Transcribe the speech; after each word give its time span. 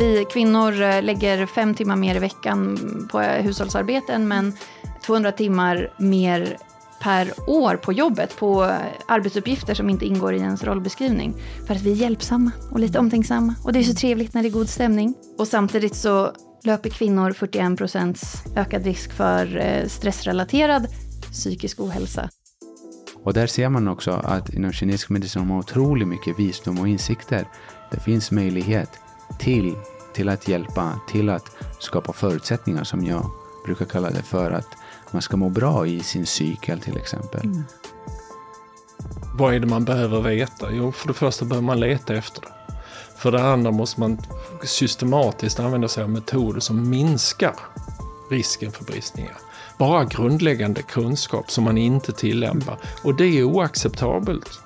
vi 0.00 0.24
kvinnor 0.24 0.82
eh, 0.82 1.02
lägger 1.02 1.46
fem 1.46 1.74
timmar 1.74 1.96
mer 1.96 2.14
i 2.14 2.18
veckan 2.18 2.78
på 3.12 3.20
hushållsarbete 3.20 4.12
än 4.12 4.28
män. 4.28 4.52
200 5.06 5.32
timmar 5.32 5.92
mer 5.98 6.56
per 7.02 7.32
år 7.46 7.76
på 7.76 7.92
jobbet 7.92 8.36
på 8.36 8.62
arbetsuppgifter 9.06 9.74
som 9.74 9.90
inte 9.90 10.06
ingår 10.06 10.34
i 10.34 10.38
ens 10.38 10.64
rollbeskrivning. 10.64 11.34
För 11.66 11.74
att 11.74 11.82
vi 11.82 11.92
är 11.92 11.96
hjälpsamma 11.96 12.50
och 12.70 12.80
lite 12.80 12.98
omtänksamma. 12.98 13.54
Och 13.64 13.72
det 13.72 13.78
är 13.78 13.82
så 13.82 13.94
trevligt 13.94 14.34
när 14.34 14.42
det 14.42 14.48
är 14.48 14.52
god 14.52 14.68
stämning. 14.68 15.14
Och 15.38 15.48
samtidigt 15.48 15.94
så 15.94 16.32
löper 16.64 16.90
kvinnor 16.90 17.32
41 17.32 17.78
procents 17.78 18.42
ökad 18.56 18.84
risk 18.84 19.12
för 19.12 19.56
eh, 19.56 19.86
stressrelaterad 19.86 20.86
psykisk 21.32 21.80
ohälsa. 21.80 22.30
Och 23.22 23.32
där 23.32 23.46
ser 23.46 23.68
man 23.68 23.88
också 23.88 24.10
att 24.10 24.54
inom 24.54 24.72
kinesisk 24.72 25.10
medicin 25.10 25.42
har 25.42 25.48
man 25.48 25.58
otroligt 25.58 26.08
mycket 26.08 26.38
visdom 26.38 26.78
och 26.78 26.88
insikter. 26.88 27.48
Det 27.90 28.00
finns 28.00 28.30
möjlighet 28.30 28.90
till, 29.38 29.74
till 30.12 30.28
att 30.28 30.48
hjälpa, 30.48 31.00
till 31.08 31.30
att 31.30 31.50
skapa 31.78 32.12
förutsättningar 32.12 32.84
som 32.84 33.04
jag 33.04 33.30
brukar 33.64 33.84
kalla 33.84 34.10
det 34.10 34.22
för 34.22 34.50
att 34.50 34.68
man 35.10 35.22
ska 35.22 35.36
må 35.36 35.48
bra 35.48 35.86
i 35.86 36.00
sin 36.00 36.26
cykel 36.26 36.80
till 36.80 36.96
exempel. 36.96 37.44
Mm. 37.44 37.64
Vad 39.34 39.54
är 39.54 39.60
det 39.60 39.66
man 39.66 39.84
behöver 39.84 40.20
veta? 40.20 40.72
Jo, 40.72 40.92
för 40.92 41.08
det 41.08 41.14
första 41.14 41.44
behöver 41.44 41.66
man 41.66 41.80
leta 41.80 42.14
efter 42.14 42.40
det. 42.40 42.74
För 43.16 43.32
det 43.32 43.42
andra 43.42 43.70
måste 43.70 44.00
man 44.00 44.18
systematiskt 44.64 45.60
använda 45.60 45.88
sig 45.88 46.02
av 46.02 46.10
metoder 46.10 46.60
som 46.60 46.90
minskar 46.90 47.54
risken 48.30 48.72
för 48.72 48.84
bristningar. 48.84 49.36
Bara 49.78 50.04
grundläggande 50.04 50.82
kunskap 50.82 51.50
som 51.50 51.64
man 51.64 51.78
inte 51.78 52.12
tillämpar. 52.12 52.78
Och 53.02 53.14
det 53.14 53.24
är 53.24 53.44
oacceptabelt. 53.44 54.60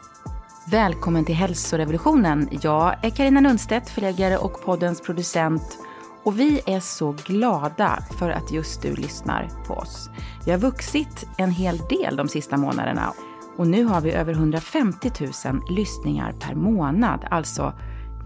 Välkommen 0.66 1.24
till 1.24 1.34
hälsorevolutionen. 1.34 2.48
Jag 2.62 3.05
är 3.05 3.10
Karina 3.10 3.41
Lundstedt, 3.41 3.91
förläggare 3.91 4.36
och 4.38 4.64
poddens 4.64 5.00
producent. 5.00 5.78
Och 6.22 6.41
vi 6.41 6.61
är 6.66 6.80
så 6.80 7.14
glada 7.27 7.98
för 8.19 8.30
att 8.30 8.52
just 8.52 8.83
du 8.83 8.94
lyssnar 8.94 9.48
på 9.66 9.75
oss. 9.75 10.11
Vi 10.44 10.50
har 10.50 10.58
vuxit 10.58 11.27
en 11.38 11.50
hel 11.50 11.78
del 11.78 12.16
de 12.16 12.28
sista 12.28 12.56
månaderna 12.56 13.12
och 13.56 13.66
nu 13.66 13.84
har 13.84 14.00
vi 14.00 14.12
över 14.12 14.33
150 14.33 15.11
000 15.20 15.62
lyssningar 15.70 16.33
per 16.33 16.55
månad. 16.55 17.27
Alltså 17.31 17.72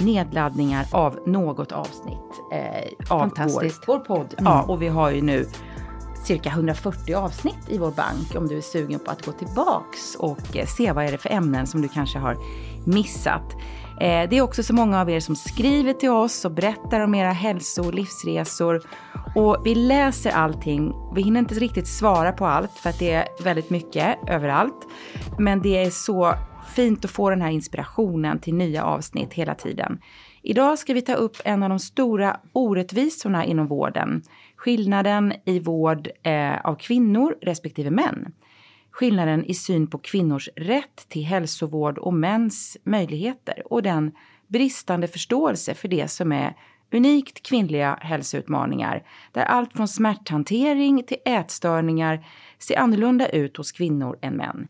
nedladdningar 0.01 0.87
av 0.93 1.19
något 1.27 1.73
avsnitt 1.73 2.41
eh, 2.53 3.17
av 3.17 3.33
vår, 3.37 3.87
vår 3.87 3.99
podd. 3.99 4.35
Mm. 4.39 4.53
Ja, 4.53 4.63
och 4.63 4.83
vi 4.83 4.89
har 4.89 5.11
ju 5.11 5.23
nu 5.23 5.47
cirka 6.27 6.49
140 6.49 7.15
avsnitt 7.15 7.69
i 7.69 7.79
vår 7.79 7.91
bank 7.91 8.35
om 8.37 8.49
du 8.49 8.57
är 8.57 8.61
sugen 8.61 9.01
på 9.01 9.11
att 9.11 9.27
gå 9.27 9.33
tillbaks 9.33 10.15
och 10.19 10.57
eh, 10.57 10.67
se 10.67 10.93
vad 10.93 11.05
är 11.05 11.13
det 11.13 11.19
för 11.19 11.31
ämnen 11.33 11.67
som 11.67 11.83
du 11.83 11.89
kanske 11.89 12.19
har 12.19 12.37
missat. 12.87 13.53
Eh, 14.01 14.29
det 14.31 14.39
är 14.39 14.41
också 14.41 14.63
så 14.63 14.75
många 14.75 15.01
av 15.01 15.11
er 15.11 15.21
som 15.21 15.37
skriver 15.37 15.93
till 15.93 16.11
oss 16.11 16.45
och 16.45 16.51
berättar 16.51 17.01
om 17.01 17.15
era 17.15 17.33
hälso 17.33 17.87
och 17.87 17.95
livsresor. 17.95 18.83
Och 19.35 19.57
vi 19.65 19.75
läser 19.75 20.31
allting. 20.31 20.93
Vi 21.15 21.23
hinner 21.23 21.41
inte 21.41 21.55
riktigt 21.55 21.89
svara 21.89 22.33
på 22.33 22.47
allt 22.47 22.73
för 22.73 22.91
att 22.91 22.99
det 22.99 23.13
är 23.13 23.25
väldigt 23.43 23.71
mycket 23.71 24.19
överallt. 24.29 24.87
Men 25.39 25.63
det 25.63 25.85
är 25.85 25.91
så 25.91 26.35
fint 26.79 27.05
att 27.05 27.11
få 27.11 27.31
den 27.31 27.43
här 27.43 27.51
inspirationen 27.51 28.39
till 28.39 28.55
nya 28.55 28.85
avsnitt 28.85 29.33
hela 29.35 29.55
tiden. 29.55 30.01
Idag 30.43 30.79
ska 30.79 30.95
vi 30.95 31.03
ta 31.03 31.15
upp 31.15 31.37
en 31.45 31.63
av 31.63 31.69
de 31.69 31.79
stora 31.79 32.41
orättvisorna 32.53 33.45
inom 33.45 33.67
vården. 33.67 34.23
Skillnaden 34.57 35.33
i 35.45 35.61
vård 35.61 36.09
eh, 36.23 36.61
av 36.65 36.75
kvinnor 36.75 37.37
respektive 37.43 37.91
män. 37.91 38.33
Skillnaden 38.91 39.45
i 39.45 39.55
syn 39.55 39.87
på 39.87 39.99
kvinnors 39.99 40.49
rätt 40.57 41.09
till 41.09 41.25
hälsovård 41.25 41.99
och 41.99 42.15
mäns 42.15 42.77
möjligheter 42.85 43.73
och 43.73 43.83
den 43.83 44.13
bristande 44.47 45.09
förståelse 45.09 45.75
för 45.75 45.89
det 45.89 46.09
som 46.09 46.33
är 46.33 46.57
unikt 46.93 47.43
kvinnliga 47.43 47.99
hälsoutmaningar 48.01 49.03
där 49.33 49.45
allt 49.45 49.73
från 49.73 49.89
smärthantering 49.89 51.03
till 51.03 51.19
ätstörningar 51.25 52.27
ser 52.59 52.79
annorlunda 52.79 53.29
ut 53.29 53.57
hos 53.57 53.73
kvinnor 53.73 54.19
än 54.23 54.37
män. 54.37 54.69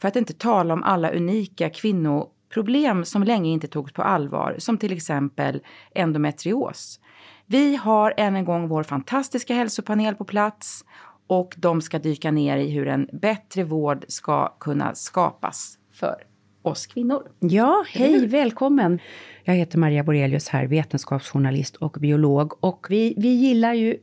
För 0.00 0.08
att 0.08 0.16
inte 0.16 0.32
tala 0.32 0.74
om 0.74 0.82
alla 0.82 1.10
unika 1.10 1.70
kvinnoproblem 1.70 3.04
som 3.04 3.22
länge 3.22 3.50
inte 3.50 3.68
togs 3.68 3.92
på 3.92 4.02
allvar, 4.02 4.54
som 4.58 4.78
till 4.78 4.92
exempel 4.92 5.60
endometrios. 5.94 7.00
Vi 7.46 7.76
har 7.76 8.14
än 8.16 8.36
en 8.36 8.44
gång 8.44 8.68
vår 8.68 8.82
fantastiska 8.82 9.54
hälsopanel 9.54 10.14
på 10.14 10.24
plats 10.24 10.84
och 11.26 11.54
de 11.58 11.80
ska 11.80 11.98
dyka 11.98 12.30
ner 12.30 12.56
i 12.56 12.70
hur 12.70 12.88
en 12.88 13.08
bättre 13.12 13.64
vård 13.64 14.04
ska 14.08 14.48
kunna 14.60 14.94
skapas 14.94 15.78
för 15.92 16.14
oss 16.62 16.86
kvinnor. 16.86 17.22
Ja, 17.38 17.84
hej, 17.88 18.26
välkommen! 18.26 18.98
Jag 19.44 19.54
heter 19.54 19.78
Maria 19.78 20.04
Borelius 20.04 20.48
här, 20.48 20.66
vetenskapsjournalist 20.66 21.76
och 21.76 21.96
biolog. 22.00 22.64
Och 22.64 22.86
vi, 22.90 23.14
vi 23.16 23.28
gillar 23.28 23.74
ju 23.74 23.96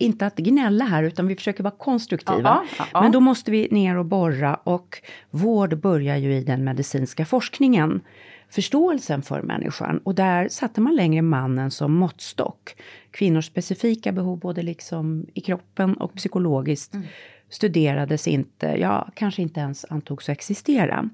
inte 0.00 0.26
att 0.26 0.36
gnälla 0.36 0.84
här, 0.84 1.02
utan 1.02 1.26
vi 1.26 1.36
försöker 1.36 1.62
vara 1.62 1.74
konstruktiva. 1.78 2.62
Ja, 2.78 2.86
ja. 2.92 3.02
Men 3.02 3.12
då 3.12 3.20
måste 3.20 3.50
vi 3.50 3.68
ner 3.70 3.96
och 3.96 4.04
borra 4.04 4.54
och 4.54 5.02
vård 5.30 5.78
börjar 5.78 6.16
ju 6.16 6.34
i 6.34 6.44
den 6.44 6.64
medicinska 6.64 7.24
forskningen. 7.24 8.00
Förståelsen 8.50 9.22
för 9.22 9.42
människan 9.42 9.98
och 9.98 10.14
där 10.14 10.48
satte 10.48 10.80
man 10.80 10.96
längre 10.96 11.22
mannen 11.22 11.70
som 11.70 11.92
måttstock. 11.92 12.76
Kvinnors 13.10 13.46
specifika 13.46 14.12
behov 14.12 14.38
både 14.38 14.62
liksom 14.62 15.26
i 15.34 15.40
kroppen 15.40 15.94
och 15.94 16.14
psykologiskt 16.14 16.94
mm. 16.94 17.06
studerades 17.48 18.28
inte, 18.28 18.66
ja 18.66 19.08
kanske 19.14 19.42
inte 19.42 19.60
ens 19.60 19.84
antogs 19.90 20.28
existera. 20.28 21.10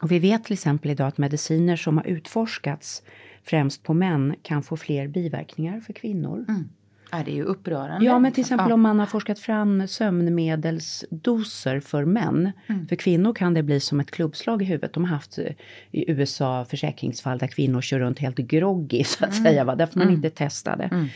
Och 0.00 0.12
vi 0.12 0.18
vet 0.18 0.44
till 0.44 0.52
exempel 0.52 0.90
idag 0.90 1.06
att 1.08 1.18
mediciner 1.18 1.76
som 1.76 1.96
har 1.96 2.06
utforskats 2.06 3.02
främst 3.44 3.82
på 3.82 3.94
män 3.94 4.34
kan 4.42 4.62
få 4.62 4.76
fler 4.76 5.08
biverkningar 5.08 5.80
för 5.80 5.92
kvinnor. 5.92 6.44
Mm. 6.48 6.68
Ja, 7.12 7.22
det 7.24 7.30
är 7.30 7.34
ju 7.34 7.44
upprörande. 7.44 8.06
Ja, 8.06 8.18
men 8.18 8.32
till 8.32 8.40
exempel 8.40 8.68
ja. 8.68 8.74
om 8.74 8.80
man 8.80 8.98
har 8.98 9.06
forskat 9.06 9.38
fram 9.38 9.88
sömnmedelsdoser 9.88 11.80
för 11.80 12.04
män. 12.04 12.52
Mm. 12.66 12.88
För 12.88 12.96
kvinnor 12.96 13.34
kan 13.34 13.54
det 13.54 13.62
bli 13.62 13.80
som 13.80 14.00
ett 14.00 14.10
klubbslag 14.10 14.62
i 14.62 14.64
huvudet. 14.64 14.92
De 14.92 15.04
har 15.04 15.10
haft 15.10 15.38
eh, 15.38 15.44
i 15.90 16.10
USA 16.10 16.64
försäkringsfall 16.64 17.38
där 17.38 17.46
kvinnor 17.46 17.80
kör 17.80 17.98
runt 17.98 18.18
helt 18.18 18.36
groggy 18.36 19.04
så 19.04 19.24
att 19.24 19.32
mm. 19.32 19.44
säga, 19.44 19.64
va? 19.64 19.74
därför 19.74 19.98
man 19.98 20.06
mm. 20.06 20.16
inte 20.16 20.30
testade. 20.30 20.84
Mm. 20.84 21.06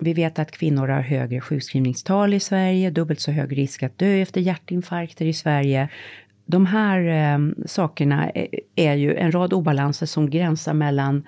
Vi 0.00 0.12
vet 0.12 0.38
att 0.38 0.50
kvinnor 0.50 0.88
har 0.88 1.00
högre 1.00 1.40
sjukskrivningstal 1.40 2.34
i 2.34 2.40
Sverige, 2.40 2.90
dubbelt 2.90 3.20
så 3.20 3.30
hög 3.30 3.58
risk 3.58 3.82
att 3.82 3.98
dö 3.98 4.22
efter 4.22 4.40
hjärtinfarkter 4.40 5.24
i 5.24 5.32
Sverige. 5.32 5.88
De 6.46 6.66
här 6.66 7.00
eh, 7.00 7.38
sakerna 7.66 8.30
är, 8.30 8.48
är 8.76 8.94
ju 8.94 9.14
en 9.14 9.32
rad 9.32 9.52
obalanser 9.52 10.06
som 10.06 10.30
gränsar 10.30 10.74
mellan 10.74 11.24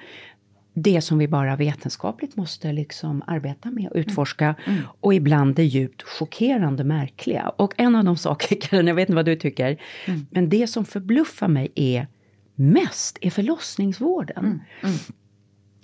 det 0.78 1.00
som 1.00 1.18
vi 1.18 1.28
bara 1.28 1.56
vetenskapligt 1.56 2.36
måste 2.36 2.72
liksom 2.72 3.22
arbeta 3.26 3.70
med 3.70 3.88
och 3.90 3.96
utforska. 3.96 4.44
Mm. 4.44 4.78
Mm. 4.78 4.88
Och 5.00 5.14
ibland 5.14 5.54
det 5.54 5.64
djupt 5.64 6.02
chockerande 6.02 6.84
märkliga. 6.84 7.48
Och 7.48 7.74
en 7.76 7.96
av 7.96 8.04
de 8.04 8.16
saker, 8.26 8.56
Karin, 8.60 8.86
jag 8.86 8.94
vet 8.94 9.08
inte 9.08 9.16
vad 9.16 9.24
du 9.24 9.36
tycker, 9.36 9.80
mm. 10.06 10.26
men 10.30 10.48
det 10.48 10.66
som 10.66 10.84
förbluffar 10.84 11.48
mig 11.48 11.72
är 11.74 12.06
mest 12.54 13.18
är 13.20 13.30
förlossningsvården. 13.30 14.44
Mm. 14.44 14.60
mm. 14.82 14.96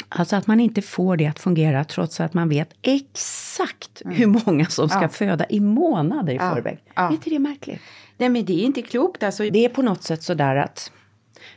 Alltså 0.08 0.36
att 0.36 0.46
man 0.46 0.60
inte 0.60 0.82
får 0.82 1.16
det 1.16 1.26
att 1.26 1.38
fungera 1.38 1.84
trots 1.84 2.20
att 2.20 2.34
man 2.34 2.48
vet 2.48 2.70
exakt 2.82 4.02
mm. 4.04 4.16
hur 4.16 4.26
många 4.26 4.66
som 4.66 4.88
ska 4.88 5.02
ja. 5.02 5.08
föda 5.08 5.46
i 5.48 5.60
månader 5.60 6.32
i 6.32 6.36
ja. 6.36 6.54
förväg. 6.54 6.78
Ja. 6.94 7.08
Är 7.08 7.12
inte 7.12 7.30
det 7.30 7.38
märkligt? 7.38 7.80
Nej 8.16 8.28
men 8.28 8.44
det 8.44 8.52
är 8.52 8.64
inte 8.64 8.82
klokt 8.82 9.22
alltså. 9.22 9.50
Det 9.50 9.64
är 9.64 9.68
på 9.68 9.82
något 9.82 10.02
sätt 10.02 10.22
sådär 10.22 10.56
att 10.56 10.92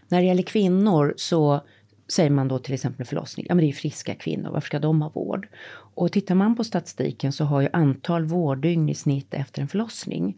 när 0.08 0.22
det 0.22 0.28
gäller 0.28 0.44
kvinnor 0.44 1.14
så 1.18 1.62
säger 2.08 2.30
man 2.30 2.48
då 2.48 2.60
till 2.60 2.74
exempel 2.74 3.06
förlossning, 3.06 3.46
ja 3.50 3.56
men 3.56 3.66
det 3.66 3.72
är 3.72 3.74
friska 3.74 4.16
kvinnor, 4.16 4.50
varför 4.52 4.68
ska 4.68 4.80
de 4.80 5.02
ha 5.02 5.10
vård? 5.10 5.48
Och 5.72 6.12
tittar 6.12 6.36
man 6.36 6.56
på 6.56 6.64
statistiken 6.64 7.32
så 7.32 7.46
har 7.46 7.62
ju 7.62 7.70
antal 7.74 8.26
vårddygn 8.26 8.90
i 8.90 8.96
snitt 8.96 9.34
efter 9.34 9.62
en 9.62 9.68
förlossning 9.68 10.38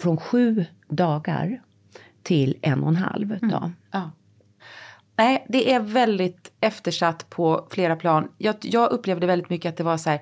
från 0.00 0.16
sju 0.16 0.64
dagar 0.88 1.62
till 2.22 2.56
en 2.62 2.82
och 2.82 2.88
en 2.88 2.96
halv 2.96 3.32
mm. 3.32 3.50
dag. 3.50 3.70
Ja. 3.90 4.10
Nej, 5.16 5.46
det 5.48 5.72
är 5.72 5.80
väldigt 5.80 6.52
eftersatt 6.60 7.30
på 7.30 7.66
flera 7.70 7.96
plan. 7.96 8.28
Jag, 8.38 8.56
jag 8.62 8.92
upplevde 8.92 9.26
väldigt 9.26 9.50
mycket 9.50 9.68
att 9.68 9.76
det 9.76 9.84
var 9.84 9.96
så 9.96 10.10
här, 10.10 10.20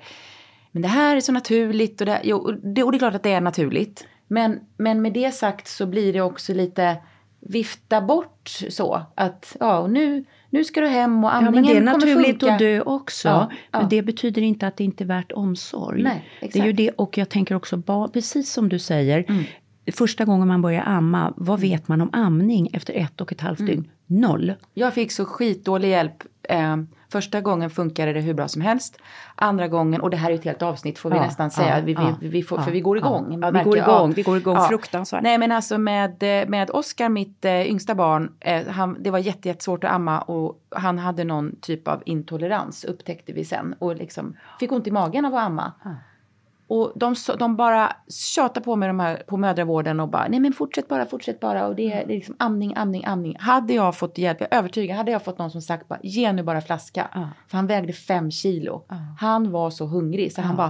men 0.71 0.81
det 0.81 0.87
här 0.87 1.15
är 1.15 1.21
så 1.21 1.31
naturligt 1.31 2.01
och 2.01 2.05
det, 2.05 2.21
jo, 2.23 2.51
det, 2.51 2.83
och 2.83 2.91
det 2.91 2.97
är 2.97 2.99
klart 2.99 3.15
att 3.15 3.23
det 3.23 3.33
är 3.33 3.41
naturligt. 3.41 4.07
Men, 4.27 4.59
men 4.77 5.01
med 5.01 5.13
det 5.13 5.31
sagt 5.31 5.67
så 5.67 5.85
blir 5.85 6.13
det 6.13 6.21
också 6.21 6.53
lite 6.53 6.97
vifta 7.41 8.01
bort 8.01 8.49
så 8.69 9.05
att 9.15 9.57
ja, 9.59 9.87
nu, 9.87 10.25
nu 10.49 10.63
ska 10.63 10.81
du 10.81 10.87
hem 10.87 11.23
och 11.23 11.35
amningen 11.35 11.55
ja, 11.55 11.73
men 11.73 11.83
Det 11.83 11.91
är 11.91 11.97
naturligt 11.97 12.43
att 12.43 12.59
dö 12.59 12.81
också. 12.81 13.27
Ja, 13.27 13.49
ja. 13.71 13.79
Men 13.79 13.89
det 13.89 14.01
betyder 14.01 14.41
inte 14.41 14.67
att 14.67 14.77
det 14.77 14.83
inte 14.83 15.03
är 15.03 15.05
värt 15.05 15.31
omsorg. 15.31 16.03
Nej. 16.03 16.25
Det 16.39 16.55
är 16.55 16.65
ju 16.65 16.73
det, 16.73 16.89
och 16.89 17.17
jag 17.17 17.29
tänker 17.29 17.55
också, 17.55 17.81
precis 18.13 18.51
som 18.51 18.69
du 18.69 18.79
säger, 18.79 19.25
mm. 19.29 19.43
första 19.91 20.25
gången 20.25 20.47
man 20.47 20.61
börjar 20.61 20.83
amma, 20.83 21.33
vad 21.35 21.59
mm. 21.59 21.69
vet 21.69 21.87
man 21.87 22.01
om 22.01 22.09
amning 22.13 22.69
efter 22.73 22.93
ett 22.93 23.21
och 23.21 23.31
ett 23.31 23.41
halvt 23.41 23.59
mm. 23.59 23.71
dygn? 23.71 23.91
Noll. 24.05 24.53
Jag 24.73 24.93
fick 24.93 25.11
så 25.11 25.25
skitdålig 25.25 25.89
hjälp 25.89 26.23
eh, 26.43 26.77
Första 27.11 27.41
gången 27.41 27.69
funkade 27.69 28.13
det 28.13 28.21
hur 28.21 28.33
bra 28.33 28.47
som 28.47 28.61
helst. 28.61 28.97
Andra 29.35 29.67
gången, 29.67 30.01
och 30.01 30.09
det 30.09 30.17
här 30.17 30.31
är 30.31 30.35
ett 30.35 30.43
helt 30.45 30.61
avsnitt 30.61 30.99
får 30.99 31.09
vi 31.09 31.15
Ja, 31.15 31.23
nästan 31.23 31.51
säga, 31.51 31.79
ja, 31.79 31.85
vi, 31.85 31.93
ja, 31.93 32.15
vi, 32.21 32.27
vi 32.27 32.43
får, 32.43 32.57
för 32.57 32.71
vi 32.71 32.81
går 32.81 32.97
igång. 32.97 33.39
Ja, 33.41 33.51
vi 33.51 33.63
går 33.63 33.77
igång, 33.77 34.11
vi 34.11 34.21
går 34.23 34.37
igång 34.37 34.55
Ja. 34.55 34.67
fruktansvärt. 34.67 35.23
Nej 35.23 35.37
men 35.37 35.51
alltså 35.51 35.77
med, 35.77 36.15
med 36.47 36.69
Oskar, 36.71 37.09
mitt 37.09 37.45
eh, 37.45 37.61
yngsta 37.61 37.95
barn, 37.95 38.31
eh, 38.39 38.67
han, 38.67 38.97
det 39.03 39.11
var 39.11 39.19
jätte, 39.19 39.47
jättesvårt 39.47 39.83
att 39.83 39.91
amma 39.91 40.19
och 40.19 40.61
han 40.69 40.97
hade 40.99 41.23
någon 41.23 41.55
typ 41.61 41.87
av 41.87 42.03
intolerans 42.05 42.83
upptäckte 42.83 43.33
vi 43.33 43.45
sen 43.45 43.75
och 43.79 43.95
liksom 43.95 44.37
fick 44.59 44.71
ont 44.71 44.87
i 44.87 44.91
magen 44.91 45.25
av 45.25 45.35
att 45.35 45.45
amma. 45.45 45.71
Och 46.71 46.91
de, 46.95 47.15
de 47.39 47.55
bara 47.55 47.95
tjatar 48.07 48.61
på 48.61 48.75
mig 48.75 48.87
de 48.87 48.99
här, 48.99 49.23
på 49.27 49.37
mödravården 49.37 49.99
och 49.99 50.07
bara 50.09 50.27
nej 50.27 50.39
men 50.39 50.53
fortsätt 50.53 50.87
bara, 50.87 51.05
fortsätt 51.05 51.39
bara 51.39 51.67
och 51.67 51.75
det 51.75 51.91
är, 51.91 52.07
det 52.07 52.13
är 52.13 52.15
liksom 52.15 52.35
amning, 52.39 52.73
amning, 52.75 53.05
amning. 53.05 53.35
Hade 53.39 53.73
jag 53.73 53.97
fått 53.97 54.17
hjälp, 54.17 54.41
jag 54.41 54.53
är 54.53 54.57
övertygad, 54.57 54.97
hade 54.97 55.11
jag 55.11 55.23
fått 55.23 55.37
någon 55.37 55.51
som 55.51 55.61
sagt 55.61 55.87
bara 55.87 55.99
ge 56.03 56.31
nu 56.33 56.43
bara 56.43 56.61
flaska. 56.61 57.07
Ja. 57.13 57.29
För 57.47 57.57
han 57.57 57.67
vägde 57.67 57.93
fem 57.93 58.31
kilo. 58.31 58.85
Han 59.19 59.51
var 59.51 59.69
så 59.69 59.85
hungrig 59.85 60.33
så 60.33 60.41
han 60.41 60.55
bara, 60.55 60.69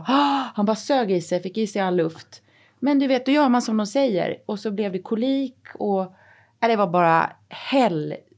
han 0.56 0.66
bara 0.66 0.76
sög 0.76 1.12
i 1.12 1.22
sig, 1.22 1.42
fick 1.42 1.58
i 1.58 1.68
sig 1.68 1.82
all 1.82 1.96
luft. 1.96 2.42
Men 2.80 3.00
du 3.00 3.08
vet, 3.08 3.26
då 3.26 3.32
gör 3.32 3.50
man 3.50 3.62
som 3.62 3.78
de 3.78 3.86
säger. 3.86 4.38
Och 4.46 4.60
så 4.60 4.72
blev 4.72 4.92
det 4.92 5.02
kolik 5.02 5.58
och 5.74 6.14
det 6.60 6.76
var 6.76 6.88
bara 6.88 7.32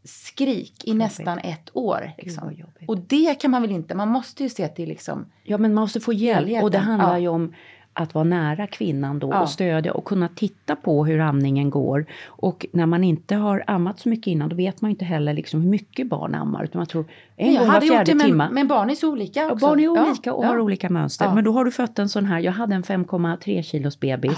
hällskrik 0.03 0.83
i 0.87 0.93
nästan 0.93 1.39
ett 1.39 1.69
år. 1.73 2.11
Liksom. 2.17 2.51
jobbigt. 2.51 2.89
Och 2.89 2.97
det 2.97 3.39
kan 3.41 3.51
man 3.51 3.61
väl 3.61 3.71
inte, 3.71 3.95
man 3.95 4.07
måste 4.07 4.43
ju 4.43 4.49
se 4.49 4.67
till 4.67 4.89
liksom 4.89 5.25
Ja, 5.43 5.57
men 5.57 5.73
man 5.73 5.81
måste 5.81 5.99
få 5.99 6.13
hjälp. 6.13 6.37
Helheten, 6.39 6.63
Och 6.63 6.71
det 6.71 6.77
handlar 6.77 7.11
ja. 7.13 7.19
ju 7.19 7.27
om 7.27 7.53
att 7.95 8.13
vara 8.13 8.23
nära 8.23 8.67
kvinnan 8.67 9.19
då 9.19 9.29
Ja. 9.31 9.41
och 9.41 9.49
stödja 9.49 9.93
och 9.93 10.05
kunna 10.05 10.27
titta 10.27 10.75
på 10.75 11.05
hur 11.05 11.19
amningen 11.19 11.69
går. 11.69 12.05
Och 12.25 12.65
när 12.71 12.85
man 12.85 13.03
inte 13.03 13.35
har 13.35 13.63
ammat 13.67 13.99
så 13.99 14.09
mycket 14.09 14.27
innan, 14.27 14.49
då 14.49 14.55
vet 14.55 14.81
man 14.81 14.91
ju 14.91 14.93
inte 14.93 15.05
heller 15.05 15.33
liksom 15.33 15.61
hur 15.61 15.69
mycket 15.69 16.07
barn 16.07 16.35
ammar. 16.35 16.63
Utan 16.63 16.79
man 16.79 16.87
tror 16.87 17.05
en 17.35 17.53
jag 17.53 17.63
gång 17.63 17.73
var 17.73 17.81
fjärde 17.81 18.03
det, 18.11 18.15
men, 18.15 18.25
timme. 18.27 18.49
men 18.51 18.67
barn 18.67 18.89
är 18.89 18.95
så 18.95 19.11
olika 19.11 19.39
Ja, 19.39 19.51
också. 19.51 19.65
barn 19.67 19.79
är 19.79 19.83
Ja, 19.83 20.07
olika 20.07 20.33
och 20.33 20.43
ja. 20.43 20.47
har 20.47 20.59
olika 20.59 20.89
mönster. 20.89 21.25
Ja. 21.25 21.33
Men 21.35 21.43
då 21.43 21.51
har 21.51 21.65
du 21.65 21.71
fött 21.71 21.99
en 21.99 22.09
sån 22.09 22.25
här, 22.25 22.39
jag 22.39 22.51
hade 22.51 22.75
en 22.75 22.83
5,3 22.83 23.61
kilos 23.61 23.99
bebis. 23.99 24.37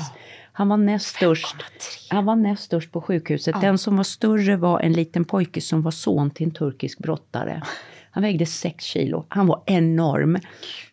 Han 0.57 0.69
var 0.69 0.77
näst 0.77 1.15
störst. 1.15 1.55
Han 2.09 2.25
var 2.25 2.35
näst 2.35 2.63
störst 2.63 2.91
på 2.91 3.01
sjukhuset. 3.01 3.61
Den 3.61 3.77
som 3.77 3.97
var 3.97 4.03
större 4.03 4.55
var 4.57 4.79
en 4.79 4.93
liten 4.93 5.25
pojke 5.25 5.61
som 5.61 5.81
var 5.81 5.91
son 5.91 6.29
till 6.29 6.45
en 6.45 6.53
turkisk 6.53 6.99
brottare. 6.99 7.61
Han 8.11 8.23
vägde 8.23 8.45
6 8.45 8.83
kilo. 8.83 9.25
Han 9.29 9.47
var 9.47 9.63
enorm. 9.65 10.37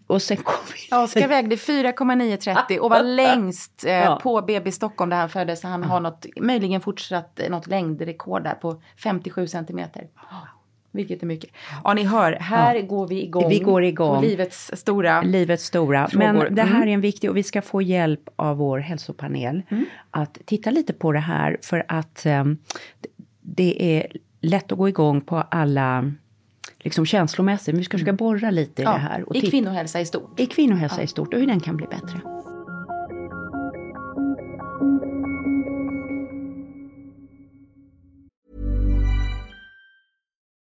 Och 0.07 0.23
sen 0.23 0.37
kom 0.37 0.55
vi... 0.91 0.97
Oskar 0.97 1.29
vägde 1.29 1.57
4,930 1.57 2.79
och 2.81 2.91
var 2.91 3.03
längst 3.03 3.85
eh, 3.87 3.93
Ja. 3.93 4.21
på 4.23 4.43
BB 4.43 4.73
Stockholm 4.73 5.11
där 5.11 5.17
han 5.17 5.29
föddes. 5.29 5.63
Han 5.63 5.83
har 5.83 6.01
något, 6.01 6.27
möjligen 6.41 6.81
fortsatt 6.81 7.41
eh, 7.41 7.51
något 7.51 7.67
längdrekord 7.67 8.45
där 8.45 8.55
på 8.55 8.83
57 9.03 9.47
centimeter. 9.47 10.07
Vilket 10.93 11.23
är 11.23 11.27
mycket. 11.27 11.51
Ja, 11.85 11.95
ni 11.95 12.05
hör, 12.05 12.33
här 12.33 12.81
går 12.81 13.07
vi 13.09 13.23
igång. 13.23 13.49
Vi 13.49 13.59
går 13.59 13.85
igång. 13.85 14.17
På 14.17 14.23
livets 14.23 14.71
stora... 14.75 15.23
Livets 15.23 15.65
stora. 15.65 16.09
Frågor. 16.09 16.33
Men 16.33 16.55
det 16.55 16.63
här 16.63 16.77
Mm. 16.77 16.89
är 16.89 16.93
en 16.95 17.01
viktig, 17.01 17.31
och 17.31 17.37
vi 17.37 17.43
ska 17.43 17.63
få 17.63 17.83
hjälp 17.83 18.29
av 18.37 18.57
vår 18.57 18.79
hälsopanel 18.79 19.63
att 20.11 20.39
titta 20.45 20.71
lite 20.71 20.93
på 20.93 21.13
det 21.13 21.19
här 21.19 21.57
för 21.63 21.85
att 21.89 22.27
ehm, 22.27 22.59
det 23.41 23.99
är 23.99 24.07
lätt 24.41 24.73
att 24.73 24.79
gå 24.79 24.89
igång 24.89 25.21
på 25.21 25.37
alla 25.37 26.13
liksom 26.79 27.07
känslomässigt, 27.07 27.75
men 27.75 27.79
vi 27.79 27.85
ska 27.85 27.95
försöka 27.99 28.13
borra 28.13 28.51
lite 28.51 28.83
i 28.83 28.85
det 28.85 28.91
här. 28.91 29.29
Och 29.29 29.37
I 29.37 29.41
kvinnohälsa 29.41 30.01
i 30.01 30.05
stort. 30.07 30.41
I 30.41 30.47
kvinnohälsa 30.47 31.03
i 31.03 31.07
stort 31.07 31.35
och 31.35 31.41
hur 31.41 31.47
den 31.47 31.61
kan 31.61 31.77
bli 31.77 31.87
bättre. 31.87 32.21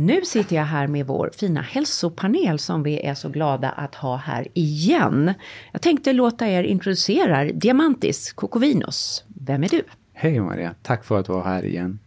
Nu 0.00 0.20
sitter 0.24 0.56
jag 0.56 0.64
här 0.64 0.86
med 0.86 1.06
vår 1.06 1.30
fina 1.36 1.60
hälsopanel 1.60 2.58
som 2.58 2.82
vi 2.82 3.00
är 3.06 3.14
så 3.14 3.28
glada 3.28 3.70
att 3.70 3.94
ha 3.94 4.16
här 4.16 4.48
igen. 4.54 5.32
Jag 5.72 5.82
tänkte 5.82 6.12
låta 6.12 6.48
er 6.48 6.64
introducera 6.64 7.44
er. 7.44 7.52
Diamantis 7.52 8.32
Kokovinos. 8.32 9.24
Vem 9.28 9.64
är 9.64 9.68
du? 9.68 9.82
Hej 10.12 10.40
Maria, 10.40 10.74
tack 10.82 11.04
för 11.04 11.20
att 11.20 11.28
vara 11.28 11.42
här 11.42 11.64
igen. 11.64 11.98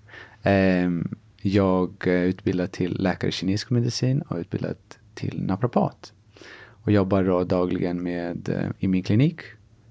Ehm, 0.44 1.16
Jag 1.42 2.08
är 2.08 2.24
utbildad 2.24 2.72
till 2.72 2.98
läkare 3.00 3.30
i 3.30 3.32
kinesisk 3.32 3.70
medicin 3.70 4.22
och 4.22 4.38
utbildad 4.38 4.76
till 5.14 5.44
naprapat. 5.44 6.14
Och 6.84 6.92
jobbar 6.92 7.24
då 7.24 7.44
dagligen 7.44 8.04
med, 8.04 8.50
eh, 8.50 8.70
i 8.80 8.88
min 8.88 9.04
klinik 9.04 9.40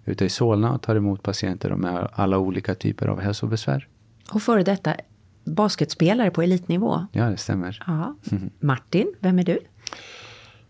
ute 0.04 0.25
i 0.25 0.28
Solna 0.28 0.73
och 0.75 0.82
tar 0.82 0.97
emot 0.97 1.23
patienter 1.23 1.71
med 1.71 2.09
alla 2.12 2.38
olika 2.38 2.75
typer 2.75 3.06
av 3.06 3.21
hälsobesvär. 3.21 3.88
Och 4.32 4.42
före 4.42 4.62
detta 4.62 4.97
basketspelare 5.44 6.30
på 6.30 6.42
elitnivå. 6.42 7.06
Ja, 7.12 7.25
det 7.25 7.37
stämmer. 7.37 7.82
Ja. 7.87 8.14
Martin, 8.61 9.14
vem 9.20 9.38
är 9.38 9.42
du? 9.44 9.58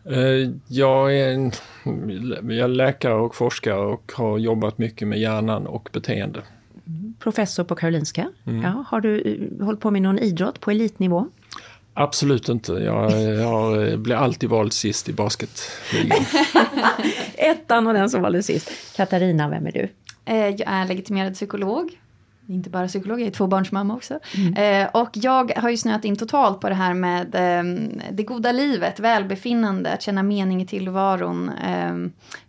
Eh, 0.05 0.51
Jag 0.69 1.17
är, 1.19 1.29
en, 1.33 1.53
jag 2.43 2.59
är 2.59 2.69
läkare 2.69 3.15
och 3.15 3.35
forskare 3.35 3.81
och 3.81 4.13
har 4.15 4.39
jobbat 4.39 4.79
mycket 4.79 5.09
med 5.09 5.21
hjärnan 5.21 5.67
och 5.67 5.89
beteende. 5.93 6.43
Professor 7.19 7.65
på 7.65 7.75
Karolinska. 7.75 8.29
Ja, 8.63 8.85
har 8.89 9.01
du 9.01 9.21
eh, 9.59 9.65
hållit 9.65 9.81
på 9.81 9.91
med 9.91 10.03
någon 10.03 10.19
idrott 10.19 10.61
på 10.61 10.71
elitnivå? 10.71 11.27
Absolut 11.95 12.49
inte. 12.49 12.73
Jag, 12.73 13.13
jag 13.23 13.99
blir 13.99 14.17
alltid 14.17 14.51
vald 14.51 14.73
sist 14.73 15.09
i 15.09 15.13
basketligan. 15.13 16.19
Ettan 17.35 17.87
och 17.87 17.95
den 17.95 18.11
som 18.11 18.23
valde 18.23 18.43
sist. 18.43 18.71
Katarina, 18.97 19.49
vem 19.49 19.67
är 19.67 19.73
du? 19.73 19.89
Eh, 20.25 20.37
Jag 20.49 20.63
är 20.67 20.87
legitimerad 20.89 21.35
psykolog. 21.35 21.99
Inte 22.55 22.71
bara 22.71 22.89
psykolog, 22.89 23.21
jag 23.21 23.27
är 23.27 23.31
tvåbarnsmamma 23.31 23.95
också. 23.95 24.19
Mm. 24.37 24.83
Eh, 24.83 24.91
och 24.93 25.11
jag 25.13 25.53
har 25.57 25.71
ju 25.71 25.77
snöat 25.77 26.05
in 26.05 26.17
totalt 26.17 26.61
på 26.61 26.69
det 26.69 26.75
här 26.75 26.95
med 26.95 27.35
eh, 27.35 27.89
det 28.13 28.23
goda 28.23 28.53
livet, 28.53 29.01
välbefinnande, 29.01 29.93
att 29.93 30.03
känna 30.03 30.23
mening 30.23 30.63
i 30.63 30.67
tillvaron. 30.67 31.49
Eh, 31.49 31.95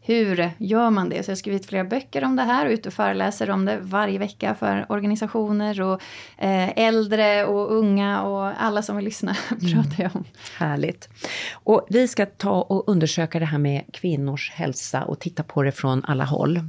hur 0.06 0.50
gör 0.58 0.90
man 0.90 1.10
det? 1.10 1.24
Så 1.24 1.32
jag 1.32 1.36
har 1.36 1.40
skrivit 1.40 1.66
flera 1.66 1.84
böcker 1.84 2.24
om 2.24 2.36
det 2.36 2.44
här 2.44 2.66
och 2.66 2.72
ute 2.72 2.90
och 2.90 2.94
föreläser 2.94 3.50
om 3.50 3.66
det 3.66 3.80
varje 3.82 4.20
vecka 4.20 4.56
för 4.56 4.86
organisationer 4.90 5.82
och 5.82 6.02
eh, 6.38 6.78
äldre 6.78 7.46
och 7.46 7.72
unga 7.78 8.22
och 8.22 8.64
alla 8.64 8.82
som 8.82 8.96
vill 8.96 9.06
lyssna 9.06 9.36
pratar 9.50 10.04
jag 10.04 10.16
om. 10.16 10.24
Härligt. 10.58 11.10
Och 11.54 11.88
vi 11.90 12.08
ska 12.08 12.26
ta 12.26 12.62
och 12.62 12.90
undersöka 12.90 13.40
det 13.40 13.46
här 13.46 13.58
med 13.58 13.84
kvinnors 13.94 14.52
hälsa 14.52 15.04
och 15.04 15.20
titta 15.20 15.44
på 15.44 15.64
det 15.64 15.72
från 15.72 16.06
alla 16.06 16.24
håll. 16.24 16.60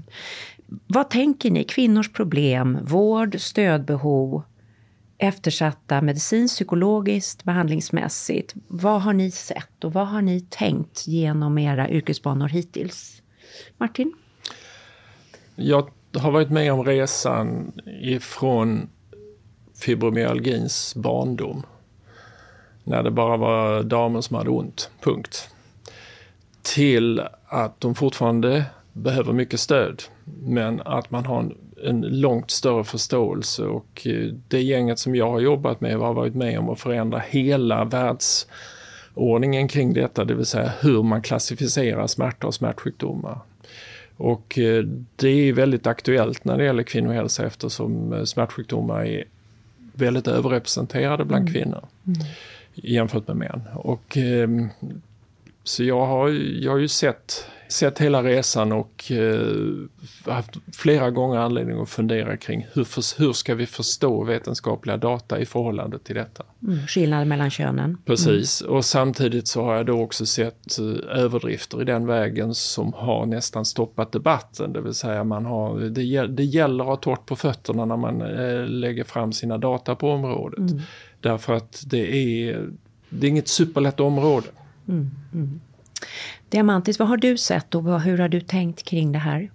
Vad 0.86 1.10
tänker 1.10 1.50
ni? 1.50 1.64
Kvinnors 1.64 2.12
problem, 2.12 2.78
vård, 2.82 3.40
stödbehov, 3.40 4.42
eftersatta 5.18 6.02
medicinskt, 6.02 6.56
psykologiskt, 6.56 7.44
behandlingsmässigt. 7.44 8.54
Vad 8.68 9.02
har 9.02 9.12
ni 9.12 9.30
sett 9.30 9.84
och 9.84 9.92
vad 9.92 10.08
har 10.08 10.22
ni 10.22 10.40
tänkt 10.40 11.06
genom 11.06 11.58
era 11.58 11.90
yrkesbanor 11.90 12.48
hittills? 12.48 13.22
Martin? 13.78 14.12
Jag 15.56 15.88
har 16.14 16.30
varit 16.30 16.50
med 16.50 16.72
om 16.72 16.84
resan 16.84 17.72
ifrån 18.02 18.88
fibromyalgins 19.74 20.94
barndom. 20.94 21.62
När 22.84 23.02
det 23.02 23.10
bara 23.10 23.36
var 23.36 23.82
damer 23.82 24.20
som 24.20 24.36
hade 24.36 24.50
ont, 24.50 24.90
punkt. 25.00 25.48
Till 26.62 27.22
att 27.46 27.80
de 27.80 27.94
fortfarande 27.94 28.64
behöver 28.94 29.32
mycket 29.32 29.60
stöd. 29.60 30.02
Men 30.42 30.80
att 30.80 31.10
man 31.10 31.26
har 31.26 31.40
en, 31.40 31.54
en, 31.84 32.00
långt 32.00 32.50
större 32.50 32.84
förståelse 32.84 33.64
och 33.64 34.06
eh, 34.06 34.32
det 34.48 34.62
gänget 34.62 34.98
som 34.98 35.14
jag 35.14 35.30
har 35.30 35.40
jobbat 35.40 35.80
med 35.80 35.96
har 35.96 36.14
varit 36.14 36.34
med 36.34 36.58
om 36.58 36.70
att 36.70 36.80
förändra 36.80 37.18
hela 37.18 37.84
världsordningen 37.84 39.68
kring 39.68 39.94
detta, 39.94 40.24
det 40.24 40.34
vill 40.34 40.46
säga 40.46 40.72
hur 40.80 41.02
man 41.02 41.22
klassificerar 41.22 42.06
smärta 42.06 42.46
och 42.46 42.54
smärtsjukdomar. 42.54 43.38
Och 44.16 44.58
eh, 44.58 44.84
det 45.16 45.28
är 45.28 45.52
väldigt 45.52 45.86
aktuellt 45.86 46.44
när 46.44 46.58
det 46.58 46.64
gäller 46.64 46.82
kvinnohälsa 46.82 47.46
eftersom 47.46 48.12
eh, 48.12 48.24
smärtsjukdomar 48.24 49.04
är 49.04 49.24
väldigt 49.92 50.28
överrepresenterade 50.28 51.24
bland 51.24 51.48
mm. 51.48 51.54
kvinnor 51.54 51.86
mm. 52.06 52.18
jämfört 52.74 53.28
med 53.28 53.36
män. 53.36 53.62
Och, 53.74 54.18
så 55.64 55.84
jag 55.84 56.06
har, 56.06 56.28
jag 56.62 56.72
har 56.72 56.78
ju 56.78 56.88
sett 56.88 57.46
sett 57.68 57.98
hela 57.98 58.22
resan 58.22 58.72
och 58.72 59.12
eh, 59.12 60.32
haft 60.32 60.50
flera 60.72 61.10
gånger 61.10 61.38
anledning 61.38 61.80
att 61.80 61.88
fundera 61.88 62.36
kring 62.36 62.66
hur, 62.72 62.84
för, 62.84 63.18
hur 63.18 63.32
ska 63.32 63.54
vi 63.54 63.66
förstå 63.66 64.24
vetenskapliga 64.24 64.96
data 64.96 65.38
i 65.38 65.46
förhållande 65.46 65.98
till 65.98 66.14
detta. 66.14 66.44
Mm, 66.62 66.86
skillnaden 66.86 67.28
mellan 67.28 67.50
könen. 67.50 67.98
Precis, 68.04 68.62
mm. 68.62 68.74
och 68.74 68.84
samtidigt 68.84 69.48
så 69.48 69.62
har 69.62 69.76
jag 69.76 69.86
då 69.86 70.00
också 70.00 70.26
sett 70.26 70.78
eh, 70.78 71.18
överdrifter 71.18 71.82
i 71.82 71.84
den 71.84 72.06
vägen 72.06 72.54
som 72.54 72.92
har 72.92 73.26
nästan 73.26 73.64
stoppat 73.64 74.12
debatten. 74.12 74.72
Det 74.72 74.80
vill 74.80 74.94
säga 74.94 75.24
man 75.24 75.44
har, 75.44 75.80
det, 75.80 76.26
det 76.26 76.44
gäller 76.44 76.84
att 76.84 76.88
ha 76.88 76.96
torrt 76.96 77.26
på 77.26 77.36
fötterna 77.36 77.84
när 77.84 77.96
man 77.96 78.22
eh, 78.22 78.66
lägger 78.66 79.04
fram 79.04 79.32
sina 79.32 79.58
data 79.58 79.94
på 79.94 80.10
området. 80.10 80.58
Mm. 80.58 80.80
Därför 81.20 81.52
att 81.54 81.84
det 81.86 82.16
är, 82.16 82.68
det 83.08 83.26
är 83.26 83.30
inget 83.30 83.48
superlätt 83.48 84.00
område. 84.00 84.46
Mm, 84.88 85.10
mm. 85.32 85.60
Diamantis, 86.54 86.98
vad 86.98 87.08
har 87.08 87.16
du 87.16 87.36
sett 87.36 87.74
och 87.74 88.00
hur 88.00 88.18
har 88.18 88.28
du 88.28 88.40
tänkt 88.40 88.82
kring 88.82 89.12
det 89.12 89.18
här? 89.18 89.50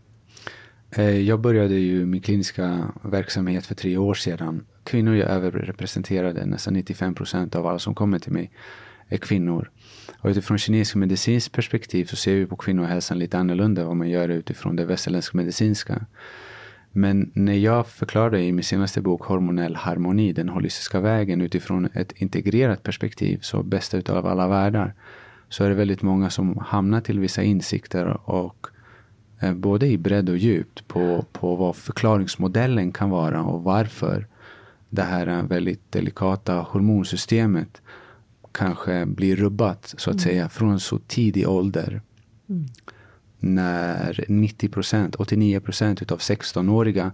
Eh, 0.92 1.20
jag 1.20 1.40
började 1.40 1.76
ju 1.76 2.06
min 2.06 2.22
kliniska 2.22 2.92
verksamhet 3.02 3.66
för 3.66 3.76
tre 3.76 3.98
år 3.98 4.14
sedan. 4.14 4.66
Kvinnor 4.84 5.16
är 5.16 5.22
överrepresenterade, 5.22 6.46
nästan 6.46 6.74
95 6.74 7.16
procent 7.16 7.56
av 7.56 7.68
alla 7.68 7.80
som 7.80 7.96
kommer 7.96 8.20
till 8.20 8.32
mig 8.32 8.52
är 9.08 9.18
kvinnor. 9.18 9.72
Och 10.20 10.30
utifrån 10.30 10.58
kinesisk 10.58 10.96
medicinskt 10.96 11.52
perspektiv 11.52 12.06
så 12.06 12.16
ser 12.16 12.36
vi 12.36 12.46
på 12.46 12.56
kvinnohälsan 12.56 13.20
lite 13.20 13.38
annorlunda 13.38 13.82
än 13.82 13.88
vad 13.88 13.98
man 13.98 14.10
gör 14.10 14.30
utifrån 14.30 14.76
det 14.76 14.86
västerländska 14.86 15.38
medicinska. 15.38 16.06
Men 16.92 17.32
när 17.34 17.54
jag 17.58 17.88
förklarade 17.88 18.42
i 18.42 18.52
min 18.52 18.64
senaste 18.64 19.02
bok 19.02 19.22
Hormonell 19.22 19.76
harmoni, 19.76 20.34
den 20.34 20.50
holistiska 20.50 21.00
vägen 21.00 21.42
utifrån 21.42 21.86
ett 21.94 22.12
integrerat 22.12 22.84
perspektiv, 22.84 23.40
så 23.42 23.64
bästa 23.64 23.98
utav 23.98 24.26
alla 24.26 24.48
världar, 24.48 24.94
så 25.50 25.64
är 25.64 25.70
det 25.70 25.76
väldigt 25.76 26.02
många 26.02 26.30
som 26.30 26.58
hamnar 26.58 27.02
till 27.02 27.20
vissa 27.20 27.44
insikter 27.44 28.30
och 28.30 28.68
eh, 29.40 29.54
både 29.54 29.88
i 29.88 29.98
bredd 29.98 30.30
och 30.30 30.38
djupt 30.38 30.88
på, 30.88 31.26
på 31.32 31.56
vad 31.56 31.76
förklaringsmodellen 31.76 32.92
kan 32.92 33.10
vara 33.10 33.44
och 33.44 33.64
varför 33.64 34.28
det 34.90 35.02
här 35.02 35.44
väldigt 35.44 35.92
delikata 35.92 36.56
hormonsystemet 36.56 37.82
kanske 38.52 39.06
blir 39.06 39.36
rubbat 39.36 39.94
så 39.98 40.10
att 40.10 40.14
mm. 40.14 40.24
säga 40.24 40.50
från 40.50 40.80
så 40.80 41.00
tidig 41.00 41.50
ålder. 41.50 42.02
Mm. 42.50 42.66
När 43.40 44.26
90 44.28 44.70
procent, 44.70 45.16
89 45.16 45.60
procent 45.60 46.02
utav 46.02 46.18
16-åriga 46.18 47.12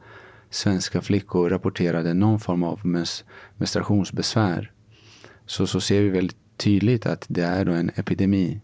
svenska 0.50 1.02
flickor 1.02 1.50
rapporterade 1.50 2.14
någon 2.14 2.40
form 2.40 2.64
av 2.64 2.82
menstruationsbesvär. 3.58 4.72
Så, 5.46 5.68
så 5.68 5.82
ser 5.82 6.02
vi 6.02 6.10
väldigt 6.10 6.38
tydligt 6.58 7.06
att 7.06 7.26
det 7.28 7.44
är 7.44 7.66
en 7.66 7.92
epidemi 7.96 8.62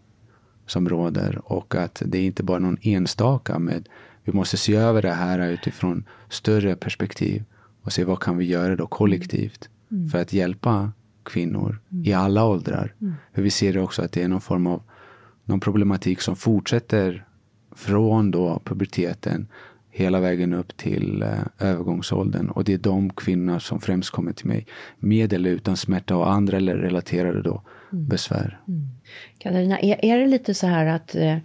som 0.66 0.88
råder 0.88 1.40
och 1.44 1.74
att 1.74 2.02
det 2.06 2.18
är 2.18 2.22
inte 2.22 2.42
bara 2.42 2.58
någon 2.58 2.78
enstaka 2.82 3.58
med 3.58 3.88
vi 4.24 4.32
måste 4.32 4.56
se 4.56 4.74
över 4.74 5.02
det 5.02 5.12
här 5.12 5.48
utifrån 5.48 6.04
större 6.28 6.76
perspektiv 6.76 7.44
och 7.82 7.92
se 7.92 8.04
vad 8.04 8.20
kan 8.20 8.36
vi 8.36 8.44
göra 8.44 8.76
då 8.76 8.86
kollektivt 8.86 9.68
mm. 9.90 10.08
för 10.08 10.18
att 10.18 10.32
hjälpa 10.32 10.92
kvinnor 11.24 11.80
mm. 11.92 12.04
i 12.04 12.12
alla 12.12 12.44
åldrar. 12.44 12.94
Mm. 13.00 13.14
För 13.34 13.42
vi 13.42 13.50
ser 13.50 13.78
också 13.78 14.02
att 14.02 14.12
det 14.12 14.22
är 14.22 14.28
någon 14.28 14.40
form 14.40 14.66
av 14.66 14.82
någon 15.44 15.60
problematik 15.60 16.20
som 16.20 16.36
fortsätter 16.36 17.26
från 17.74 18.30
då 18.30 18.62
puberteten 18.64 19.48
hela 19.90 20.20
vägen 20.20 20.52
upp 20.52 20.76
till 20.76 21.22
eh, 21.22 21.68
övergångsåldern. 21.68 22.48
Och 22.48 22.64
det 22.64 22.72
är 22.72 22.78
de 22.78 23.10
kvinnor 23.10 23.58
som 23.58 23.80
främst 23.80 24.10
kommer 24.10 24.32
till 24.32 24.46
mig 24.46 24.66
med 24.98 25.32
eller 25.32 25.50
utan 25.50 25.76
smärta 25.76 26.16
och 26.16 26.32
andra 26.32 26.56
eller 26.56 26.76
relaterade 26.76 27.42
då. 27.42 27.62
Besvär. 27.92 28.60
Mm. 28.68 28.88
Katarina, 29.38 29.80
är, 29.80 30.04
är 30.04 30.18
det 30.18 30.26
lite 30.26 30.54
så 30.54 30.66
här 30.66 30.86
att 30.86 31.14
eh, 31.14 31.38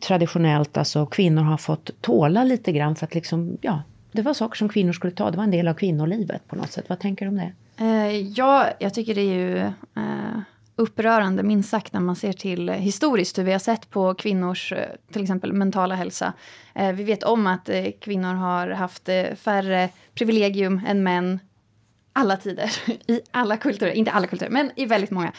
traditionellt 0.00 0.76
alltså 0.76 1.06
kvinnor 1.06 1.42
har 1.42 1.56
fått 1.56 1.90
tåla 2.00 2.44
lite 2.44 2.72
grann 2.72 2.96
för 2.96 3.06
att 3.06 3.14
liksom, 3.14 3.58
ja, 3.60 3.82
det 4.12 4.22
var 4.22 4.34
saker 4.34 4.56
som 4.56 4.68
kvinnor 4.68 4.92
skulle 4.92 5.12
ta, 5.12 5.30
det 5.30 5.36
var 5.36 5.44
en 5.44 5.50
del 5.50 5.68
av 5.68 5.74
kvinnolivet 5.74 6.48
på 6.48 6.56
något 6.56 6.72
sätt. 6.72 6.84
Vad 6.88 6.98
tänker 6.98 7.24
du 7.24 7.28
om 7.28 7.36
det? 7.36 7.52
Eh, 7.76 8.20
ja, 8.20 8.68
jag 8.78 8.94
tycker 8.94 9.14
det 9.14 9.20
är 9.20 9.34
ju 9.34 9.58
eh, 9.96 10.40
upprörande, 10.76 11.42
minst 11.42 11.70
sagt, 11.70 11.92
när 11.92 12.00
man 12.00 12.16
ser 12.16 12.32
till 12.32 12.68
historiskt 12.68 13.38
hur 13.38 13.44
vi 13.44 13.52
har 13.52 13.58
sett 13.58 13.90
på 13.90 14.14
kvinnors 14.14 14.72
eh, 14.72 14.88
till 15.12 15.22
exempel 15.22 15.52
mentala 15.52 15.94
hälsa. 15.94 16.32
Eh, 16.74 16.92
vi 16.92 17.04
vet 17.04 17.22
om 17.22 17.46
att 17.46 17.68
eh, 17.68 17.86
kvinnor 18.00 18.34
har 18.34 18.68
haft 18.68 19.08
färre 19.36 19.88
privilegium 20.14 20.80
än 20.86 21.02
män 21.02 21.40
alla 22.16 22.36
tider, 22.36 22.70
i 23.10 23.20
alla 23.30 23.56
kulturer, 23.56 23.92
inte 23.92 24.10
alla 24.10 24.26
kulturer, 24.26 24.50
men 24.50 24.70
i 24.76 24.86
väldigt 24.86 25.10
många. 25.10 25.32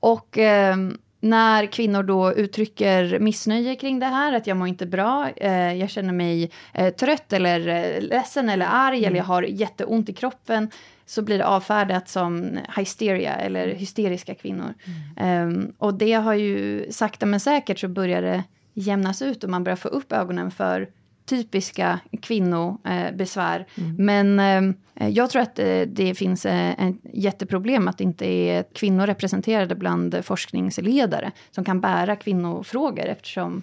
Och 0.00 0.38
eh, 0.38 0.76
när 1.20 1.66
kvinnor 1.66 2.02
då 2.02 2.32
uttrycker 2.32 3.18
missnöje 3.18 3.76
kring 3.76 3.98
det 3.98 4.06
här, 4.06 4.32
att 4.32 4.46
jag 4.46 4.56
mår 4.56 4.68
inte 4.68 4.86
bra, 4.86 5.30
eh, 5.30 5.74
jag 5.74 5.90
känner 5.90 6.12
mig 6.12 6.50
eh, 6.74 6.94
trött 6.94 7.32
eller 7.32 7.68
eh, 7.68 8.00
ledsen 8.00 8.48
eller 8.48 8.66
arg 8.70 8.98
mm. 8.98 9.08
eller 9.08 9.16
jag 9.16 9.24
har 9.24 9.42
jätteont 9.42 10.08
i 10.08 10.12
kroppen, 10.12 10.70
så 11.06 11.22
blir 11.22 11.38
det 11.38 11.46
avfärdat 11.46 12.08
som 12.08 12.58
hysteria 12.76 13.34
eller 13.34 13.68
hysteriska 13.68 14.34
kvinnor. 14.34 14.74
Mm. 15.18 15.48
Um, 15.48 15.72
och 15.78 15.94
det 15.94 16.12
har 16.12 16.34
ju 16.34 16.86
sakta 16.90 17.26
men 17.26 17.40
säkert 17.40 17.78
så 17.78 17.88
börjar 17.88 18.22
det 18.22 18.42
jämnas 18.74 19.22
ut 19.22 19.44
och 19.44 19.50
man 19.50 19.64
börjar 19.64 19.76
få 19.76 19.88
upp 19.88 20.12
ögonen 20.12 20.50
för 20.50 20.88
typiska 21.26 22.00
kvinnobesvär. 22.22 23.66
Eh, 23.74 23.84
mm. 23.84 23.96
Men 24.06 24.74
eh, 24.94 25.08
jag 25.08 25.30
tror 25.30 25.42
att 25.42 25.58
eh, 25.58 25.80
det 25.80 26.14
finns 26.14 26.46
eh, 26.46 26.88
ett 26.88 26.96
jätteproblem 27.12 27.88
att 27.88 27.98
det 27.98 28.04
inte 28.04 28.26
är 28.26 28.64
kvinnor 28.74 29.06
representerade 29.06 29.74
bland 29.74 30.24
forskningsledare 30.24 31.32
som 31.50 31.64
kan 31.64 31.80
bära 31.80 32.16
kvinnofrågor 32.16 33.04
eftersom 33.06 33.62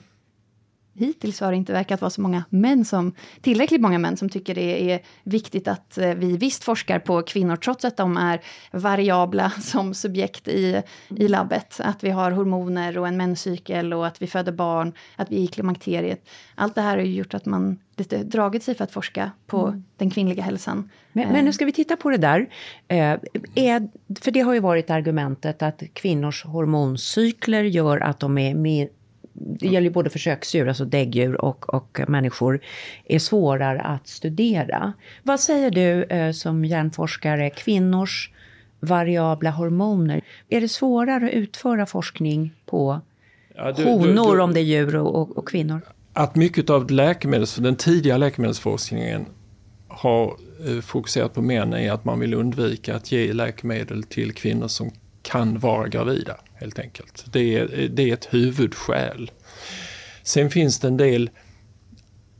hittills 0.95 1.39
har 1.39 1.51
det 1.51 1.57
inte 1.57 1.73
verkat 1.73 2.01
vara 2.01 2.09
så 2.09 2.21
många 2.21 2.43
män 2.49 2.85
som, 2.85 3.15
tillräckligt 3.41 3.81
många 3.81 3.99
män 3.99 4.17
som 4.17 4.29
tycker 4.29 4.55
det 4.55 4.91
är 4.91 5.01
viktigt 5.23 5.67
att 5.67 5.97
eh, 5.97 6.13
vi 6.13 6.37
visst 6.37 6.63
forskar 6.63 6.99
på 6.99 7.21
kvinnor 7.21 7.55
trots 7.55 7.85
att 7.85 7.97
de 7.97 8.17
är 8.17 8.41
variabla 8.71 9.49
som 9.61 9.93
subjekt 9.93 10.47
i, 10.47 10.81
i 11.09 11.27
labbet. 11.27 11.79
Att 11.79 12.03
vi 12.03 12.09
har 12.09 12.31
hormoner 12.31 12.97
och 12.97 13.07
en 13.07 13.17
menscykel 13.17 13.93
och 13.93 14.07
att 14.07 14.21
vi 14.21 14.27
föder 14.27 14.51
barn, 14.51 14.93
att 15.15 15.31
vi 15.31 15.35
är 15.35 15.41
i 15.41 15.47
klimakteriet. 15.47 16.29
Allt 16.55 16.75
det 16.75 16.81
här 16.81 16.97
har 16.97 17.03
ju 17.03 17.13
gjort 17.13 17.33
att 17.33 17.45
man 17.45 17.79
lite 17.97 18.23
dragit 18.23 18.63
sig 18.63 18.75
för 18.75 18.83
att 18.83 18.91
forska 18.91 19.31
på 19.47 19.67
mm. 19.67 19.83
den 19.97 20.09
kvinnliga 20.09 20.43
hälsan. 20.43 20.89
Men, 21.11 21.29
men, 21.29 21.43
nu 21.43 21.49
eh. 21.49 21.53
ska 21.53 21.65
vi 21.65 21.71
titta 21.71 21.95
på 21.95 22.09
det 22.09 22.17
där. 22.17 22.49
Eh, 22.87 23.19
är, 23.55 23.89
för 24.21 24.31
det 24.31 24.39
har 24.39 24.53
ju 24.53 24.59
varit 24.59 24.89
argumentet 24.89 25.61
att 25.61 25.83
kvinnors 25.93 26.45
hormoncykler 26.45 27.63
gör 27.63 27.99
att 27.99 28.19
de 28.19 28.37
är 28.37 28.55
mer 28.55 28.89
det 29.33 29.65
gäller 29.67 29.87
ju 29.87 29.89
både 29.93 30.09
försöksdjur, 30.09 30.67
alltså 30.67 30.85
däggdjur 30.85 31.41
och, 31.41 31.73
och 31.73 31.99
människor, 32.07 32.59
är 33.05 33.19
svårare 33.19 33.81
att 33.81 34.07
studera. 34.07 34.93
Vad 35.23 35.39
säger 35.39 35.71
du 35.71 36.03
eh, 36.03 36.31
som 36.31 36.65
hjärnforskare, 36.65 37.49
kvinnors 37.49 38.31
variabla 38.79 39.49
hormoner, 39.51 40.21
är 40.49 40.61
det 40.61 40.69
svårare 40.69 41.25
att 41.25 41.31
utföra 41.31 41.85
forskning 41.85 42.53
på 42.65 43.01
Ja, 43.55 43.71
du- 43.71 43.83
honor 43.83 44.31
du- 44.31 44.35
du- 44.37 44.41
om 44.41 44.53
det 44.53 44.59
är 44.59 44.63
djur 44.63 44.95
och, 44.95 45.15
och, 45.15 45.37
och 45.37 45.47
kvinnor? 45.47 45.81
att 46.13 46.35
mycket 46.35 46.69
av 46.69 46.91
läkemedels, 46.91 47.55
den 47.55 47.75
tidiga 47.75 48.17
läkemedelsforskningen 48.17 49.25
har 49.87 50.35
eh, 50.67 50.81
fokuserat 50.81 51.33
på 51.33 51.41
män 51.41 51.73
är 51.73 51.91
att 51.91 52.05
man 52.05 52.19
vill 52.19 52.33
undvika 52.33 52.95
att 52.95 53.11
ge 53.11 53.33
läkemedel 53.33 54.03
till 54.03 54.33
kvinnor 54.33 54.67
som 54.67 54.91
kan 55.21 55.59
vara 55.59 55.87
gravida 55.87 56.37
helt 56.63 56.79
enkelt. 56.79 57.25
Det 57.31 57.57
är, 57.57 57.87
det 57.87 58.09
är 58.09 58.13
ett 58.13 58.33
huvudskäl. 58.33 59.31
Sen 60.23 60.49
finns 60.49 60.79
det 60.79 60.87
en 60.87 60.97
del 60.97 61.29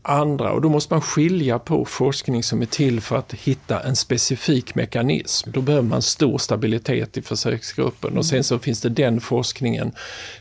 andra 0.01 0.51
och 0.51 0.61
då 0.61 0.69
måste 0.69 0.93
man 0.93 1.01
skilja 1.01 1.59
på 1.59 1.85
forskning 1.85 2.43
som 2.43 2.61
är 2.61 2.65
till 2.65 3.01
för 3.01 3.17
att 3.17 3.33
hitta 3.33 3.79
en 3.79 3.95
specifik 3.95 4.75
mekanism. 4.75 5.51
Då 5.51 5.61
behöver 5.61 5.87
man 5.87 6.01
stor 6.01 6.37
stabilitet 6.37 7.17
i 7.17 7.21
försöksgruppen 7.21 8.17
och 8.17 8.25
sen 8.25 8.43
så 8.43 8.59
finns 8.59 8.81
det 8.81 8.89
den 8.89 9.21
forskningen 9.21 9.91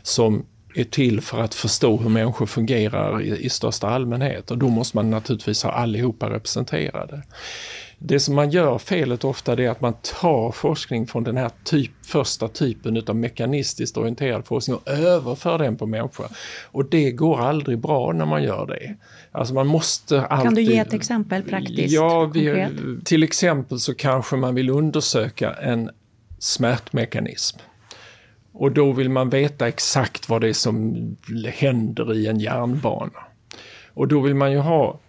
som 0.03 0.45
är 0.75 0.83
till 0.83 1.21
för 1.21 1.39
att 1.41 1.53
förstå 1.53 1.97
hur 1.97 2.09
människor 2.09 2.45
fungerar 2.45 3.21
i, 3.21 3.45
i 3.45 3.49
största 3.49 3.87
allmänhet 3.87 4.51
och 4.51 4.57
då 4.57 4.69
måste 4.69 4.97
man 4.97 5.09
naturligtvis 5.09 5.63
ha 5.63 5.71
allihopa 5.71 6.29
representerade. 6.29 7.23
Det 8.05 8.19
som 8.19 8.35
man 8.35 8.49
gör 8.49 8.77
felet 8.77 9.23
ofta 9.23 9.53
är 9.53 9.69
att 9.69 9.81
man 9.81 9.93
tar 10.21 10.51
forskning 10.51 11.07
från 11.07 11.23
den 11.23 11.37
här 11.37 11.51
typ, 11.63 11.91
första 12.05 12.47
typen 12.47 12.97
utav 12.97 13.15
mekanistiskt 13.15 13.97
orienterad 13.97 14.45
forskning 14.45 14.77
och 14.77 14.87
överför 14.87 15.57
den 15.57 15.77
på 15.77 15.85
människor. 15.85 16.25
Och 16.71 16.85
det 16.85 17.11
går 17.11 17.39
aldrig 17.39 17.79
bra 17.79 18.11
när 18.11 18.25
man 18.25 18.43
gör 18.43 18.65
det. 18.65 18.95
Alltså 19.31 19.53
man 19.53 19.67
måste 19.67 20.25
alltid... 20.25 20.45
Kan 20.45 20.55
du 20.55 20.61
ge 20.61 20.77
ett 20.77 20.93
exempel 20.93 21.43
praktiskt? 21.43 21.93
Ja, 21.93 22.25
vi, 22.25 22.67
till 23.05 23.23
exempel 23.23 23.79
så 23.79 23.95
kanske 23.95 24.35
man 24.35 24.55
vill 24.55 24.69
undersöka 24.69 25.53
en 25.53 25.89
smärtmekanism. 26.39 27.59
Och 28.53 28.71
då 28.71 28.91
vill 28.91 29.09
man 29.09 29.29
veta 29.29 29.67
exakt 29.67 30.29
vad 30.29 30.41
det 30.41 30.49
är 30.49 30.53
som 30.53 30.95
händer 31.45 32.13
i 32.13 32.27
en 32.27 32.39
järnbana. 32.39 33.19
Och 33.93 34.07
då 34.07 34.19
vill 34.19 34.35
man 34.35 34.51
ju 34.51 34.57
ha 34.57 34.99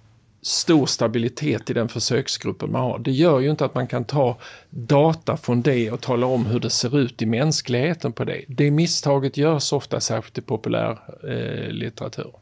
stor 0.46 0.86
stabilitet 0.86 1.70
i 1.70 1.72
den 1.72 1.88
försöksgruppen 1.88 2.72
man 2.72 2.80
har. 2.82 2.98
Det 2.98 3.10
gör 3.10 3.40
ju 3.40 3.50
inte 3.50 3.64
att 3.64 3.74
man 3.74 3.86
kan 3.86 4.04
ta 4.04 4.38
data 4.70 5.36
från 5.36 5.62
det 5.62 5.90
och 5.90 6.00
tala 6.00 6.26
om 6.26 6.46
hur 6.46 6.60
det 6.60 6.70
ser 6.70 6.98
ut 6.98 7.22
i 7.22 7.26
mänskligheten 7.26 8.12
på 8.12 8.24
det. 8.24 8.44
Det 8.48 8.70
misstaget 8.70 9.36
görs 9.36 9.72
ofta 9.72 10.00
särskilt 10.00 10.38
i 10.38 10.40
populär 10.40 10.98
eh, 11.28 11.70
litteratur. 11.70 12.32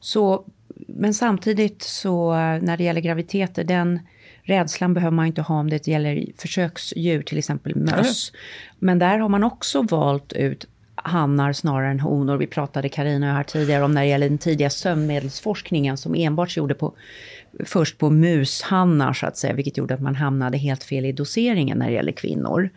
Så, 0.00 0.44
men 0.74 1.14
samtidigt 1.14 1.82
så 1.82 2.32
när 2.34 2.76
det 2.76 2.84
gäller 2.84 3.00
graviditeter, 3.00 3.64
den 3.64 4.00
rädslan 4.42 4.94
behöver 4.94 5.16
man 5.16 5.26
inte 5.26 5.42
ha 5.42 5.60
om 5.60 5.70
det 5.70 5.88
gäller 5.88 6.26
försöksdjur, 6.36 7.22
till 7.22 7.38
exempel 7.38 7.76
möss. 7.76 8.32
Men 8.78 8.98
där 8.98 9.18
har 9.18 9.28
man 9.28 9.44
också 9.44 9.82
valt 9.82 10.32
ut 10.32 10.66
hannar 11.02 11.52
snarare 11.52 11.90
än 11.90 12.00
honor. 12.00 12.36
Vi 12.36 12.46
pratade 12.46 12.88
Karina 12.88 13.26
och 13.26 13.30
jag 13.30 13.36
här 13.36 13.44
tidigare 13.44 13.84
om 13.84 13.94
när 13.94 14.00
det 14.00 14.08
gäller 14.08 14.28
den 14.28 14.38
tidiga 14.38 14.70
sömnmedelsforskningen 14.70 15.96
som 15.96 16.14
enbart 16.14 16.56
gjorde 16.56 16.74
på, 16.74 16.94
först 17.64 17.98
på 17.98 18.10
mushannar 18.10 19.12
så 19.12 19.26
att 19.26 19.36
säga, 19.36 19.52
vilket 19.54 19.76
gjorde 19.76 19.94
att 19.94 20.00
man 20.00 20.14
hamnade 20.14 20.58
helt 20.58 20.84
fel 20.84 21.04
i 21.04 21.12
doseringen 21.12 21.78
när 21.78 21.86
det 21.86 21.92
gäller 21.92 22.12
kvinnor. 22.12 22.70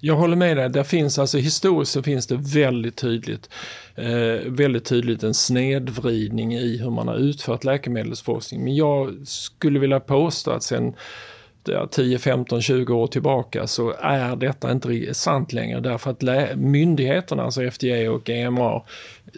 Jag 0.00 0.16
håller 0.16 0.36
med 0.36 0.56
dig. 0.56 0.68
Där 0.68 0.84
finns 0.84 1.18
alltså 1.18 1.38
historiskt 1.38 1.92
så 1.92 2.02
finns 2.02 2.26
det 2.26 2.36
väldigt 2.36 2.96
tydligt, 2.96 3.50
eh, 3.94 4.50
väldigt 4.52 4.84
tydligt 4.84 5.22
en 5.22 5.34
snedvridning 5.34 6.54
i 6.54 6.78
hur 6.78 6.90
man 6.90 7.08
har 7.08 7.16
utfört 7.16 7.64
läkemedelsforskning. 7.64 8.64
Men 8.64 8.74
jag 8.74 9.14
skulle 9.24 9.78
vilja 9.78 10.00
påstå 10.00 10.50
att 10.50 10.62
sen 10.62 10.94
ja, 11.68 11.86
10, 11.90 12.18
15, 12.18 12.62
20 12.62 12.94
år 12.94 13.06
tillbaka 13.06 13.66
så 13.66 13.94
är 14.00 14.36
detta 14.36 14.72
inte 14.72 15.14
sant 15.14 15.52
längre 15.52 15.80
därför 15.80 16.10
att 16.10 16.22
myndigheterna, 16.58 17.42
alltså 17.42 17.70
FDA 17.70 18.10
och 18.10 18.30
EMA, 18.30 18.82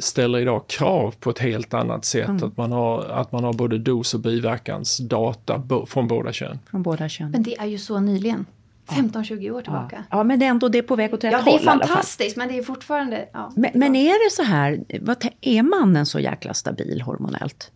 ställer 0.01 0.39
idag 0.39 0.67
krav 0.69 1.15
på 1.21 1.31
ett 1.31 1.39
helt 1.39 1.75
annat 1.75 2.05
sätt. 2.05 2.43
Att, 2.43 2.57
man 2.57 2.73
har, 2.73 3.05
att 3.05 3.33
man 3.33 3.45
har 3.45 3.53
både 3.53 3.79
dos 3.79 4.15
och 4.15 4.21
biverkansdata 4.21 5.59
bo- 5.59 5.87
från 5.87 6.09
båda 6.09 6.33
kön. 6.33 6.59
Från 6.71 6.83
båda 6.83 7.09
könen. 7.09 7.33
Men 7.33 7.43
det 7.43 7.57
är 7.59 7.67
ju 7.67 7.79
så 7.79 8.01
nyligen. 8.01 8.47
15-20 8.89 9.51
år 9.51 9.61
tillbaka. 9.63 10.05
Ja, 10.11 10.25
men 10.25 10.39
det 10.39 10.47
är 10.47 10.51
ändå 10.51 10.69
det 10.69 10.79
är 10.79 10.83
på 10.83 10.97
väg 10.97 11.15
åt 11.15 11.25
rätt 11.25 11.33
Ja, 11.33 11.39
håll 11.39 11.59
det 11.59 11.63
är 11.63 11.65
fantastiskt, 11.65 12.37
men 12.37 12.49
det 12.49 12.59
är 12.59 12.63
fortfarande... 12.63 13.29
Ja, 13.33 13.53
Men, 13.57 13.71
men 13.75 13.97
är 13.97 14.27
det 14.27 14.35
så 14.35 14.43
här, 14.43 14.85
vad, 15.01 15.27
är 15.41 15.63
mannen 15.63 16.07
så 16.07 16.21
jäkla 16.21 16.55
stabil 16.55 17.01
hormonellt? 17.03 17.71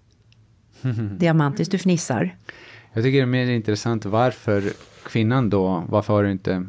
Diamantis, 1.19 1.69
du 1.69 1.79
fnissar. 1.79 2.37
Jag 2.93 3.05
tycker 3.05 3.19
det 3.19 3.25
är 3.25 3.27
mer 3.27 3.51
intressant 3.51 4.05
varför 4.05 4.73
kvinnan 5.03 5.51
då, 5.51 5.85
varför 5.89 6.15
har 6.15 6.23
det 6.23 6.31
inte... 6.31 6.67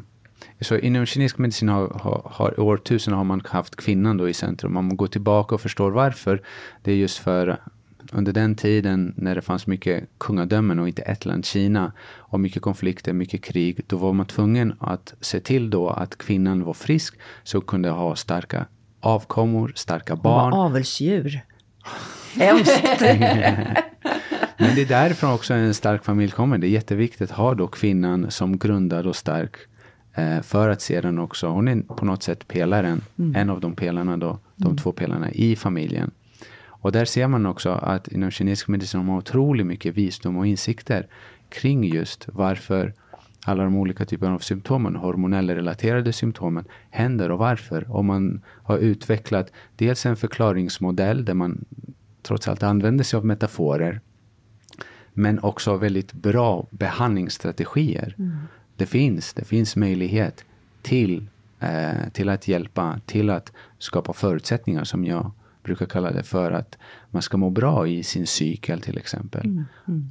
Så 0.60 0.78
inom 0.78 1.06
kinesisk 1.06 1.38
medicin 1.38 1.68
har, 1.68 1.88
har, 1.88 2.22
har 2.24 2.54
i 2.58 2.60
årtusenden 2.60 3.18
har 3.18 3.24
man 3.24 3.42
haft 3.44 3.76
kvinnan 3.76 4.16
då 4.16 4.28
i 4.28 4.34
centrum. 4.34 4.76
Om 4.76 4.86
man 4.86 4.96
går 4.96 5.06
tillbaka 5.06 5.54
och 5.54 5.60
förstår 5.60 5.90
varför, 5.90 6.42
det 6.82 6.92
är 6.92 6.96
just 6.96 7.18
för 7.18 7.60
under 8.12 8.32
den 8.32 8.54
tiden 8.54 9.14
när 9.16 9.34
det 9.34 9.42
fanns 9.42 9.66
mycket 9.66 10.08
kungadömen 10.18 10.78
och 10.78 10.88
inte 10.88 11.02
ett 11.02 11.24
land, 11.24 11.44
Kina, 11.44 11.92
och 12.16 12.40
mycket 12.40 12.62
konflikter, 12.62 13.12
mycket 13.12 13.42
krig, 13.44 13.80
då 13.86 13.96
var 13.96 14.12
man 14.12 14.26
tvungen 14.26 14.74
att 14.80 15.14
se 15.20 15.40
till 15.40 15.70
då 15.70 15.90
att 15.90 16.18
kvinnan 16.18 16.64
var 16.64 16.74
frisk 16.74 17.14
så 17.42 17.60
kunde 17.60 17.90
ha 17.90 18.16
starka 18.16 18.66
avkommor, 19.00 19.72
starka 19.74 20.12
Hon 20.12 20.22
var 20.22 20.50
barn. 20.50 20.52
avelsdjur. 20.52 21.40
Hemskt. 22.34 22.82
Men 24.62 24.74
det 24.74 24.82
är 24.82 24.86
därifrån 24.86 25.32
också 25.32 25.54
en 25.54 25.74
stark 25.74 26.04
familj 26.04 26.30
kommer. 26.30 26.58
Det 26.58 26.66
är 26.66 26.70
jätteviktigt 26.70 27.30
att 27.30 27.36
ha 27.36 27.54
då 27.54 27.66
kvinnan 27.66 28.30
som 28.30 28.58
grundad 28.58 29.06
och 29.06 29.16
stark. 29.16 29.56
Eh, 30.14 30.40
för 30.40 30.68
att 30.68 30.80
sedan 30.80 31.18
också, 31.18 31.46
hon 31.46 31.68
är 31.68 31.80
på 31.80 32.04
något 32.04 32.22
sätt 32.22 32.48
pelaren, 32.48 33.00
en 33.34 33.50
av 33.50 33.60
de 33.60 33.74
pelarna 33.74 34.16
då, 34.16 34.38
de 34.56 34.76
två 34.76 34.92
pelarna 34.92 35.30
i 35.30 35.56
familjen. 35.56 36.10
Och 36.66 36.92
där 36.92 37.04
ser 37.04 37.28
man 37.28 37.46
också 37.46 37.70
att 37.70 38.08
inom 38.08 38.30
kinesisk 38.30 38.68
medicin 38.68 39.00
har 39.00 39.06
man 39.06 39.18
otroligt 39.18 39.66
mycket 39.66 39.94
visdom 39.94 40.36
och 40.36 40.46
insikter 40.46 41.06
kring 41.48 41.84
just 41.84 42.28
varför 42.32 42.92
alla 43.44 43.64
de 43.64 43.76
olika 43.76 44.04
typerna 44.04 44.34
av 44.34 44.38
symptomen, 44.38 44.96
hormonella 44.96 45.54
relaterade 45.54 46.12
symptomen, 46.12 46.64
händer 46.90 47.30
och 47.30 47.38
varför. 47.38 47.90
Och 47.90 48.04
man 48.04 48.42
har 48.62 48.78
utvecklat 48.78 49.52
dels 49.76 50.06
en 50.06 50.16
förklaringsmodell 50.16 51.24
där 51.24 51.34
man 51.34 51.64
trots 52.22 52.48
allt 52.48 52.62
använder 52.62 53.04
sig 53.04 53.16
av 53.16 53.26
metaforer 53.26 54.00
men 55.14 55.38
också 55.38 55.76
väldigt 55.76 56.12
bra 56.12 56.66
behandlingsstrategier. 56.70 58.14
Det 58.76 58.86
finns, 58.86 59.32
det 59.32 59.44
finns 59.44 59.76
möjlighet 59.76 60.44
till, 60.82 61.26
eh, 61.60 62.08
till 62.12 62.28
att 62.28 62.48
hjälpa, 62.48 63.00
till 63.06 63.30
att 63.30 63.52
skapa 63.78 64.12
förutsättningar 64.12 64.84
som 64.84 65.04
jag 65.04 65.30
brukar 65.62 65.86
kalla 65.86 66.12
det 66.12 66.22
för 66.22 66.52
att 66.52 66.78
man 67.10 67.22
ska 67.22 67.36
må 67.36 67.50
bra 67.50 67.88
i 67.88 68.02
sin 68.02 68.26
cykel 68.26 68.80
till 68.80 68.98
exempel. 68.98 69.64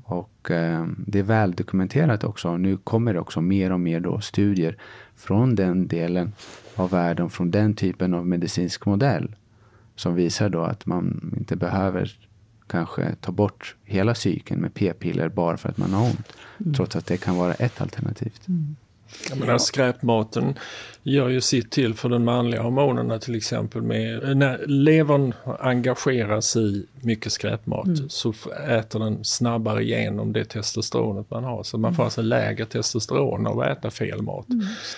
Och 0.04 0.52
eh, 0.52 0.88
det 1.08 1.20
är 1.20 1.24
väl 1.24 1.52
dokumenterat 1.52 2.24
också. 2.24 2.58
Nu 2.58 2.78
kommer 2.78 3.14
det 3.14 3.20
också 3.20 3.42
mer 3.42 3.72
och 3.72 3.80
mer 3.80 4.00
då 4.00 4.20
studier 4.20 4.78
från 5.16 5.56
den 5.56 5.88
delen 5.88 6.34
av 6.76 6.90
världen, 6.90 7.30
från 7.30 7.52
den 7.52 7.74
typen 7.74 8.14
av 8.14 8.28
medicinsk 8.28 8.86
modell 8.86 9.36
som 9.96 10.16
visar 10.16 10.50
då 10.50 10.62
att 10.62 10.86
man 10.86 11.34
inte 11.38 11.56
behöver 11.56 12.18
kanske 12.72 13.16
ta 13.22 13.32
bort 13.32 13.76
hela 13.86 14.16
cykeln 14.16 14.62
med 14.62 14.74
p-piller 14.74 15.30
bara 15.30 15.58
för 15.58 15.70
att 15.70 15.78
man 15.78 15.94
har 15.94 16.04
ont. 16.06 16.34
Trots 16.76 16.96
att 16.96 17.06
det 17.06 17.18
kan 17.18 17.36
vara 17.38 17.54
ett 17.54 17.82
alternativ. 17.82 18.32
Jag 19.30 19.40
menar, 19.40 19.58
skräpmaten 19.58 20.54
gör 21.04 21.30
ju 21.30 21.42
sitt 21.42 21.72
till 21.72 21.94
för 21.94 22.10
den 22.10 22.24
manliga 22.24 22.62
hormonerna 22.62 23.20
till 23.20 23.36
exempel. 23.36 23.82
Med, 23.82 24.38
när 24.38 24.68
levern 24.68 25.34
engageras 25.60 26.56
i 26.56 26.86
mycket 27.02 27.32
skräpmat 27.32 27.88
så 28.10 28.30
f- 28.30 28.48
äter 28.70 29.00
den 29.00 29.24
snabbare 29.24 29.84
igenom 29.84 30.34
det 30.34 30.46
testosteronet 30.46 31.32
man 31.32 31.44
har. 31.44 31.64
Så 31.64 31.78
man 31.78 31.96
får 31.96 32.04
alltså 32.04 32.22
lägre 32.22 32.66
testosteron 32.66 33.48
av 33.48 33.60
att 33.60 33.78
äta 33.78 33.92
fel 33.92 34.22
mat. 34.22 34.46
Så 34.48 34.54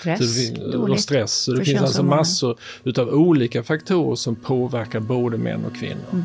det 0.10 0.16
Stress, 0.16 0.52
och 0.60 0.72
dåligt. 0.72 1.02
stress. 1.02 1.34
Så 1.34 1.52
det 1.52 1.58
för 1.58 1.66
finns 1.66 1.82
alltså 1.82 2.04
massor 2.04 2.58
utav 2.84 3.10
olika 3.10 3.64
faktorer 3.64 4.16
som 4.16 4.36
påverkar 4.36 5.00
både 5.00 5.38
män 5.38 5.66
och 5.66 5.76
kvinnor. 5.76 6.24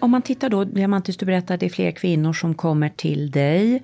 Om 0.00 0.10
man 0.10 0.22
tittar 0.22 0.48
då, 0.48 0.64
Diamantis, 0.64 1.16
du 1.16 1.26
berättade 1.26 1.54
att 1.54 1.60
det 1.60 1.66
är 1.66 1.70
fler 1.70 1.90
kvinnor 1.90 2.32
som 2.32 2.54
kommer 2.54 2.88
till 2.88 3.30
dig. 3.30 3.82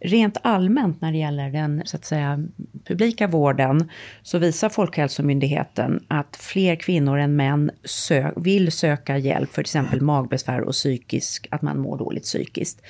Rent 0.00 0.36
allmänt 0.42 1.00
när 1.00 1.12
det 1.12 1.18
gäller 1.18 1.50
den 1.50 1.82
så 1.84 1.96
att 1.96 2.04
säga, 2.04 2.44
publika 2.84 3.26
vården 3.26 3.90
så 4.22 4.38
visar 4.38 4.68
Folkhälsomyndigheten 4.68 6.04
att 6.08 6.36
fler 6.36 6.76
kvinnor 6.76 7.18
än 7.18 7.36
män 7.36 7.70
sö- 7.84 8.42
vill 8.42 8.72
söka 8.72 9.18
hjälp 9.18 9.48
för 9.48 9.62
till 9.62 9.68
exempel 9.68 10.00
magbesvär 10.00 10.60
och 10.60 10.72
psykisk, 10.72 11.46
att 11.50 11.62
man 11.62 11.78
mår 11.78 11.98
dåligt 11.98 12.22
psykiskt. 12.22 12.82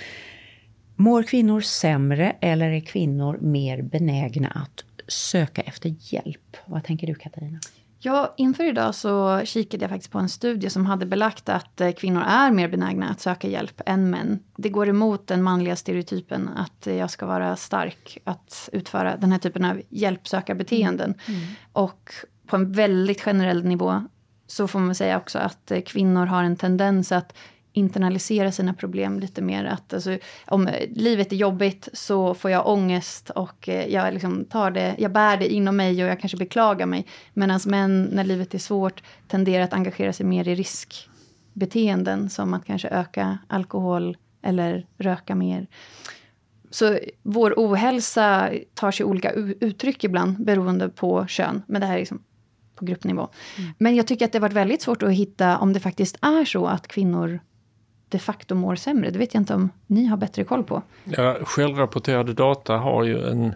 Mår 0.97 1.23
kvinnor 1.23 1.61
sämre 1.61 2.37
eller 2.41 2.71
är 2.71 2.81
kvinnor 2.81 3.39
mer 3.41 3.83
benägna 3.83 4.49
att 4.49 4.85
söka 5.09 5.63
efter 5.63 5.95
hjälp. 6.01 6.57
Vad 6.67 6.85
tänker 6.85 7.07
du 7.07 7.15
Katarina? 7.15 7.59
Ja, 8.03 8.35
inför 8.37 8.65
idag 8.65 8.95
så 8.95 9.41
kikade 9.45 9.85
jag 9.85 9.91
faktiskt 9.91 10.13
på 10.13 10.19
en 10.19 10.29
studie 10.29 10.71
som 10.71 10.87
hade 10.87 11.07
belagt 11.07 11.49
att 11.49 11.81
eh, 11.81 11.93
kvinnor 11.93 12.23
är 12.23 12.51
mer 12.51 12.69
benägna 12.69 13.09
att 13.09 13.21
söka 13.21 13.49
hjälp 13.49 13.81
än 13.87 14.11
män. 14.11 14.39
Det 14.57 14.69
går 14.69 14.89
emot 14.89 15.27
den 15.27 15.43
manliga 15.43 15.77
stereotypen 15.77 16.49
att 16.49 16.87
jag 16.87 17.11
ska 17.11 17.27
vara 17.27 17.57
stark 17.57 18.19
att 18.25 18.69
utföra 18.73 19.17
den 19.17 19.33
här 19.33 19.39
typen 19.39 19.65
av 19.65 19.83
hjälpsökarbeteenden. 19.89 21.15
Mm. 21.27 21.41
Mm. 21.41 21.55
Och 21.73 22.13
på 22.47 22.57
en 22.57 22.73
väldigt 22.73 23.21
generell 23.21 23.65
nivå 23.65 24.05
så 24.47 24.69
får 24.69 24.79
man 24.79 24.95
säga 24.95 25.17
också 25.17 25.39
att 25.39 25.71
eh, 25.71 25.81
kvinnor 25.81 26.27
har 26.27 26.45
en 26.45 26.57
tendens 26.57 27.13
att 27.13 27.37
internalisera 27.73 28.53
sina 28.53 28.75
problem 28.75 29.21
lite 29.21 29.43
mer. 29.43 29.65
Att 29.65 29.95
alltså, 29.95 30.19
om 30.47 30.69
livet 30.91 31.33
är 31.33 31.37
jobbigt 31.37 31.89
så 31.93 32.35
får 32.35 32.51
jag 32.51 32.67
ångest 32.67 33.31
och 33.31 33.69
eh, 33.69 33.87
jag, 33.87 34.15
liksom 34.15 34.45
tar 34.45 34.71
det, 34.71 34.97
jag 34.99 35.13
bär 35.13 35.37
det 35.37 35.53
inom 35.53 35.77
mig 35.77 36.05
och 36.05 36.11
jag 36.11 36.21
kanske 36.21 36.39
beklagar 36.39 36.87
mig. 36.87 37.07
Medan 37.33 37.61
män, 37.67 38.09
när 38.13 38.25
livet 38.25 38.55
är 38.55 38.59
svårt, 38.59 39.03
tenderar 39.29 39.65
att 39.65 39.73
engagera 39.73 40.13
sig 40.13 40.27
mer 40.27 40.49
i 40.49 40.55
riskbeteenden 40.55 42.31
som 42.31 42.55
att 42.55 42.65
kanske 42.65 42.89
öka 42.89 43.39
alkohol 43.49 44.17
eller 44.43 44.87
röka 44.99 45.35
mer. 45.35 45.67
Så 46.71 46.99
vår 47.23 47.55
ohälsa 47.57 48.51
tar 48.75 48.91
sig 48.91 49.07
olika 49.07 49.33
uttryck 49.61 50.05
ibland 50.05 50.45
beroende 50.45 50.89
på 50.89 51.27
kön. 51.27 51.63
Men 51.67 51.81
det 51.81 51.87
här 51.87 51.95
är 51.95 51.99
liksom 51.99 52.23
på 52.75 52.85
gruppnivå. 52.85 53.29
Mm. 53.59 53.71
Men 53.79 53.97
jag 53.97 54.07
tycker 54.07 54.25
att 54.25 54.33
det 54.33 54.39
varit 54.39 54.53
väldigt 54.53 54.83
svårt 54.83 55.03
att 55.03 55.13
hitta 55.13 55.59
om 55.59 55.73
det 55.73 55.81
faktiskt 55.81 56.17
är 56.23 56.45
så 56.45 56.67
att 56.67 56.89
kvinnor 56.89 57.41
de 58.11 58.19
facto 58.19 58.55
mår 58.55 58.75
sämre. 58.75 59.11
Det 59.11 59.19
vet 59.19 59.35
jag 59.35 59.41
inte 59.41 59.55
om 59.55 59.71
ni 59.87 60.05
har 60.05 60.17
bättre 60.17 60.45
koll 60.45 60.65
på. 60.65 60.83
Ja, 61.05 61.37
självrapporterade 61.43 62.33
data 62.33 62.77
har 62.77 63.05
ju 63.05 63.29
en, 63.29 63.55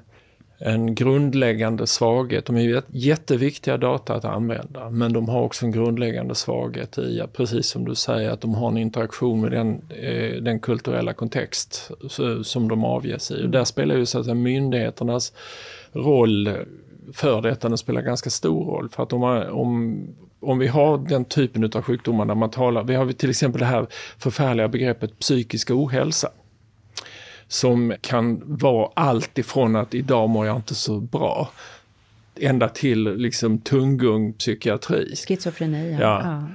en 0.58 0.94
grundläggande 0.94 1.86
svaghet. 1.86 2.46
De 2.46 2.56
är 2.56 2.82
jätteviktiga 2.88 3.76
data 3.76 4.14
att 4.14 4.24
använda, 4.24 4.90
men 4.90 5.12
de 5.12 5.28
har 5.28 5.42
också 5.42 5.66
en 5.66 5.72
grundläggande 5.72 6.34
svaghet 6.34 6.98
i, 6.98 7.20
att, 7.20 7.32
precis 7.32 7.66
som 7.66 7.84
du 7.84 7.94
säger, 7.94 8.30
att 8.30 8.40
de 8.40 8.54
har 8.54 8.68
en 8.68 8.76
interaktion 8.76 9.40
med 9.40 9.50
den, 9.50 9.82
eh, 9.90 10.42
den 10.42 10.60
kulturella 10.60 11.12
kontext 11.12 11.90
som 12.42 12.68
de 12.68 12.84
avges 12.84 13.30
i. 13.30 13.44
Och 13.44 13.50
där 13.50 13.64
spelar 13.64 13.94
ju 13.94 14.06
så 14.06 14.18
att 14.18 14.24
säga 14.24 14.34
myndigheternas 14.34 15.32
roll 15.92 16.50
för 17.12 17.42
detta, 17.42 17.68
den 17.68 17.78
spelar 17.78 18.02
ganska 18.02 18.30
stor 18.30 18.64
roll. 18.64 18.88
För 18.88 19.02
att 19.02 19.12
om, 19.12 19.22
om, 19.50 20.02
om 20.44 20.59
vi 20.59 20.66
har 20.66 20.98
den 20.98 21.24
typen 21.24 21.64
av 21.64 21.83
sjukdomar 21.83 22.24
där 22.24 22.35
man 22.35 22.50
talar, 22.50 22.85
vi 22.85 22.94
har 22.94 23.12
till 23.12 23.30
exempel 23.30 23.61
det 23.61 23.66
här 23.66 23.87
förfärliga 24.18 24.68
begreppet 24.68 25.18
psykisk 25.18 25.70
ohälsa. 25.70 26.28
Som 27.48 27.94
kan 28.00 28.42
vara 28.44 28.88
allt 28.94 29.38
ifrån 29.38 29.76
att 29.76 29.94
idag 29.94 30.28
mår 30.28 30.46
jag 30.46 30.57
inte 30.57 30.74
så 30.74 31.00
bra 31.00 31.50
ända 32.40 32.68
till 32.68 33.14
liksom 33.16 33.59
tunggung 33.59 34.33
psykiatri. 34.33 35.16
Schizofreni, 35.16 35.96
ja. 36.00 36.22
ja. 36.24 36.48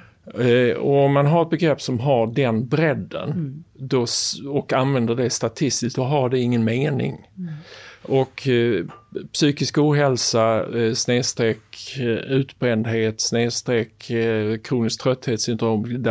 Eh, 0.44 0.76
och 0.76 1.06
om 1.06 1.14
man 1.14 1.26
har 1.26 1.42
ett 1.42 1.50
begrepp 1.50 1.82
som 1.82 2.00
har 2.00 2.28
den 2.28 2.68
bredden 2.68 3.30
mm. 3.32 3.64
då, 3.74 4.06
och 4.48 4.74
använder 4.74 5.16
det 5.16 5.30
statistiskt, 5.30 5.96
då 5.96 6.04
har 6.04 6.30
det 6.30 6.40
ingen 6.40 6.64
mening. 6.64 7.28
Mm. 7.38 7.54
Och 8.02 8.48
eh, 8.48 8.86
psykisk 9.34 9.78
ohälsa, 9.78 10.78
eh, 10.80 10.94
snedstreck 10.94 11.98
eh, 11.98 12.06
utbrändhet, 12.08 13.22
snedstreck 13.22 14.10
eh, 14.10 14.58
kroniskt 14.58 15.02
trötthetssyndrom 15.02 16.06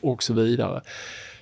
och 0.00 0.22
så 0.22 0.34
vidare. 0.34 0.80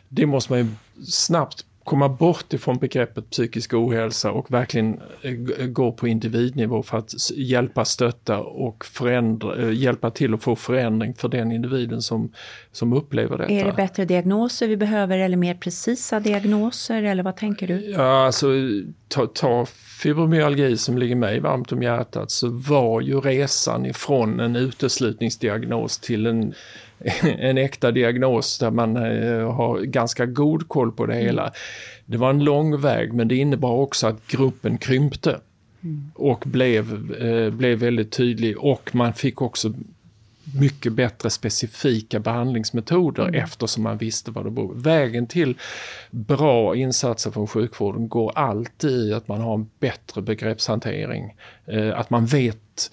Det 0.09 0.27
måste 0.27 0.53
man 0.53 0.59
ju 0.59 0.67
snabbt 1.05 1.65
komma 1.87 2.09
bort 2.09 2.53
ifrån 2.53 2.79
begreppet 2.79 3.31
psykisk 3.31 3.75
ohälsa 3.75 4.33
och 4.33 4.51
verkligen 4.51 5.01
eh, 5.23 5.67
gå 5.67 5.93
på 5.93 6.09
individnivå 6.09 6.83
för 6.83 6.99
att 6.99 7.31
hjälpa, 7.35 7.85
stötta 7.85 8.39
och 8.39 8.85
förändra, 8.85 9.57
eh, 9.57 9.73
hjälpa 9.73 10.11
till 10.11 10.35
att 10.35 10.43
få 10.43 10.57
förändring 10.57 11.15
för 11.15 11.29
den 11.29 11.53
individen 11.53 12.03
som, 12.03 12.33
som 12.73 12.93
upplever 12.93 13.39
detta. 13.39 13.53
Är 13.53 13.65
det 13.65 13.73
bättre 13.73 14.05
diagnoser 14.05 14.69
vi 14.69 14.77
behöver 14.77 15.19
eller 15.19 15.37
mer 15.37 15.55
precisa 15.55 16.21
diagnoser 16.21 17.03
eller 17.03 17.23
vad 17.23 17.37
tänker 17.37 17.67
du? 17.67 17.91
Ja, 17.91 18.27
alltså 18.27 18.47
ta, 19.09 19.27
ta 19.27 19.67
fibromyalgi 20.03 20.77
som 20.77 20.99
ligger 20.99 21.17
mig 21.17 21.41
varmt 21.41 21.73
om 21.73 21.83
hjärtat 21.83 22.31
så 22.31 22.49
var 22.51 23.01
ju 23.01 23.21
resan 23.21 23.87
ifrån 23.87 24.41
en 24.41 24.57
uteslutningsdiagnos 24.57 25.99
till 25.99 26.27
en 26.27 26.55
en 27.39 27.59
äkta 27.59 27.91
diagnos 27.91 28.59
där 28.59 28.71
man 28.71 28.97
eh, 28.97 29.53
har 29.53 29.81
ganska 29.81 30.27
god 30.27 30.69
koll 30.69 30.93
på 30.93 31.07
det 31.07 31.15
mm. 31.15 31.27
hela. 31.27 31.53
Det 32.07 32.17
var 32.17 32.31
en 32.31 32.45
lång 32.45 32.81
väg 32.81 33.13
men 33.13 33.29
det 33.29 33.37
innebar 33.37 33.73
också 33.73 34.07
att 34.07 34.27
gruppen 34.27 34.79
krympte. 34.79 35.41
Mm. 35.83 36.11
Och 36.15 36.43
blev, 36.47 37.15
eh, 37.15 37.51
blev 37.51 37.79
väldigt 37.79 38.13
tydlig 38.13 38.59
och 38.59 38.95
man 38.95 39.15
fick 39.15 39.43
också 39.43 39.73
mycket 40.61 40.93
bättre 40.93 41.31
specifika 41.31 42.19
behandlingsmetoder 42.21 43.23
mm. 43.23 43.35
eftersom 43.35 43.83
man 43.83 43.99
visste 43.99 44.31
vad 44.31 44.45
det 44.45 44.51
berodde 44.51 44.81
Vägen 44.81 45.27
till 45.27 45.55
bra 46.11 46.77
insatser 46.77 47.31
från 47.31 47.47
sjukvården 47.47 48.09
går 48.09 48.33
alltid 48.35 48.91
i 48.91 49.13
att 49.13 49.29
man 49.29 49.41
har 49.41 49.55
en 49.55 49.71
bättre 49.79 50.23
begreppshantering. 50.23 51.35
Eh, 51.67 51.99
att 51.99 52.11
man 52.11 52.27
vet 52.27 52.91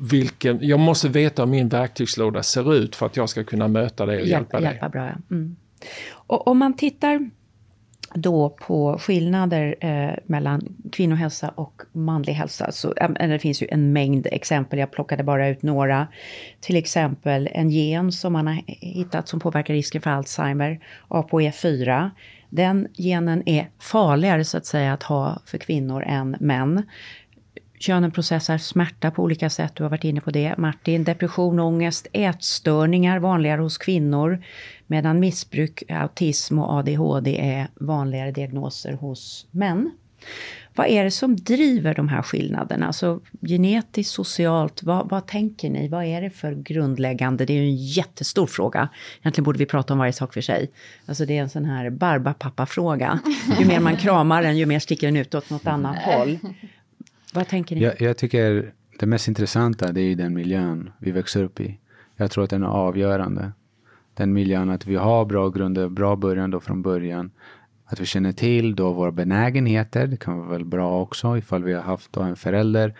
vilken, 0.00 0.58
jag 0.62 0.80
måste 0.80 1.08
veta 1.08 1.42
hur 1.42 1.50
min 1.50 1.68
verktygslåda 1.68 2.42
ser 2.42 2.74
ut 2.74 2.96
för 2.96 3.06
att 3.06 3.16
jag 3.16 3.28
ska 3.28 3.44
kunna 3.44 3.68
möta 3.68 4.06
det 4.06 4.20
och 4.20 4.26
hjälpa, 4.26 4.36
hjälpa 4.36 4.58
dig. 4.60 4.64
Hjälpa 4.64 4.88
bra, 4.88 5.06
ja. 5.06 5.14
Mm. 5.30 5.56
Och 6.12 6.48
om 6.48 6.58
man 6.58 6.76
tittar 6.76 7.30
då 8.14 8.50
på 8.50 8.98
skillnader 8.98 9.76
eh, 9.80 10.14
mellan 10.26 10.74
kvinnohälsa 10.92 11.48
och 11.48 11.82
manlig 11.92 12.32
hälsa. 12.32 12.72
Så, 12.72 12.94
äh, 12.96 13.28
det 13.28 13.38
finns 13.38 13.62
ju 13.62 13.66
en 13.70 13.92
mängd 13.92 14.26
exempel, 14.26 14.78
jag 14.78 14.90
plockade 14.90 15.24
bara 15.24 15.48
ut 15.48 15.62
några. 15.62 16.08
Till 16.60 16.76
exempel 16.76 17.48
en 17.52 17.70
gen 17.70 18.12
som 18.12 18.32
man 18.32 18.46
har 18.46 18.62
hittat 18.66 19.28
som 19.28 19.40
påverkar 19.40 19.74
risken 19.74 20.02
för 20.02 20.10
Alzheimer, 20.10 20.80
ApoE4. 21.08 22.10
Den 22.50 22.88
genen 22.92 23.48
är 23.48 23.68
farligare 23.78 24.44
så 24.44 24.56
att 24.56 24.66
säga 24.66 24.92
att 24.92 25.02
ha 25.02 25.38
för 25.46 25.58
kvinnor 25.58 26.02
än 26.02 26.36
män. 26.40 26.82
Könen 27.82 28.10
processar 28.10 28.58
smärta 28.58 29.10
på 29.10 29.22
olika 29.22 29.50
sätt, 29.50 29.72
du 29.74 29.82
har 29.82 29.90
varit 29.90 30.04
inne 30.04 30.20
på 30.20 30.30
det. 30.30 30.54
Martin, 30.58 31.04
depression, 31.04 31.58
ångest, 31.58 32.06
ätstörningar 32.12 33.18
vanligare 33.18 33.60
hos 33.60 33.78
kvinnor. 33.78 34.42
Medan 34.86 35.20
missbruk, 35.20 35.82
autism 35.88 36.58
och 36.58 36.72
ADHD 36.72 37.40
är 37.40 37.68
vanligare 37.74 38.30
diagnoser 38.30 38.92
hos 38.92 39.46
män. 39.50 39.90
Vad 40.74 40.86
är 40.86 41.04
det 41.04 41.10
som 41.10 41.36
driver 41.36 41.94
de 41.94 42.08
här 42.08 42.22
skillnaderna? 42.22 42.86
Alltså 42.86 43.20
genetiskt, 43.40 44.14
socialt, 44.14 44.82
vad, 44.82 45.08
vad, 45.08 45.26
tänker 45.26 45.70
ni? 45.70 45.88
Vad 45.88 46.04
är 46.04 46.20
det 46.20 46.30
för 46.30 46.54
grundläggande? 46.54 47.44
Det 47.44 47.52
är 47.52 47.62
ju 47.62 47.68
en 47.68 47.76
jättestor 47.76 48.46
fråga. 48.46 48.88
Egentligen 49.20 49.44
borde 49.44 49.58
vi 49.58 49.66
prata 49.66 49.92
om 49.92 49.98
varje 49.98 50.12
sak 50.12 50.34
för 50.34 50.40
sig. 50.40 50.70
Alltså 51.06 51.26
det 51.26 51.38
är 51.38 51.42
en 51.42 51.50
sån 51.50 51.64
här 51.64 51.90
barbapappa-fråga. 51.90 53.18
Ju 53.60 53.66
mer 53.66 53.80
man 53.80 53.96
kramar 53.96 54.42
den, 54.42 54.58
ju 54.58 54.66
mer 54.66 54.78
sticker 54.78 55.06
den 55.06 55.16
ut 55.16 55.34
åt 55.34 55.50
något 55.50 55.66
annat 55.66 55.98
håll. 55.98 56.38
Vad 57.32 57.48
tänker 57.48 57.76
ni? 57.76 57.82
Jag, 57.82 58.00
jag 58.00 58.16
tycker 58.16 58.72
det 58.98 59.06
mest 59.06 59.28
intressanta 59.28 59.92
det 59.92 60.00
är 60.00 60.16
den 60.16 60.34
miljön 60.34 60.90
vi 60.98 61.10
växer 61.10 61.44
upp 61.44 61.60
i. 61.60 61.78
Jag 62.16 62.30
tror 62.30 62.44
att 62.44 62.50
den 62.50 62.62
är 62.62 62.66
avgörande. 62.66 63.52
Den 64.14 64.32
miljön 64.32 64.70
att 64.70 64.86
vi 64.86 64.96
har 64.96 65.24
bra 65.24 65.48
grunder, 65.48 65.88
bra 65.88 66.16
början 66.16 66.50
då 66.50 66.60
från 66.60 66.82
början. 66.82 67.30
Att 67.84 68.00
vi 68.00 68.06
känner 68.06 68.32
till 68.32 68.76
då 68.76 68.92
våra 68.92 69.12
benägenheter, 69.12 70.06
det 70.06 70.16
kan 70.16 70.38
vara 70.38 70.48
väl 70.48 70.64
bra 70.64 71.00
också 71.00 71.38
ifall 71.38 71.64
vi 71.64 71.72
har 71.72 71.82
haft 71.82 72.16
en 72.16 72.36
förälder, 72.36 72.94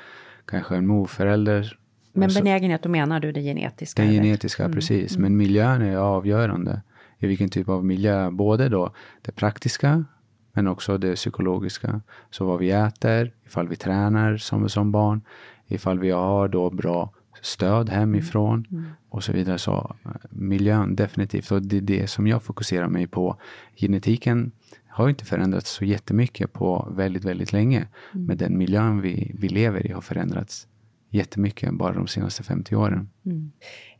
kanske 0.45 0.77
en 0.77 0.87
morförälder. 0.87 1.79
Men 2.13 2.31
benägenhet, 2.35 2.83
då 2.83 2.89
menar 2.89 3.21
du 3.21 3.33
det 3.33 3.43
genetiska? 3.43 4.03
Den 4.03 4.13
genetiska, 4.13 4.65
mm. 4.65 4.75
precis. 4.75 5.17
Mm. 5.17 5.23
Men 5.23 5.37
miljön 5.37 5.83
är 5.83 5.97
avgörande. 5.97 6.83
I 7.19 7.27
vilken 7.27 7.49
typ 7.49 7.69
av 7.69 7.85
miljö, 7.85 8.31
både 8.31 8.69
då 8.69 8.95
det 9.23 9.33
praktiska, 9.33 10.05
men 10.53 10.67
också 10.67 10.99
det 10.99 11.15
psykologiska. 11.15 12.01
Så 12.31 12.45
vad 12.45 12.59
vi 12.59 12.71
äter, 12.71 13.33
ifall 13.47 13.69
vi 13.69 13.77
tränar 13.77 14.37
som, 14.37 14.69
som 14.69 14.93
barn, 14.93 15.21
ifall 15.67 15.99
vi 15.99 16.11
har 16.11 16.49
då 16.49 16.71
bra 16.71 17.13
stöd 17.41 17.89
hemifrån 17.89 18.67
mm. 18.71 18.83
mm. 18.83 18.93
och 19.09 19.25
så 19.25 19.33
vidare. 19.33 19.59
Så 19.59 19.97
eh, 20.05 20.11
miljön 20.31 20.97
definitivt. 20.97 21.51
Och 21.51 21.63
det 21.63 21.77
är 21.77 21.81
det 21.81 22.11
som 22.11 22.27
jag 22.27 22.43
fokuserar 22.43 22.89
mig 22.89 23.07
på. 23.07 23.37
Genetiken 23.77 24.53
har 24.89 25.09
inte 25.09 25.25
förändrats 25.25 25.71
så 25.71 25.85
jättemycket 25.85 26.53
på 26.53 26.93
väldigt, 26.97 27.25
väldigt 27.25 27.53
länge. 27.53 27.89
Mm. 28.15 28.27
Men 28.27 28.37
den 28.37 28.59
miljön 28.59 29.01
vi, 29.01 29.33
vi 29.39 29.49
lever 29.49 29.87
i 29.87 29.93
har 29.93 30.01
förändrats 30.01 30.67
jättemycket 31.11 31.75
bara 31.75 31.95
de 31.95 32.07
senaste 32.07 32.43
50 32.43 32.77
åren. 32.77 33.11
Mm. 33.27 33.53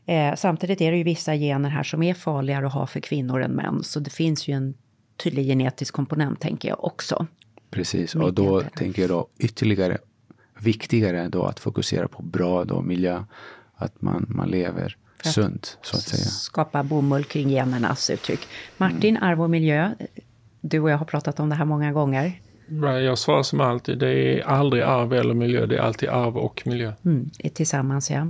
Eh, 0.05 0.35
samtidigt 0.35 0.81
är 0.81 0.91
det 0.91 0.97
ju 0.97 1.03
vissa 1.03 1.35
gener 1.35 1.69
här 1.69 1.83
som 1.83 2.03
är 2.03 2.13
farligare 2.13 2.67
att 2.67 2.73
ha 2.73 2.87
för 2.87 2.99
kvinnor 2.99 3.41
än 3.41 3.51
män. 3.51 3.83
Så 3.83 3.99
det 3.99 4.09
finns 4.09 4.47
ju 4.47 4.53
en 4.53 4.73
tydlig 5.17 5.45
genetisk 5.45 5.93
komponent 5.93 6.39
tänker 6.39 6.69
jag 6.69 6.83
också. 6.83 7.27
Precis, 7.69 8.15
och 8.15 8.33
då 8.33 8.61
tänker 8.61 9.01
jag 9.01 9.09
då 9.09 9.27
ytterligare 9.37 9.97
viktigare 10.59 11.27
då 11.27 11.43
att 11.43 11.59
fokusera 11.59 12.07
på 12.07 12.23
bra 12.23 12.65
då 12.65 12.81
miljö. 12.81 13.23
Att 13.75 14.01
man, 14.01 14.25
man 14.29 14.49
lever 14.49 14.97
sunt 15.23 15.77
så 15.81 15.97
att 15.97 16.03
säga. 16.03 16.23
Skapa 16.23 16.83
bomull 16.83 17.23
kring 17.23 17.49
genernas 17.49 18.09
uttryck. 18.09 18.39
Martin, 18.77 19.17
mm. 19.17 19.29
arv 19.29 19.41
och 19.41 19.49
miljö. 19.49 19.91
Du 20.61 20.79
och 20.79 20.89
jag 20.89 20.97
har 20.97 21.05
pratat 21.05 21.39
om 21.39 21.49
det 21.49 21.55
här 21.55 21.65
många 21.65 21.91
gånger. 21.91 22.39
Jag 22.81 23.17
svarar 23.17 23.43
som 23.43 23.61
alltid, 23.61 23.99
det 23.99 24.09
är 24.09 24.43
aldrig 24.43 24.83
arv 24.83 25.13
eller 25.13 25.33
miljö, 25.33 25.65
det 25.65 25.77
är 25.77 25.81
alltid 25.81 26.09
arv 26.09 26.37
och 26.37 26.61
miljö. 26.65 26.93
Mm, 27.05 27.29
tillsammans 27.53 28.11
ja. 28.11 28.27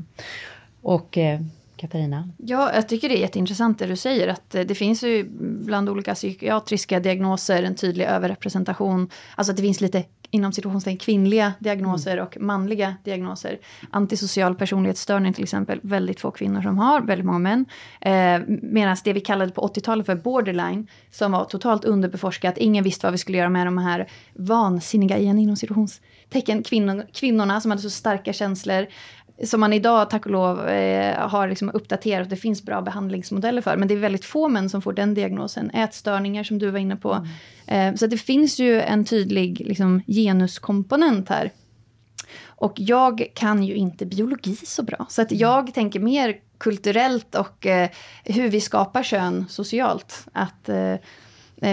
Och 0.81 1.17
eh, 1.17 1.39
Katarina? 1.83 2.29
Ja, 2.37 2.73
jag 2.73 2.89
tycker 2.89 3.09
det 3.09 3.17
är 3.17 3.21
jätteintressant 3.21 3.79
det 3.79 3.85
du 3.85 3.95
säger, 3.95 4.27
att 4.27 4.55
eh, 4.55 4.61
det 4.61 4.75
finns 4.75 5.03
ju 5.03 5.23
bland 5.39 5.89
olika 5.89 6.13
psykiatriska 6.13 6.99
diagnoser 6.99 7.63
en 7.63 7.75
tydlig 7.75 8.05
överrepresentation, 8.05 9.09
alltså 9.35 9.51
att 9.51 9.57
det 9.57 9.63
finns 9.63 9.81
lite 9.81 10.03
inom 10.33 10.51
situationstecken 10.51 10.97
kvinnliga 10.97 11.53
diagnoser 11.59 12.19
och 12.19 12.37
manliga 12.39 12.95
diagnoser. 13.03 13.59
Antisocial 13.91 14.55
personlighetsstörning 14.55 15.33
till 15.33 15.43
exempel, 15.43 15.79
väldigt 15.83 16.19
få 16.19 16.31
kvinnor 16.31 16.61
som 16.61 16.77
har, 16.77 17.01
väldigt 17.01 17.25
många 17.25 17.39
män. 17.39 17.65
Eh, 18.01 18.41
Medan 18.47 18.97
det 19.03 19.13
vi 19.13 19.19
kallade 19.19 19.51
på 19.51 19.67
80-talet 19.67 20.05
för 20.05 20.15
borderline, 20.15 20.87
som 21.11 21.31
var 21.31 21.45
totalt 21.45 21.85
underbeforskat, 21.85 22.57
ingen 22.57 22.83
visste 22.83 23.05
vad 23.05 23.11
vi 23.11 23.17
skulle 23.17 23.37
göra 23.37 23.49
med 23.49 23.67
de 23.67 23.77
här 23.77 24.07
vansinniga, 24.33 25.17
igen 25.17 25.39
inom 25.39 25.55
situationstecken, 25.55 26.63
kvinnor, 26.63 27.05
kvinnorna 27.13 27.61
som 27.61 27.71
hade 27.71 27.81
så 27.81 27.89
starka 27.89 28.33
känslor 28.33 28.87
som 29.43 29.59
man 29.59 29.73
idag, 29.73 30.09
tack 30.09 30.25
och 30.25 30.31
lov, 30.31 30.67
eh, 30.67 31.29
har 31.29 31.47
liksom 31.47 31.71
uppdaterat. 31.73 32.29
Det 32.29 32.35
finns 32.35 32.63
bra 32.63 32.81
behandlingsmodeller 32.81 33.61
för. 33.61 33.77
Men 33.77 33.87
det 33.87 33.93
är 33.93 33.97
väldigt 33.97 34.25
få 34.25 34.47
män 34.47 34.69
som 34.69 34.81
får 34.81 34.93
den 34.93 35.13
diagnosen. 35.13 35.69
Ätstörningar 35.69 36.43
som 36.43 36.59
du 36.59 36.69
var 36.69 36.79
inne 36.79 36.95
på. 36.95 37.27
Mm. 37.67 37.93
Eh, 37.93 37.97
så 37.97 38.07
det 38.07 38.17
finns 38.17 38.59
ju 38.59 38.81
en 38.81 39.05
tydlig 39.05 39.63
liksom, 39.65 40.01
genuskomponent 40.07 41.29
här. 41.29 41.51
Och 42.45 42.73
jag 42.75 43.27
kan 43.35 43.63
ju 43.63 43.75
inte 43.75 44.05
biologi 44.05 44.55
så 44.55 44.83
bra. 44.83 45.05
Så 45.09 45.21
att 45.21 45.31
mm. 45.31 45.41
jag 45.41 45.73
tänker 45.73 45.99
mer 45.99 46.35
kulturellt 46.57 47.35
och 47.35 47.65
eh, 47.65 47.89
hur 48.23 48.49
vi 48.49 48.61
skapar 48.61 49.03
kön 49.03 49.45
socialt. 49.49 50.27
Att 50.31 50.69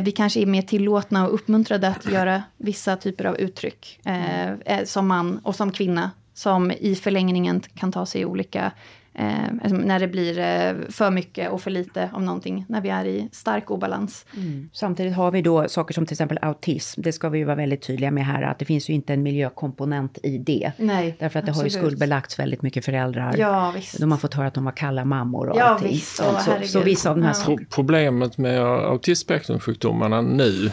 vi 0.03 0.12
kanske 0.12 0.40
är 0.40 0.46
mer 0.46 0.62
tillåtna 0.62 1.27
och 1.27 1.35
uppmuntrade 1.35 1.88
att 1.88 2.12
göra 2.12 2.42
vissa 2.57 2.96
typer 2.96 3.25
av 3.25 3.37
uttryck 3.37 4.01
eh 4.05 4.85
som 4.85 5.09
man 5.09 5.40
och 5.42 5.57
som 5.57 5.73
kvinna 5.73 6.11
som 6.40 6.70
i 6.70 6.94
förlängningen 6.94 7.61
kan 7.74 7.92
ta 7.92 8.07
sig 8.07 8.24
olika 8.24 8.72
Eh, 9.14 9.48
alltså 9.62 9.76
när 9.76 10.00
det 10.00 10.09
blir 10.09 10.38
eh, 10.38 10.74
för 10.88 11.11
mycket 11.11 11.50
och 11.50 11.62
för 11.62 11.70
lite 11.70 12.11
av 12.12 12.22
någonting, 12.22 12.64
när 12.68 12.81
vi 12.81 12.88
är 12.88 13.05
i 13.05 13.29
stark 13.33 13.70
obalans. 13.70 14.26
Mm. 14.37 14.70
Samtidigt 14.72 15.14
har 15.14 15.31
vi 15.31 15.42
då 15.42 15.68
saker 15.68 15.94
som 15.94 16.07
till 16.07 16.14
exempel 16.14 16.38
autism. 16.42 17.03
Det 17.03 17.12
ska 17.12 17.29
vi 17.29 17.38
ju 17.38 17.44
vara 17.44 17.57
väldigt 17.57 17.83
tydliga 17.83 18.11
med 18.11 18.26
här, 18.26 18.42
att 18.42 18.59
det 18.59 18.64
finns 18.64 18.90
ju 18.90 18.94
inte 18.94 19.12
en 19.12 19.22
miljökomponent 19.22 20.18
i 20.22 20.38
det. 20.38 20.72
Nej, 20.76 21.16
Därför 21.18 21.38
att 21.38 21.46
det 21.46 21.50
absolut. 21.50 21.74
har 21.74 21.81
ju 21.81 21.87
skuldbelagts 21.87 22.38
väldigt 22.38 22.62
mycket 22.62 22.85
föräldrar. 22.85 23.35
Ja, 23.38 23.72
visst. 23.76 24.00
De 24.00 24.11
har 24.11 24.18
fått 24.18 24.35
höra 24.35 24.46
att 24.46 24.55
de 24.55 24.64
var 24.64 24.72
kalla 24.72 25.05
mammor 25.05 25.48
och 25.48 25.59
ja, 25.59 25.64
allting. 25.64 25.88
Visst, 25.88 26.16
så, 26.16 26.24
så, 26.40 26.68
så, 26.68 26.81
vissa 26.81 27.11
av 27.11 27.16
de 27.16 27.22
här... 27.22 27.35
Ja. 27.46 27.59
Problemet 27.70 28.38
med 28.38 28.61
autismspektrumsjukdomarna 28.61 30.20
nu 30.20 30.70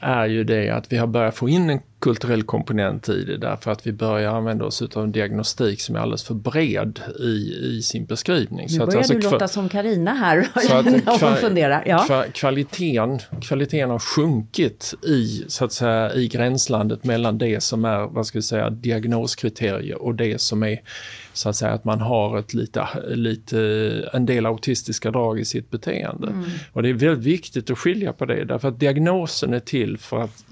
är 0.00 0.26
ju 0.26 0.44
det 0.44 0.70
att 0.70 0.92
vi 0.92 0.96
har 0.96 1.06
börjat 1.06 1.34
få 1.34 1.48
in 1.48 1.70
en 1.70 1.80
kulturell 2.00 2.42
komponent 2.42 3.08
i 3.08 3.24
det 3.24 3.36
därför 3.36 3.70
att 3.70 3.86
vi 3.86 3.92
börjar 3.92 4.34
använda 4.34 4.64
oss 4.64 4.82
av 4.82 5.04
en 5.04 5.12
diagnostik 5.12 5.80
som 5.80 5.96
är 5.96 6.00
alldeles 6.00 6.24
för 6.24 6.34
bred 6.34 7.00
i, 7.20 7.54
i 7.62 7.82
sin 7.82 8.06
beskrivning. 8.06 8.66
Nu 8.70 8.78
börjar 8.78 8.98
alltså, 8.98 9.14
du 9.14 9.20
låta 9.20 9.48
som 9.48 9.68
Karina 9.68 10.14
här 10.14 10.48
så 10.60 10.74
att 10.74 11.18
kva. 11.18 11.82
Ja. 11.86 12.24
kvaliteten, 12.32 13.18
kvaliteten 13.40 13.90
har 13.90 13.98
sjunkit 13.98 14.94
i, 15.06 15.44
så 15.48 15.64
att 15.64 15.72
säga, 15.72 16.14
i 16.14 16.28
gränslandet 16.28 17.04
mellan 17.04 17.38
det 17.38 17.62
som 17.62 17.84
är 17.84 18.06
vad 18.06 18.26
ska 18.26 18.38
vi 18.38 18.42
säga, 18.42 18.70
diagnoskriterier 18.70 20.02
och 20.02 20.14
det 20.14 20.40
som 20.40 20.62
är 20.62 20.80
så 21.32 21.48
att 21.48 21.56
säga 21.56 21.72
att 21.72 21.84
man 21.84 22.00
har 22.00 22.38
ett 22.38 22.54
lite, 22.54 22.88
lite, 23.08 23.58
en 24.12 24.26
del 24.26 24.46
autistiska 24.46 25.10
drag 25.10 25.40
i 25.40 25.44
sitt 25.44 25.70
beteende. 25.70 26.26
Mm. 26.26 26.44
Och 26.72 26.82
det 26.82 26.88
är 26.88 26.94
väldigt 26.94 27.24
viktigt 27.24 27.70
att 27.70 27.78
skilja 27.78 28.12
på 28.12 28.24
det 28.24 28.44
därför 28.44 28.68
att 28.68 28.80
diagnosen 28.80 29.54
är 29.54 29.60
till 29.60 29.98
för 29.98 30.18
att 30.18 30.44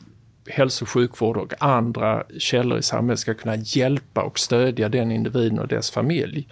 hälso 0.49 0.85
och 0.85 0.89
sjukvård 0.89 1.37
och 1.37 1.55
andra 1.59 2.25
källor 2.39 2.79
i 2.79 2.83
samhället 2.83 3.21
ska 3.21 3.35
kunna 3.35 3.57
hjälpa 3.57 4.23
och 4.23 4.39
stödja 4.39 4.89
den 4.89 5.13
individen 5.13 5.59
och 5.59 5.69
dess 5.69 5.91
familj. 5.91 6.49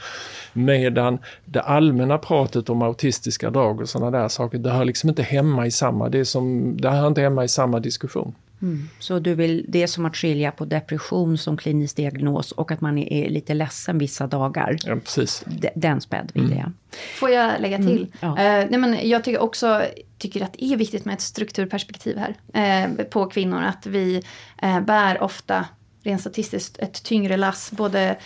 Medan 0.53 1.19
det 1.45 1.61
allmänna 1.61 2.19
pratet 2.19 2.71
om 2.71 2.83
autistiska 2.83 3.51
drag 3.51 3.81
och 3.81 3.89
sådana 3.89 4.19
där 4.19 4.29
saker, 4.29 4.59
det 4.59 4.71
hör 4.71 4.85
liksom 4.85 5.09
inte 5.09 5.23
hemma 5.23 5.67
i 5.67 5.71
samma, 5.71 6.09
det, 6.09 6.19
är 6.19 6.25
som, 6.25 6.77
det 6.81 6.91
hör 6.91 7.07
inte 7.07 7.21
hemma 7.21 7.45
i 7.45 7.49
samma 7.49 7.81
diskussion. 7.81 8.35
Mm. 8.63 8.89
Så 8.99 9.19
du 9.19 9.35
vill, 9.35 9.65
det 9.69 9.83
är 9.83 9.87
som 9.87 10.05
att 10.05 10.17
skilja 10.17 10.51
på 10.53 10.65
depression 10.65 11.39
som 11.39 11.57
klinisk 11.57 11.97
diagnos 11.97 12.53
och 12.53 12.71
att 12.71 12.81
man 12.81 12.99
är 12.99 13.31
lite 13.31 13.55
ledsen 13.55 13.99
vissa 13.99 14.27
dagar. 14.27 14.77
Ja, 14.85 14.97
precis. 14.97 15.45
Den 15.75 16.01
spädvilja. 16.01 16.61
Mm. 16.61 16.75
Får 17.19 17.31
jag 17.31 17.61
lägga 17.61 17.77
till? 17.77 17.97
Mm, 17.97 18.11
ja. 18.21 18.29
uh, 18.29 18.71
nej 18.71 18.79
men 18.79 19.09
jag 19.09 19.25
tycker 19.25 19.43
också 19.43 19.83
tycker 20.19 20.45
att 20.45 20.53
det 20.53 20.65
är 20.65 20.77
viktigt 20.77 21.05
med 21.05 21.15
ett 21.15 21.21
strukturperspektiv 21.21 22.19
här 22.19 22.89
uh, 22.89 23.05
på 23.05 23.27
kvinnor. 23.27 23.63
Att 23.63 23.87
vi 23.87 24.23
uh, 24.65 24.81
bär 24.81 25.23
ofta 25.23 25.65
rent 26.03 26.21
statistiskt 26.21 26.79
ett 26.79 27.03
tyngre 27.03 27.37
lass 27.37 27.71
både 27.71 28.17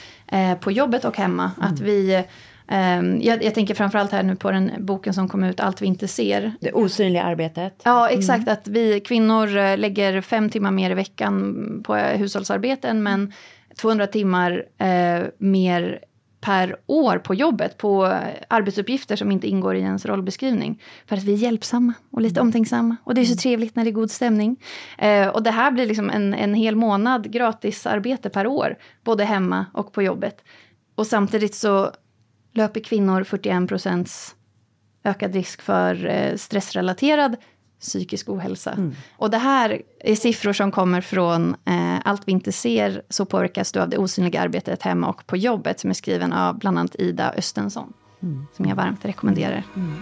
på 0.60 0.72
jobbet 0.72 1.04
och 1.04 1.16
hemma. 1.16 1.50
Att 1.58 1.80
mm. 1.80 1.84
vi 1.84 2.24
Um, 2.70 3.20
jag, 3.22 3.44
jag, 3.44 3.54
tänker 3.54 3.74
framförallt 3.74 4.12
här 4.12 4.22
nu 4.22 4.36
på 4.36 4.50
den 4.50 4.72
boken 4.78 5.14
som 5.14 5.28
kom 5.28 5.44
ut, 5.44 5.60
Allt 5.60 5.82
vi 5.82 5.86
inte 5.86 6.08
ser. 6.08 6.52
Det 6.60 6.72
osynliga 6.72 7.22
arbetet. 7.22 7.82
Ja, 7.84 8.08
exakt. 8.08 8.42
Mm. 8.42 8.52
Att 8.52 8.68
vi 8.68 9.00
kvinnor 9.00 9.56
eh, 9.56 9.78
lägger 9.78 10.20
fem 10.20 10.50
timmar 10.50 10.70
mer 10.70 10.90
i 10.90 10.94
veckan 10.94 11.82
på 11.86 11.94
hushållsarbeten, 11.94 13.02
men 13.02 13.32
200 13.80 14.06
timmar 14.06 14.52
uh, 14.52 15.28
mer 15.38 16.00
per 16.40 16.76
år 16.86 17.18
på 17.18 17.34
jobbet 17.34 17.78
på 17.78 18.18
arbetsuppgifter 18.48 19.16
som 19.16 19.32
inte 19.32 19.48
ingår 19.48 19.76
i 19.76 19.80
ens 19.80 20.06
rollbeskrivning. 20.06 20.82
För 21.06 21.16
att 21.16 21.22
vi 21.22 21.32
är 21.32 21.36
hjälpsamma 21.36 21.92
och 22.10 22.20
lite 22.20 22.40
mm. 22.40 22.48
omtänksamma. 22.48 22.96
Och 23.04 23.14
det 23.14 23.20
är 23.20 23.24
så 23.24 23.32
mm. 23.32 23.38
trevligt 23.38 23.76
när 23.76 23.84
det 23.84 23.90
är 23.90 23.92
god 23.92 24.10
stämning. 24.10 24.56
Eh, 24.98 25.28
och 25.28 25.42
det 25.42 25.50
här 25.50 25.70
blir 25.70 25.86
liksom 25.86 26.10
en, 26.10 26.34
en 26.34 26.54
hel 26.54 26.76
månad 26.76 27.32
gratisarbete 27.32 28.30
per 28.30 28.46
år. 28.46 28.76
Både 29.04 29.24
hemma 29.24 29.66
och 29.72 29.92
på 29.92 30.02
jobbet. 30.02 30.44
Och 30.94 31.06
samtidigt 31.06 31.54
så 31.54 31.92
löper 32.58 32.80
kvinnor 32.80 33.24
41 33.24 33.68
procents 33.68 34.36
ökad 35.04 35.34
risk 35.34 35.62
för 35.62 36.06
eh, 36.06 36.36
stressrelaterad 36.36 37.36
psykisk 37.80 38.28
ohälsa. 38.28 38.70
Mm. 38.70 38.94
Och 39.16 39.30
det 39.30 39.38
här 39.38 39.82
är 40.00 40.14
siffror 40.14 40.52
som 40.52 40.70
kommer 40.70 41.00
från 41.00 41.56
eh, 41.64 41.96
Allt 42.04 42.22
vi 42.26 42.32
inte 42.32 42.52
ser 42.52 43.02
så 43.08 43.24
påverkas 43.24 43.72
du 43.72 43.80
av 43.80 43.88
det 43.88 43.98
osynliga 43.98 44.40
arbetet 44.40 44.82
hemma 44.82 45.08
och 45.08 45.26
på 45.26 45.36
jobbet 45.36 45.80
som 45.80 45.90
är 45.90 45.94
skriven 45.94 46.32
av 46.32 46.58
bland 46.58 46.78
annat 46.78 46.94
Ida 46.98 47.32
Östensson. 47.36 47.92
Mm. 48.22 48.46
Som 48.56 48.66
jag 48.66 48.76
varmt 48.76 49.04
rekommenderar. 49.04 49.62
Mm. 49.76 49.94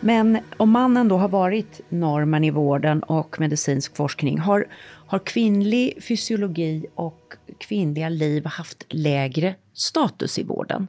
Men 0.00 0.38
om 0.56 0.70
mannen 0.70 1.08
då 1.08 1.16
har 1.16 1.28
varit 1.28 1.80
normen 1.88 2.44
i 2.44 2.50
vården 2.50 3.02
och 3.02 3.40
medicinsk 3.40 3.96
forskning, 3.96 4.38
har, 4.38 4.66
har 5.10 5.18
kvinnlig 5.18 6.02
fysiologi 6.02 6.86
och 6.94 7.34
kvinnliga 7.58 8.08
liv 8.08 8.46
haft 8.46 8.86
lägre 8.88 9.54
status 9.72 10.38
i 10.38 10.42
vården? 10.42 10.88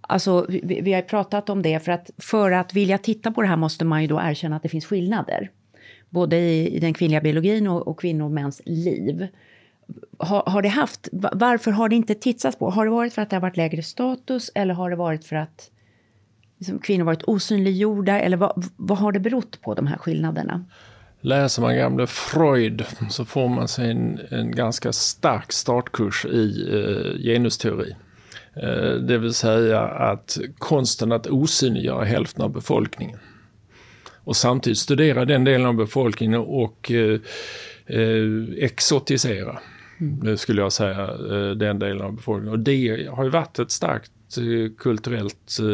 Alltså, 0.00 0.46
vi, 0.48 0.80
vi 0.80 0.92
har 0.92 1.02
pratat 1.02 1.50
om 1.50 1.62
det, 1.62 1.80
för 1.80 1.92
att 1.92 2.10
för 2.18 2.50
att 2.50 2.74
vilja 2.74 2.98
titta 2.98 3.30
på 3.30 3.42
det 3.42 3.48
här 3.48 3.56
måste 3.56 3.84
man 3.84 4.02
ju 4.02 4.08
då 4.08 4.20
erkänna 4.20 4.56
att 4.56 4.62
det 4.62 4.68
finns 4.68 4.86
skillnader. 4.86 5.50
Både 6.10 6.36
i, 6.36 6.76
i 6.76 6.78
den 6.78 6.94
kvinnliga 6.94 7.20
biologin 7.20 7.66
och, 7.68 7.88
och 7.88 8.00
kvinnor 8.00 8.24
och 8.24 8.30
mäns 8.30 8.62
liv. 8.64 9.26
Har, 10.18 10.42
har, 10.46 10.62
det 10.62 10.68
haft, 10.68 11.08
varför 11.12 11.70
har 11.70 11.88
det 11.88 11.96
inte 11.96 12.14
tittats 12.14 12.58
på? 12.58 12.70
Har 12.70 12.84
det 12.84 12.90
varit 12.90 13.12
för 13.12 13.22
att 13.22 13.30
det 13.30 13.36
har 13.36 13.40
varit 13.40 13.56
lägre 13.56 13.82
status 13.82 14.50
eller 14.54 14.74
har 14.74 14.90
det 14.90 14.96
varit 14.96 15.24
för 15.24 15.36
att 15.36 15.70
liksom, 16.58 16.78
kvinnor 16.78 17.04
varit 17.04 17.22
osynliggjorda? 17.22 18.20
Eller 18.20 18.36
vad, 18.36 18.64
vad 18.76 18.98
har 18.98 19.12
det 19.12 19.20
berott 19.20 19.60
på, 19.60 19.74
de 19.74 19.86
här 19.86 19.96
skillnaderna? 19.96 20.64
Läser 21.20 21.62
man 21.62 21.76
gamle 21.76 22.06
Freud 22.06 22.84
så 23.10 23.24
får 23.24 23.48
man 23.48 23.68
sig 23.68 23.90
en, 23.90 24.20
en 24.30 24.50
ganska 24.50 24.92
stark 24.92 25.52
startkurs 25.52 26.24
i 26.24 26.68
eh, 26.72 27.22
genusteori. 27.22 27.94
Eh, 28.54 28.92
det 28.92 29.18
vill 29.18 29.34
säga 29.34 29.80
att 29.80 30.38
konsten 30.58 31.12
att 31.12 31.26
osynliggöra 31.26 32.04
hälften 32.04 32.42
av 32.42 32.52
befolkningen. 32.52 33.18
Och 34.24 34.36
samtidigt 34.36 34.78
studera 34.78 35.24
den 35.24 35.44
delen 35.44 35.66
av 35.66 35.74
befolkningen 35.74 36.40
och 36.40 36.90
eh, 36.90 37.20
eh 37.86 38.64
exotisera, 38.64 39.58
mm. 40.00 40.36
skulle 40.36 40.62
jag 40.62 40.72
säga, 40.72 41.04
eh, 41.04 41.50
den 41.50 41.78
delen 41.78 42.02
av 42.02 42.12
befolkningen. 42.12 42.52
Och 42.52 42.58
det 42.58 43.08
har 43.10 43.24
ju 43.24 43.30
varit 43.30 43.58
ett 43.58 43.70
starkt 43.70 44.12
kulturellt, 44.78 45.58
eh, 45.60 45.66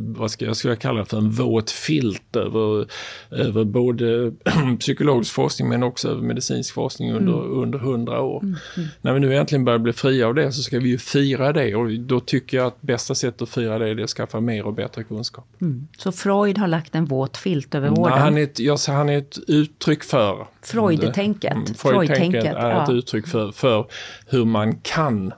vad 0.00 0.30
ska 0.30 0.44
jag, 0.44 0.56
ska 0.56 0.68
jag 0.68 0.78
kalla 0.78 1.00
det 1.00 1.06
för, 1.06 1.16
en 1.16 1.30
våt 1.30 1.70
filt 1.70 2.36
över, 2.36 2.86
över 3.30 3.64
både 3.64 4.32
psykologisk 4.78 5.32
forskning 5.34 5.68
men 5.68 5.82
också 5.82 6.08
över 6.08 6.22
medicinsk 6.22 6.74
forskning 6.74 7.12
under, 7.12 7.32
mm. 7.32 7.62
under 7.62 7.78
hundra 7.78 8.20
år. 8.20 8.42
Mm. 8.42 8.56
Mm. 8.76 8.88
När 9.00 9.12
vi 9.12 9.20
nu 9.20 9.36
äntligen 9.36 9.64
börjar 9.64 9.78
bli 9.78 9.92
fria 9.92 10.26
av 10.26 10.34
det 10.34 10.52
så 10.52 10.62
ska 10.62 10.78
vi 10.78 10.88
ju 10.88 10.98
fira 10.98 11.52
det 11.52 11.74
och 11.74 11.90
då 11.90 12.20
tycker 12.20 12.56
jag 12.56 12.66
att 12.66 12.82
bästa 12.82 13.14
sättet 13.14 13.42
att 13.42 13.48
fira 13.48 13.78
det 13.78 13.88
är 13.88 14.04
att 14.04 14.10
skaffa 14.10 14.40
mer 14.40 14.66
och 14.66 14.74
bättre 14.74 15.04
kunskap. 15.04 15.46
Mm. 15.60 15.88
Så 15.98 16.12
Freud 16.12 16.58
har 16.58 16.68
lagt 16.68 16.94
en 16.94 17.04
våt 17.04 17.36
filt 17.36 17.74
över 17.74 17.88
vården? 17.88 18.18
han, 18.18 18.38
är 18.38 18.42
ett, 18.42 18.58
jag, 18.58 18.78
han 18.88 19.08
är 19.08 19.18
ett 19.18 19.38
uttryck 19.46 20.04
för 20.04 20.46
Freud-tänket. 20.62 21.52
Mm, 21.52 21.66
Freud-tänket 21.66 22.42
Freud 22.42 22.56
är 22.56 22.70
ja. 22.70 22.84
ett 22.84 22.90
uttryck 22.90 23.26
för, 23.26 23.52
för 23.52 23.86
hur 24.26 24.44
man 24.44 24.76
kan 24.82 25.32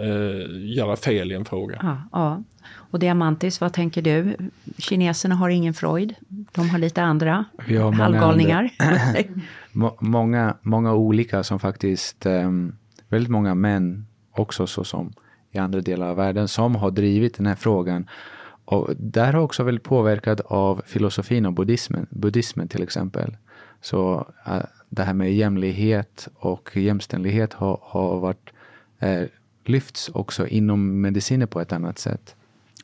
eh, 0.00 0.74
göra 0.76 0.96
fel 0.96 1.32
i 1.32 1.34
en 1.34 1.44
fråga. 1.44 1.78
Ja, 1.82 2.02
ja. 2.12 2.42
Och 2.72 2.98
Diamantis, 2.98 3.60
vad 3.60 3.72
tänker 3.72 4.02
du? 4.02 4.36
Kineserna 4.78 5.34
har 5.34 5.48
ingen 5.48 5.74
Freud. 5.74 6.14
De 6.28 6.70
har 6.70 6.78
lite 6.78 7.02
andra 7.02 7.44
Vi 7.66 7.76
har 7.76 7.84
många 7.84 8.02
halvgalningar. 8.02 8.70
Må- 9.72 9.96
många, 10.00 10.56
många 10.62 10.94
olika 10.94 11.42
som 11.42 11.58
faktiskt, 11.58 12.26
um, 12.26 12.76
väldigt 13.08 13.30
många 13.30 13.54
män 13.54 14.06
också 14.32 14.66
så 14.66 14.84
som 14.84 15.12
i 15.52 15.58
andra 15.58 15.80
delar 15.80 16.08
av 16.08 16.16
världen 16.16 16.48
som 16.48 16.74
har 16.74 16.90
drivit 16.90 17.36
den 17.36 17.46
här 17.46 17.54
frågan. 17.54 18.08
Och 18.64 18.88
där 18.96 19.32
har 19.32 19.40
också 19.40 19.62
väldigt 19.62 19.84
påverkad 19.84 20.40
av 20.44 20.82
filosofin 20.86 21.46
och 21.46 21.52
buddhismen, 21.52 22.06
buddhismen 22.10 22.68
till 22.68 22.82
exempel. 22.82 23.36
Så 23.80 24.26
uh, 24.48 24.62
det 24.90 25.02
här 25.02 25.14
med 25.14 25.34
jämlikhet 25.34 26.28
och 26.34 26.76
jämställdhet 26.76 27.52
har, 27.52 27.80
har 27.82 28.20
varit, 28.20 28.50
eh, 28.98 29.22
lyfts 29.64 30.08
också 30.08 30.46
inom 30.46 31.00
medicinen 31.00 31.48
på 31.48 31.60
ett 31.60 31.72
annat 31.72 31.98
sätt. 31.98 32.36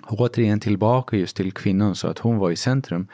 Och 0.02 0.20
återigen 0.20 0.60
tillbaka 0.60 1.16
just 1.16 1.36
till 1.36 1.52
kvinnan 1.52 1.94
så 1.94 2.08
att 2.08 2.18
hon 2.18 2.38
var 2.38 2.50
i 2.50 2.56
centrum. 2.56 3.06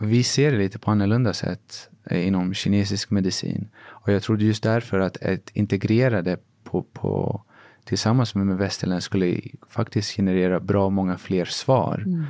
Vi 0.00 0.22
ser 0.22 0.52
det 0.52 0.58
lite 0.58 0.78
på 0.78 0.90
annorlunda 0.90 1.34
sätt 1.34 1.88
eh, 2.04 2.26
inom 2.26 2.54
kinesisk 2.54 3.10
medicin. 3.10 3.68
Och 3.78 4.12
jag 4.12 4.22
trodde 4.22 4.44
just 4.44 4.62
därför 4.62 5.00
att 5.00 5.16
ett 5.16 5.50
integrera 5.52 6.22
det 6.22 6.38
på, 6.64 6.82
på, 6.82 7.42
tillsammans 7.84 8.34
med 8.34 8.56
västerländsk 8.56 9.06
skulle 9.06 9.40
faktiskt 9.68 10.16
generera 10.16 10.60
bra 10.60 10.90
många 10.90 11.18
fler 11.18 11.44
svar. 11.44 12.02
Mm. 12.06 12.24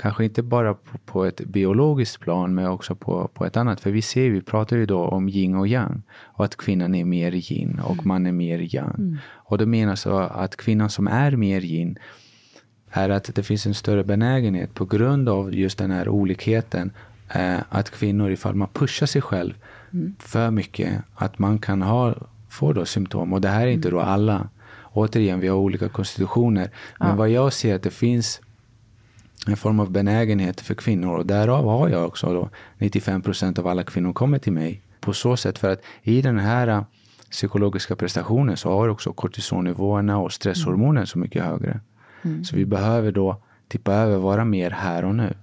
Kanske 0.00 0.24
inte 0.24 0.42
bara 0.42 0.74
på, 0.74 0.98
på 0.98 1.24
ett 1.24 1.40
biologiskt 1.44 2.20
plan 2.20 2.54
men 2.54 2.66
också 2.66 2.94
på, 2.94 3.28
på 3.34 3.46
ett 3.46 3.56
annat. 3.56 3.80
För 3.80 3.90
vi 3.90 4.02
ser, 4.02 4.30
vi 4.30 4.42
pratar 4.42 4.76
ju 4.76 4.86
då 4.86 5.04
om 5.04 5.28
yin 5.28 5.54
och 5.54 5.68
yang. 5.68 6.02
Och 6.22 6.44
att 6.44 6.56
kvinnan 6.56 6.94
är 6.94 7.04
mer 7.04 7.52
yin 7.52 7.80
och 7.84 8.06
man 8.06 8.26
är 8.26 8.32
mer 8.32 8.74
yang. 8.74 9.18
Och 9.28 9.58
då 9.58 9.66
menas 9.66 10.06
att 10.06 10.56
kvinnan 10.56 10.90
som 10.90 11.08
är 11.08 11.36
mer 11.36 11.60
yin 11.60 11.98
är 12.90 13.10
att 13.10 13.34
det 13.34 13.42
finns 13.42 13.66
en 13.66 13.74
större 13.74 14.04
benägenhet 14.04 14.74
på 14.74 14.84
grund 14.84 15.28
av 15.28 15.54
just 15.54 15.78
den 15.78 15.90
här 15.90 16.08
olikheten 16.08 16.90
eh, 17.34 17.58
att 17.68 17.90
kvinnor 17.90 18.30
ifall 18.30 18.54
man 18.54 18.68
pushar 18.72 19.06
sig 19.06 19.22
själv 19.22 19.54
för 20.18 20.50
mycket 20.50 20.92
att 21.14 21.38
man 21.38 21.58
kan 21.58 21.82
ha, 21.82 22.14
få 22.48 22.72
då 22.72 22.84
symptom. 22.84 23.32
Och 23.32 23.40
det 23.40 23.48
här 23.48 23.66
är 23.66 23.70
inte 23.70 23.90
då 23.90 24.00
alla. 24.00 24.48
Återigen, 24.92 25.40
vi 25.40 25.48
har 25.48 25.56
olika 25.56 25.88
konstitutioner. 25.88 26.70
Men 26.98 27.16
vad 27.16 27.30
jag 27.30 27.52
ser 27.52 27.74
att 27.74 27.82
det 27.82 27.90
finns 27.90 28.40
en 29.46 29.56
form 29.56 29.80
av 29.80 29.90
benägenhet 29.90 30.60
för 30.60 30.74
kvinnor 30.74 31.18
och 31.18 31.26
därav 31.26 31.64
har 31.64 31.88
jag 31.88 32.06
också 32.06 32.34
då 32.34 32.50
95 32.78 33.22
procent 33.22 33.58
av 33.58 33.66
alla 33.66 33.82
kvinnor 33.82 34.12
kommer 34.12 34.38
till 34.38 34.52
mig. 34.52 34.82
På 35.00 35.12
så 35.12 35.36
sätt 35.36 35.58
för 35.58 35.70
att 35.70 35.82
i 36.02 36.22
den 36.22 36.38
här 36.38 36.68
eh, 36.68 36.82
psykologiska 37.30 37.96
prestationen 37.96 38.56
så 38.56 38.70
har 38.70 38.88
också 38.88 39.12
kortisonnivåerna 39.12 40.18
och 40.18 40.32
stresshormoner 40.32 41.04
så 41.04 41.18
mycket 41.18 41.44
högre. 41.44 41.80
Så 42.44 42.56
vi 42.56 42.66
behöver 42.66 43.12
då 43.12 43.42
tippa 43.68 43.92
över, 43.92 44.16
vara 44.16 44.44
mer 44.44 44.70
här 44.70 45.04
och 45.04 45.14
nu. 45.14 45.34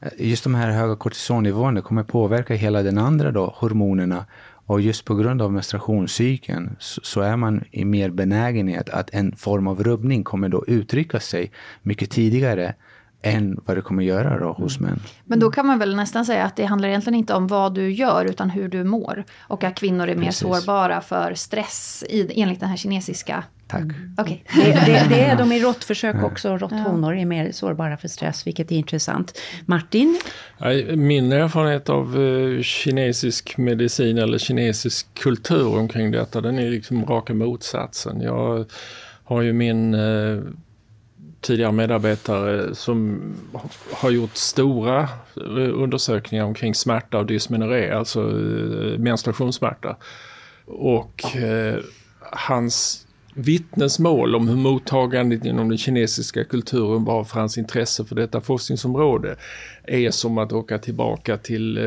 Eh, 0.00 0.08
Just 0.18 0.44
de 0.44 0.54
här 0.54 0.70
höga 0.70 0.96
kortisonnivåerna 0.96 1.80
kommer 1.82 2.02
påverka 2.02 2.54
hela 2.54 2.82
den 2.82 2.98
andra 2.98 3.30
då, 3.30 3.54
hormonerna. 3.56 4.26
Och 4.66 4.80
just 4.80 5.04
på 5.04 5.14
grund 5.14 5.42
av 5.42 5.52
menstruationscykeln 5.52 6.76
så, 6.78 7.00
så 7.04 7.20
är 7.20 7.36
man 7.36 7.64
i 7.70 7.84
mer 7.84 8.10
benägenhet 8.10 8.88
att 8.88 9.10
en 9.12 9.36
form 9.36 9.66
av 9.66 9.82
rubbning 9.82 10.24
kommer 10.24 10.48
då 10.48 10.64
uttrycka 10.66 11.20
sig 11.20 11.52
mycket 11.82 12.10
tidigare 12.10 12.74
än 13.22 13.60
vad 13.64 13.76
det 13.76 13.80
kommer 13.80 14.02
göra 14.02 14.38
då 14.38 14.52
hos 14.52 14.80
män. 14.80 15.00
Men 15.24 15.40
då 15.40 15.50
kan 15.50 15.66
man 15.66 15.78
väl 15.78 15.96
nästan 15.96 16.24
säga 16.24 16.44
att 16.44 16.56
det 16.56 16.64
handlar 16.64 16.88
egentligen 16.88 17.18
inte 17.18 17.34
om 17.34 17.46
vad 17.46 17.74
du 17.74 17.90
gör 17.90 18.24
utan 18.24 18.50
hur 18.50 18.68
du 18.68 18.84
mår. 18.84 19.24
Och 19.40 19.64
att 19.64 19.74
kvinnor 19.74 20.08
är 20.08 20.16
mer 20.16 20.24
Precis. 20.24 20.40
sårbara 20.40 21.00
för 21.00 21.34
stress 21.34 22.04
i, 22.08 22.42
enligt 22.42 22.60
den 22.60 22.68
här 22.68 22.76
kinesiska... 22.76 23.44
Tack. 23.66 23.82
Okej. 24.18 24.44
Det, 24.54 24.62
det, 24.62 25.06
det 25.08 25.20
är 25.20 25.38
de 25.38 25.52
i 25.52 25.60
råttförsök 25.62 26.24
också. 26.24 26.56
Råtthonor 26.56 27.16
är 27.16 27.24
mer 27.24 27.52
sårbara 27.52 27.96
för 27.96 28.08
stress, 28.08 28.46
vilket 28.46 28.72
är 28.72 28.76
intressant. 28.76 29.38
Martin? 29.66 30.20
Min 30.96 31.32
erfarenhet 31.32 31.88
av 31.88 32.22
eh, 32.22 32.62
kinesisk 32.62 33.56
medicin 33.56 34.18
eller 34.18 34.38
kinesisk 34.38 35.14
kultur 35.14 35.78
omkring 35.78 36.10
detta, 36.10 36.40
den 36.40 36.58
är 36.58 36.70
liksom 36.70 37.06
raka 37.06 37.34
motsatsen. 37.34 38.20
Jag 38.20 38.64
har 39.24 39.42
ju 39.42 39.52
min 39.52 39.94
eh, 39.94 40.40
tidigare 41.40 41.72
medarbetare 41.72 42.74
som 42.74 43.20
har 43.92 44.10
gjort 44.10 44.36
stora 44.36 45.00
eh, 45.36 45.82
undersökningar 45.82 46.44
omkring 46.44 46.74
smärta 46.74 47.18
och 47.18 47.26
dysmenorré, 47.26 47.90
alltså 47.90 48.20
eh, 48.20 48.98
menstruationssmärta. 48.98 49.96
Och 50.66 51.36
eh, 51.36 51.78
hans 52.20 53.06
vittnesmål 53.34 54.34
om 54.34 54.48
hur 54.48 54.56
mottagandet 54.56 55.44
inom 55.44 55.68
den 55.68 55.78
kinesiska 55.78 56.44
kulturen 56.44 57.04
var 57.04 57.24
för 57.24 57.40
hans 57.40 57.58
intresse 57.58 58.04
för 58.04 58.14
detta 58.14 58.40
forskningsområde 58.40 59.36
är 59.82 60.10
som 60.10 60.38
att 60.38 60.52
åka 60.52 60.78
tillbaka 60.78 61.36
till 61.36 61.78
eh, 61.78 61.82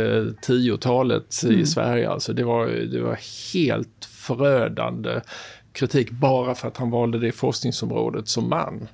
10-talet 0.48 1.44
i 1.44 1.66
Sverige. 1.66 2.10
Alltså 2.10 2.34
det 2.34 2.44
var, 2.44 2.68
det 2.68 3.02
var 3.02 3.18
helt 3.54 4.06
förödande 4.06 5.22
kritik 5.74 6.12
bara 6.12 6.56
för 6.56 6.68
att 6.68 6.78
han 6.78 6.90
valde 6.90 7.20
det 7.20 7.32
forskningsområdet 7.32 8.28
som 8.28 8.50
man. 8.50 8.88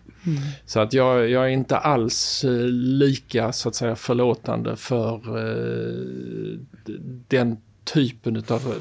Så 0.66 0.80
att 0.80 0.94
jag, 0.94 1.30
jag 1.30 1.44
är 1.46 1.50
inte 1.50 1.78
alls 1.78 2.44
eh, 2.44 2.66
lika 2.72 3.52
så 3.52 3.70
att 3.70 3.76
säga 3.76 3.96
förlåtande 3.96 4.76
för 4.76 5.16
eh, 5.16 6.60
den 7.28 7.58
typen 7.84 8.44
av 8.48 8.76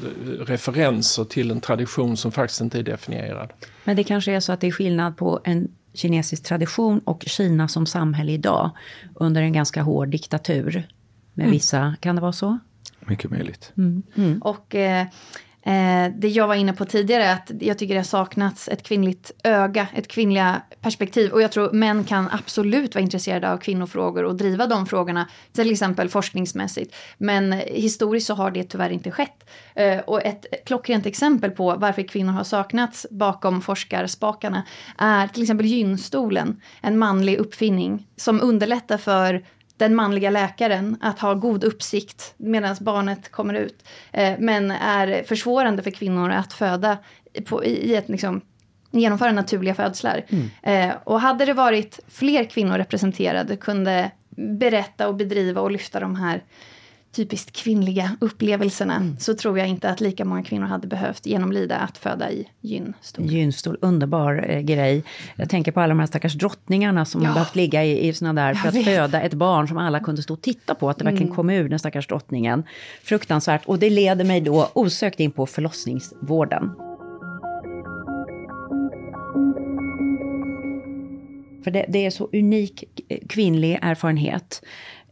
referenser 0.46 1.24
till 1.24 1.50
en 1.50 1.60
tradition 1.60 2.16
som 2.16 2.32
faktiskt 2.32 2.60
inte 2.60 2.78
är 2.78 2.82
definierad. 2.82 3.52
Men 3.84 3.96
det 3.96 4.04
kanske 4.04 4.32
är 4.32 4.40
så 4.40 4.52
att 4.52 4.60
det 4.60 4.66
är 4.66 4.72
skillnad 4.72 5.16
på 5.16 5.40
en 5.44 5.68
kinesisk 5.94 6.44
tradition 6.44 6.98
och 6.98 7.24
Kina 7.26 7.68
som 7.68 7.86
samhälle 7.86 8.32
idag. 8.32 8.70
Under 9.14 9.42
en 9.42 9.52
ganska 9.52 9.82
hård 9.82 10.08
diktatur. 10.08 10.88
Med 11.34 11.50
vissa, 11.50 11.96
kan 12.00 12.14
det 12.14 12.22
vara 12.22 12.32
så? 12.32 12.58
Mycket 13.00 13.30
möjligt. 13.30 13.72
Och 14.40 14.74
eh, 14.74 15.06
eh, 15.62 16.12
det 16.16 16.28
jag 16.28 16.46
var 16.46 16.54
inne 16.54 16.72
på 16.72 16.84
tidigare 16.84 17.24
är 17.24 17.32
att 17.32 17.50
jag 17.60 17.78
tycker 17.78 17.94
det 17.94 18.00
har 18.00 18.04
saknats 18.04 18.68
ett 18.68 18.82
kvinnligt 18.82 19.30
öga, 19.44 19.86
ett 19.94 20.08
kvinnliga 20.08 20.62
perspektiv. 20.80 21.32
Och 21.32 21.42
jag 21.42 21.52
tror 21.52 21.72
män 21.72 22.04
kan 22.04 22.28
absolut 22.32 22.94
vara 22.94 23.02
intresserade 23.02 23.52
av 23.52 23.56
kvinnofrågor 23.56 24.24
och 24.24 24.36
driva 24.36 24.66
de 24.66 24.86
frågorna, 24.86 25.28
till 25.52 25.72
exempel 25.72 26.08
forskningsmässigt. 26.08 26.94
Men 27.18 27.52
historiskt 27.52 28.26
så 28.26 28.34
har 28.34 28.50
det 28.50 28.64
tyvärr 28.64 28.90
inte 28.90 29.10
skett. 29.10 29.50
Eh, 29.74 29.98
och 29.98 30.22
ett 30.22 30.46
klockrent 30.66 31.06
exempel 31.06 31.50
på 31.50 31.74
varför 31.76 32.02
kvinnor 32.02 32.32
har 32.32 32.44
saknats 32.44 33.06
bakom 33.10 33.62
forskarspakarna 33.62 34.62
är 34.98 35.28
till 35.28 35.42
exempel 35.42 35.66
gynstolen, 35.66 36.60
en 36.80 36.98
manlig 36.98 37.36
uppfinning 37.36 38.06
som 38.16 38.40
underlättar 38.40 38.98
för 38.98 39.44
den 39.78 39.94
manliga 39.94 40.30
läkaren 40.30 40.96
att 41.00 41.18
ha 41.18 41.34
god 41.34 41.64
uppsikt 41.64 42.34
medan 42.36 42.76
barnet 42.80 43.30
kommer 43.30 43.54
ut. 43.54 43.88
Eh, 44.12 44.34
men 44.38 44.70
är 44.70 45.22
försvårande 45.22 45.82
för 45.82 45.90
kvinnor 45.90 46.30
att 46.30 46.52
föda 46.52 46.98
på, 47.44 47.64
i 47.64 47.94
ett 47.94 48.08
liksom, 48.08 48.40
genomföra 48.90 49.32
naturliga 49.32 49.74
födslar. 49.74 50.24
Eh, 50.62 50.90
och 51.04 51.20
hade 51.20 51.44
det 51.44 51.52
varit 51.52 52.00
fler 52.08 52.44
kvinnor 52.44 52.78
representerade 52.78 53.56
kunde 53.56 54.10
berätta 54.30 55.08
och 55.08 55.14
bedriva 55.14 55.60
och 55.60 55.70
lyfta 55.70 56.00
de 56.00 56.14
här 56.14 56.42
typiskt 57.12 57.52
kvinnliga 57.56 58.16
upplevelserna 58.20 59.02
så 59.18 59.34
tror 59.34 59.58
jag 59.58 59.68
inte 59.68 59.90
att 59.90 60.00
lika 60.00 60.24
många 60.24 60.42
kvinnor 60.42 60.66
hade 60.66 60.86
behövt 60.86 61.26
genomlida 61.26 61.76
att 61.76 61.98
föda 61.98 62.30
i 62.30 62.48
gynstol. 62.60 63.24
Gynstol, 63.26 63.76
underbar 63.80 64.44
eh, 64.48 64.60
grej. 64.60 65.04
Jag 65.36 65.48
tänker 65.48 65.72
på 65.72 65.80
alla 65.80 65.88
de 65.88 65.98
här 66.00 66.06
stackars 66.06 66.34
drottningarna 66.34 67.04
som 67.04 67.22
Ja. 67.22 67.28
har 67.28 67.34
behövt 67.34 67.56
ligga 67.56 67.84
i, 67.84 68.08
i 68.08 68.12
såna 68.12 68.32
där 68.32 68.54
för 68.54 68.66
Jag 68.66 68.68
att 68.68 68.74
vet. 68.74 68.86
Mm. 68.88 68.96
föda 69.10 69.20
ett 69.22 69.34
barn 69.34 69.68
som 69.68 69.76
alla 69.78 70.00
kunde 70.00 70.22
stå 70.22 70.34
och 70.34 70.42
titta 70.42 70.74
på, 70.74 70.90
att 70.90 70.98
det 70.98 71.04
verkligen 71.04 71.34
kom 71.34 71.50
ur 71.50 71.68
den 71.68 71.78
stackars 71.78 72.06
drottningen. 72.06 72.62
Fruktansvärt. 73.02 73.62
Och 73.66 73.78
det 73.78 73.90
leder 73.90 74.24
mig 74.24 74.40
då 74.40 74.70
osökt 74.74 75.20
in 75.20 75.30
på 75.30 75.46
förlossningsvården. 75.46 76.70
För 81.64 81.70
det, 81.70 81.84
det 81.88 82.06
är 82.06 82.10
så 82.10 82.28
unik 82.32 82.84
eh, 83.08 83.18
kvinnlig 83.28 83.78
erfarenhet. 83.82 84.62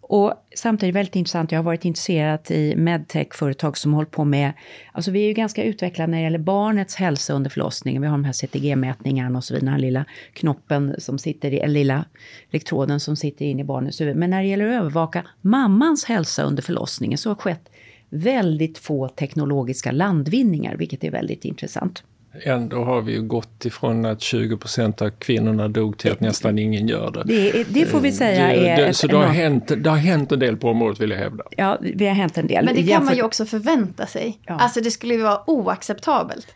Och 0.08 0.34
samtidigt 0.54 0.94
väldigt 0.94 1.16
intressant, 1.16 1.52
jag 1.52 1.58
har 1.58 1.64
varit 1.64 1.84
intresserad 1.84 2.50
i 2.50 2.76
medtech-företag 2.76 3.78
som 3.78 3.94
håller 3.94 4.08
på 4.08 4.24
med, 4.24 4.52
alltså 4.92 5.10
vi 5.10 5.22
är 5.22 5.26
ju 5.26 5.32
ganska 5.32 5.62
utvecklade 5.62 6.10
när 6.10 6.18
det 6.18 6.24
gäller 6.24 6.38
barnets 6.38 6.94
hälsa 6.94 7.32
under 7.32 7.50
förlossningen. 7.50 8.02
Vi 8.02 8.08
har 8.08 8.14
de 8.14 8.24
här 8.24 8.32
CTG-mätningarna 8.32 9.36
och 9.36 9.44
så 9.44 9.54
vidare, 9.54 9.64
den 9.64 9.72
här 9.72 9.78
lilla 9.78 10.04
knoppen 10.32 10.94
som 10.98 11.18
sitter 11.18 11.52
i, 11.52 11.58
eller 11.58 11.74
lilla 11.74 12.04
elektroden 12.50 13.00
som 13.00 13.16
sitter 13.16 13.44
in 13.44 13.60
i 13.60 13.64
barnets 13.64 14.00
huvud. 14.00 14.16
Men 14.16 14.30
när 14.30 14.42
det 14.42 14.48
gäller 14.48 14.68
att 14.68 14.82
övervaka 14.82 15.26
mammans 15.40 16.04
hälsa 16.04 16.42
under 16.42 16.62
förlossningen 16.62 17.18
så 17.18 17.30
har 17.30 17.34
skett 17.34 17.68
väldigt 18.08 18.78
få 18.78 19.08
teknologiska 19.08 19.92
landvinningar, 19.92 20.76
vilket 20.76 21.04
är 21.04 21.10
väldigt 21.10 21.44
intressant 21.44 22.02
ändå 22.42 22.84
har 22.84 23.02
vi 23.02 23.12
ju 23.12 23.22
gått 23.22 23.64
ifrån 23.64 24.04
att 24.04 24.20
20 24.20 24.56
procent 24.56 25.02
av 25.02 25.10
kvinnorna 25.10 25.68
dog 25.68 25.98
till 25.98 26.12
att 26.12 26.20
nästan 26.20 26.58
ingen 26.58 26.88
gör 26.88 27.10
det. 27.10 27.22
Det, 27.24 27.64
det 27.68 27.86
får 27.86 28.00
vi 28.00 28.12
säga 28.12 28.46
det, 28.46 28.68
är... 28.68 28.86
det, 28.86 28.94
så 28.94 29.06
det 29.06 29.16
har, 29.16 29.26
hänt, 29.26 29.72
det 29.76 29.90
har 29.90 29.96
hänt 29.96 30.32
en 30.32 30.38
del 30.38 30.56
på 30.56 30.70
området 30.70 31.00
vill 31.00 31.10
jag 31.10 31.18
hävda. 31.18 31.44
Ja, 31.50 31.78
det 31.94 32.08
har 32.08 32.14
hänt 32.14 32.38
en 32.38 32.46
del. 32.46 32.64
Men 32.64 32.74
det 32.74 32.82
kan 32.82 33.04
man 33.04 33.16
ju 33.16 33.22
också 33.22 33.46
förvänta 33.46 34.06
sig. 34.06 34.38
Ja. 34.46 34.54
Alltså 34.54 34.80
det 34.80 34.90
skulle 34.90 35.14
ju 35.14 35.22
vara 35.22 35.50
oacceptabelt. 35.50 36.46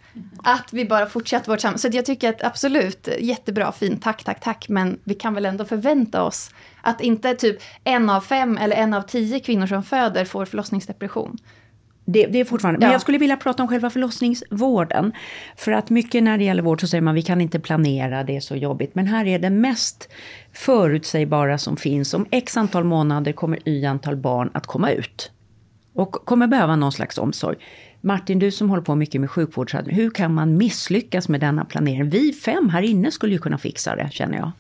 Att 0.45 0.69
vi 0.73 0.85
bara 0.85 1.07
fortsätter 1.07 1.49
vårt 1.51 1.61
samhälle. 1.61 1.79
Så 1.79 1.89
jag 1.93 2.05
tycker 2.05 2.29
att 2.29 2.45
absolut, 2.45 3.09
jättebra, 3.21 3.73
fint, 3.73 4.03
tack, 4.03 4.25
tack, 4.25 4.41
tack. 4.41 4.69
Men 4.69 4.99
vi 5.05 5.15
kan 5.15 5.35
väl 5.35 5.47
ändå 5.47 5.65
förvänta 5.65 6.23
oss 6.23 6.51
att 6.83 7.01
inte 7.01 7.35
typ 7.35 7.59
en 7.85 8.11
av 8.11 8.21
fem 8.21 8.59
eller 8.59 8.77
en 8.77 8.95
av 8.95 9.03
tio 9.03 9.41
kvinnor 9.41 9.67
som 9.67 9.83
föder 9.83 10.25
får 10.25 10.45
förlossningsdepression. 10.45 11.39
Det, 12.13 12.27
det 12.27 12.41
är 12.41 12.45
fortfarande, 12.45 12.79
men 12.81 12.89
Ja. 12.89 12.95
jag 12.95 13.01
skulle 13.01 13.19
vilja 13.19 13.37
prata 13.37 13.63
om 13.63 13.69
själva 13.69 13.91
förlossningsvården. 13.91 15.13
För 15.57 15.73
att 15.73 15.91
mycket 15.91 16.23
när 16.23 16.39
det 16.39 16.45
gäller 16.45 16.63
vård 16.63 16.81
så 16.81 16.87
säger 16.87 17.03
man 17.03 17.15
vi 17.15 17.23
kan 17.23 17.41
inte 17.41 17.61
planera, 17.61 18.25
det 18.25 18.37
är 18.37 18.41
så 18.41 18.57
jobbigt. 18.57 18.95
Men 18.95 19.07
här 19.07 19.27
är 19.27 19.39
det 19.39 19.51
mest 19.51 20.09
förutsägbara 20.53 21.59
som 21.59 21.77
finns. 21.77 22.15
Om 22.15 22.27
x 22.31 22.57
antal 22.57 22.85
månader 22.85 23.33
kommer 23.33 23.69
y 23.69 23.85
antal 23.85 24.17
barn 24.17 24.51
att 24.55 24.67
komma 24.67 24.91
ut. 24.91 25.31
Och 25.95 26.13
kommer 26.13 26.47
behöva 26.47 26.77
någon 26.77 26.93
slags 26.93 27.19
omsorg. 27.19 27.57
Martin, 28.01 28.39
du 28.39 28.51
som 28.51 28.71
håller 28.71 28.83
på 28.83 28.95
mycket 28.95 29.21
med 29.21 29.31
sjukvård, 29.31 29.71
hur 29.87 30.11
kan 30.11 30.35
man 30.35 30.57
misslyckas 30.57 31.29
med 31.29 31.41
denna 31.41 31.65
planering? 31.65 32.11
Vi 32.11 32.33
fem 32.33 32.69
här 32.69 32.83
inne 32.83 33.11
skulle 33.11 33.33
ju 33.33 33.39
kunna 33.39 33.59
fixa 33.59 33.97
det, 33.97 34.09
känner 34.13 34.39
jag. 34.39 34.51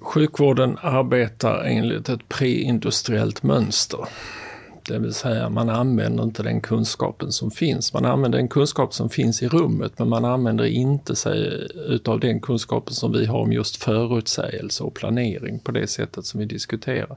Sjukvården 0.00 0.78
arbetar 0.82 1.64
enligt 1.64 2.08
ett 2.08 2.28
preindustriellt 2.28 3.42
mönster. 3.42 3.98
Det 4.88 4.98
vill 4.98 5.14
säga 5.14 5.48
man 5.48 5.70
använder 5.70 6.24
inte 6.24 6.42
den 6.42 6.60
kunskapen 6.60 7.32
som 7.32 7.50
finns. 7.50 7.92
Man 7.92 8.04
använder 8.04 8.38
den 8.38 8.48
kunskap 8.48 8.94
som 8.94 9.10
finns 9.10 9.42
i 9.42 9.48
rummet 9.48 9.98
men 9.98 10.08
man 10.08 10.24
använder 10.24 10.64
inte 10.64 11.16
sig 11.16 11.68
utav 11.88 12.20
den 12.20 12.40
kunskapen 12.40 12.94
som 12.94 13.12
vi 13.12 13.26
har 13.26 13.38
om 13.38 13.52
just 13.52 13.76
förutsägelse 13.76 14.84
och 14.84 14.94
planering 14.94 15.58
på 15.58 15.72
det 15.72 15.86
sättet 15.86 16.26
som 16.26 16.40
vi 16.40 16.46
diskuterar. 16.46 17.16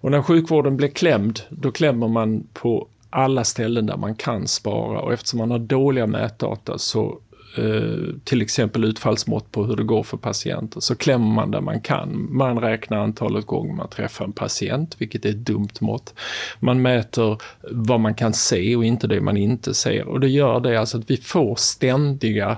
Och 0.00 0.10
när 0.10 0.22
sjukvården 0.22 0.76
blir 0.76 0.88
klämd, 0.88 1.40
då 1.50 1.70
klämmer 1.70 2.08
man 2.08 2.46
på 2.52 2.88
alla 3.10 3.44
ställen 3.44 3.86
där 3.86 3.96
man 3.96 4.14
kan 4.14 4.48
spara 4.48 5.00
och 5.00 5.12
eftersom 5.12 5.38
man 5.38 5.50
har 5.50 5.58
dåliga 5.58 6.06
mätdata 6.06 6.78
så 6.78 7.18
Eh, 7.58 8.14
till 8.24 8.42
exempel 8.42 8.84
utfallsmått 8.84 9.52
på 9.52 9.64
hur 9.64 9.76
det 9.76 9.82
går 9.82 10.02
för 10.02 10.16
patienter 10.16 10.80
så 10.80 10.94
klämmer 10.94 11.34
man 11.34 11.50
där 11.50 11.60
man 11.60 11.80
kan. 11.80 12.28
Man 12.30 12.58
räknar 12.58 12.98
antalet 12.98 13.46
gånger 13.46 13.74
man 13.74 13.88
träffar 13.88 14.24
en 14.24 14.32
patient, 14.32 14.96
vilket 14.98 15.24
är 15.24 15.28
ett 15.30 15.46
dumt 15.46 15.80
mått. 15.80 16.14
Man 16.60 16.82
mäter 16.82 17.38
vad 17.70 18.00
man 18.00 18.14
kan 18.14 18.32
se 18.32 18.76
och 18.76 18.84
inte 18.84 19.06
det 19.06 19.20
man 19.20 19.36
inte 19.36 19.74
ser 19.74 20.08
och 20.08 20.20
det 20.20 20.28
gör 20.28 20.60
det 20.60 20.80
alltså 20.80 20.98
att 20.98 21.10
vi 21.10 21.16
får 21.16 21.56
ständiga 21.56 22.56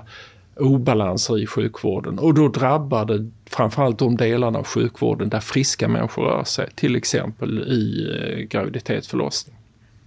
obalanser 0.55 1.39
i 1.39 1.47
sjukvården 1.47 2.19
och 2.19 2.33
då 2.33 2.47
drabbar 2.47 3.05
det 3.05 3.29
framförallt 3.45 3.99
de 3.99 4.17
delarna 4.17 4.59
av 4.59 4.65
sjukvården 4.65 5.29
där 5.29 5.39
friska 5.39 5.87
människor 5.87 6.23
rör 6.23 6.43
sig, 6.43 6.69
till 6.75 6.95
exempel 6.95 7.59
i 7.59 8.05
graviditet 8.05 8.51
graviditetsförlossning. 8.51 9.55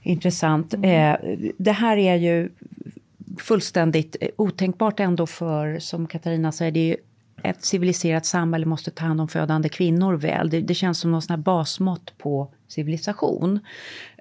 Intressant. 0.03 0.75
Eh, 0.75 1.15
det 1.57 1.73
här 1.73 1.97
är 1.97 2.17
ju 2.17 2.49
fullständigt 3.39 4.17
eh, 4.21 4.29
otänkbart 4.37 5.01
ändå 5.01 5.27
för, 5.27 5.79
som 5.79 6.07
Katarina 6.07 6.53
säger, 6.53 6.73
det 6.73 6.81
är 6.81 6.89
ju 6.89 6.97
ett 7.45 7.65
civiliserat 7.65 8.27
samhälle 8.27 8.67
måste 8.67 8.91
ta 8.91 9.05
hand 9.05 9.21
om 9.21 9.29
födande 9.29 9.69
kvinnor 9.69 10.15
väl. 10.15 10.51
Det, 10.51 10.61
det 10.61 10.75
känns 10.75 10.99
som 10.99 11.13
någon 11.13 11.23
sån 11.23 11.35
här 11.35 11.43
basmått 11.43 12.19
på 12.19 12.51
civilisation. 12.69 13.61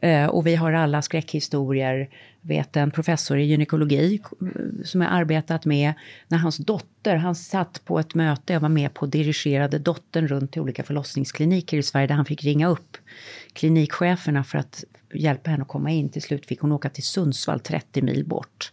Eh, 0.01 0.25
och 0.25 0.47
vi 0.47 0.55
har 0.55 0.73
alla 0.73 1.01
skräckhistorier. 1.01 2.09
Vet 2.41 2.75
en 2.75 2.91
professor 2.91 3.37
i 3.37 3.43
gynekologi 3.43 4.21
eh, 4.41 4.83
som 4.83 5.01
jag 5.01 5.11
arbetat 5.13 5.65
med 5.65 5.93
när 6.27 6.37
hans 6.37 6.57
dotter, 6.57 7.15
han 7.15 7.35
satt 7.35 7.85
på 7.85 7.99
ett 7.99 8.15
möte, 8.15 8.53
jag 8.53 8.59
var 8.59 8.69
med 8.69 8.93
på 8.93 9.05
dirigerade 9.05 9.79
dottern 9.79 10.27
runt 10.27 10.51
till 10.51 10.61
olika 10.61 10.83
förlossningskliniker 10.83 11.77
i 11.77 11.83
Sverige 11.83 12.07
där 12.07 12.15
han 12.15 12.25
fick 12.25 12.43
ringa 12.43 12.67
upp 12.67 12.97
klinikcheferna 13.53 14.43
för 14.43 14.57
att 14.57 14.83
hjälpa 15.17 15.51
henne 15.51 15.61
att 15.61 15.67
komma 15.67 15.91
in. 15.91 16.09
Till 16.09 16.21
slut 16.21 16.45
fick 16.45 16.59
hon 16.59 16.71
åka 16.71 16.89
till 16.89 17.03
Sundsvall, 17.03 17.59
30 17.59 18.01
mil 18.01 18.25
bort. 18.25 18.71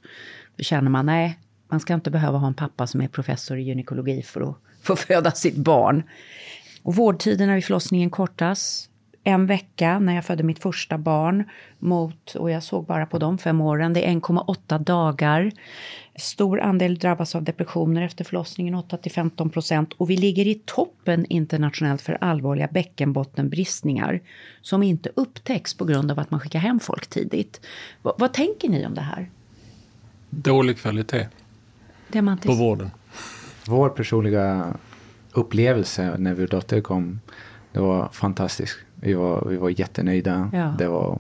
Då 0.57 0.63
känner 0.63 0.91
man, 0.91 1.07
nej, 1.07 1.39
man 1.69 1.81
ska 1.81 1.95
inte 1.95 2.11
behöva 2.11 2.39
ha 2.39 2.47
en 2.47 2.55
pappa 2.55 2.87
som 2.87 3.01
är 3.01 3.09
professor 3.09 3.59
i 3.59 3.63
gynekologi 3.63 4.23
för 4.23 4.41
att 4.41 4.57
få 4.83 4.97
föda 4.97 5.31
sitt 5.31 5.57
barn. 5.57 6.03
Och 6.83 6.95
vårdtiderna 6.95 7.55
vid 7.55 7.65
förlossningen 7.65 8.11
kortas. 8.11 8.90
En 9.25 9.47
vecka 9.47 9.99
när 9.99 10.15
jag 10.15 10.25
födde 10.25 10.43
mitt 10.43 10.59
första 10.59 10.99
barn 10.99 11.45
mot, 11.79 12.35
och 12.35 12.51
jag 12.51 12.63
såg 12.63 12.85
bara 12.87 13.07
på 13.07 13.19
de 13.19 13.39
fem 13.39 13.61
åren, 13.61 13.93
det 13.93 14.09
är 14.09 14.13
1,8 14.13 14.79
dagar. 14.79 15.53
Stor 16.17 16.61
andel 16.61 16.99
drabbas 16.99 17.35
av 17.35 17.43
depressioner 17.43 18.03
efter 18.03 18.25
förlossningen, 18.25 18.75
8-15 18.75 19.51
procent. 19.51 19.93
Och 19.97 20.11
vi 20.11 20.17
ligger 20.17 20.47
i 20.47 20.55
toppen 20.55 21.27
internationellt 21.27 22.03
för 22.03 22.19
allvarliga 22.21 22.69
bäckenbottenbristningar 22.73 24.21
som 24.61 24.83
inte 24.83 25.11
upptäcks 25.17 25.75
på 25.75 25.85
grund 25.85 26.11
av 26.11 26.19
att 26.19 26.31
man 26.31 26.41
skickar 26.41 26.59
hem 26.59 26.81
folk 26.81 27.07
tidigt. 27.07 27.61
Va- 28.03 28.15
vad 28.19 28.33
tänker 28.33 28.69
ni 28.69 28.87
om 28.87 28.95
det 28.95 29.01
här? 29.01 29.31
Dålig 30.31 30.79
kvalitet 30.79 31.27
Diamantis? 32.09 32.47
på 32.47 32.53
vården. 32.55 32.91
Vår 33.67 33.89
personliga 33.89 34.77
upplevelse 35.33 36.15
när 36.19 36.35
vår 36.35 36.47
dotter 36.47 36.81
kom, 36.81 37.21
det 37.73 37.81
var 37.81 38.09
fantastiskt. 38.13 38.79
Vi 38.95 39.15
var, 39.15 39.47
vi 39.49 39.57
var 39.57 39.81
jättenöjda. 39.81 40.51
Ja. 40.53 40.75
Det 40.79 40.89
var 40.89 41.19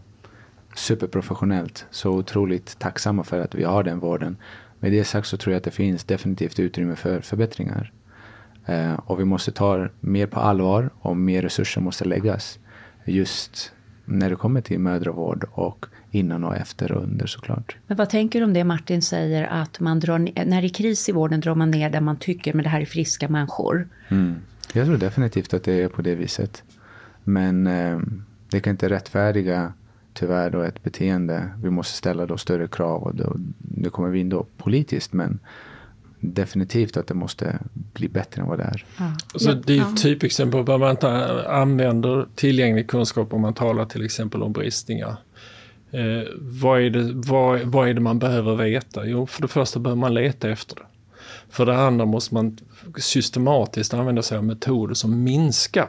superprofessionellt. 0.74 1.86
Så 1.90 2.10
otroligt 2.10 2.78
tacksamma 2.78 3.24
för 3.24 3.40
att 3.40 3.54
vi 3.54 3.64
har 3.64 3.82
den 3.82 3.98
vården. 3.98 4.36
Med 4.78 4.92
det 4.92 5.04
sagt 5.04 5.26
så 5.26 5.36
tror 5.36 5.52
jag 5.52 5.58
att 5.58 5.64
det 5.64 5.70
finns 5.70 6.04
definitivt 6.04 6.60
utrymme 6.60 6.96
för 6.96 7.20
förbättringar. 7.20 7.92
Eh, 8.66 8.94
och 8.94 9.20
vi 9.20 9.24
måste 9.24 9.52
ta 9.52 9.88
mer 10.00 10.26
på 10.26 10.40
allvar 10.40 10.90
och 11.00 11.16
mer 11.16 11.42
resurser 11.42 11.80
måste 11.80 12.04
läggas. 12.04 12.58
Just 13.04 13.72
när 14.04 14.30
det 14.30 14.36
kommer 14.36 14.60
till 14.60 14.78
mödravård 14.78 15.44
och 15.52 15.86
innan 16.10 16.44
och 16.44 16.56
efter 16.56 16.92
och 16.92 17.02
under 17.02 17.26
såklart. 17.26 17.76
Men 17.86 17.96
vad 17.96 18.10
tänker 18.10 18.40
du 18.40 18.44
om 18.44 18.52
det 18.52 18.64
Martin 18.64 19.02
säger 19.02 19.44
att 19.44 19.80
man 19.80 20.00
drar 20.00 20.18
när 20.18 20.62
det 20.62 20.66
är 20.66 20.68
kris 20.68 21.08
i 21.08 21.12
vården 21.12 21.40
drar 21.40 21.54
man 21.54 21.70
ner 21.70 21.90
där 21.90 22.00
man 22.00 22.16
tycker 22.16 22.54
men 22.54 22.62
det 22.62 22.68
här 22.68 22.80
är 22.80 22.86
friska 22.86 23.28
människor. 23.28 23.88
Mm. 24.08 24.34
Jag 24.72 24.86
tror 24.86 24.96
definitivt 24.96 25.54
att 25.54 25.62
det 25.64 25.82
är 25.82 25.88
på 25.88 26.02
det 26.02 26.14
viset. 26.14 26.62
Men 27.24 27.66
eh, 27.66 27.98
det 28.50 28.60
kan 28.60 28.70
inte 28.70 28.88
rättfärdiga 28.88 29.72
tyvärr 30.12 30.50
då 30.50 30.62
ett 30.62 30.82
beteende. 30.82 31.50
Vi 31.62 31.70
måste 31.70 31.96
ställa 31.96 32.26
då 32.26 32.36
större 32.36 32.68
krav 32.68 33.02
och 33.02 33.14
då, 33.14 33.36
nu 33.58 33.90
kommer 33.90 34.08
vi 34.08 34.20
in 34.20 34.28
då 34.28 34.46
politiskt 34.56 35.12
men 35.12 35.38
definitivt 36.20 36.96
att 36.96 37.06
det 37.06 37.14
måste 37.14 37.58
bli 37.72 38.08
bättre 38.08 38.42
än 38.42 38.48
vad 38.48 38.58
det 38.58 38.64
är. 38.64 38.84
Alltså, 39.32 39.52
det 39.54 39.72
är 39.72 39.76
Ja. 39.76 39.90
ett 39.94 40.02
typexempel 40.02 40.64
på 40.64 40.72
att 40.72 40.80
man 40.80 40.90
inte 40.90 41.08
använder 41.48 42.26
tillgänglig 42.34 42.88
kunskap 42.88 43.32
om 43.32 43.40
man 43.40 43.54
talar 43.54 43.84
till 43.84 44.04
exempel 44.04 44.42
om 44.42 44.52
bristningar. 44.52 45.16
Eh, 45.90 46.28
vad, 46.38 46.80
är 46.80 46.90
det, 46.90 47.12
vad, 47.14 47.60
vad 47.60 47.88
är 47.88 47.94
det 47.94 48.00
man 48.00 48.18
behöver 48.18 48.56
veta? 48.56 49.06
Jo, 49.06 49.26
för 49.26 49.42
det 49.42 49.48
första 49.48 49.80
behöver 49.80 50.00
man 50.00 50.14
leta 50.14 50.50
efter 50.50 50.74
det. 50.76 50.82
För 51.50 51.66
det 51.66 51.76
andra 51.76 52.06
måste 52.06 52.34
man 52.34 52.56
systematiskt 52.98 53.94
använda 53.94 54.22
sig 54.22 54.38
av 54.38 54.44
metoder 54.44 54.94
som 54.94 55.22
minskar 55.24 55.88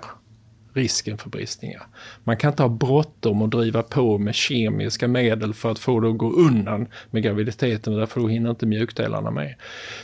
risken 0.73 1.17
för 1.17 1.29
bristningar. 1.29 1.81
Man 2.23 2.37
kan 2.37 2.51
inte 2.51 2.63
ha 2.63 2.69
bråttom 2.69 3.41
och 3.41 3.49
driva 3.49 3.83
på 3.83 4.17
med 4.17 4.35
kemiska 4.35 5.07
medel 5.07 5.53
för 5.53 5.71
att 5.71 5.79
få 5.79 5.99
det 5.99 6.09
att 6.09 6.17
gå 6.17 6.31
undan 6.31 6.87
med 7.11 7.23
graviditeten 7.23 7.93
därför 7.95 8.21
då 8.21 8.27
hinner 8.27 8.49
inte 8.49 8.65
mjukdelarna 8.65 9.31
med. 9.31 9.55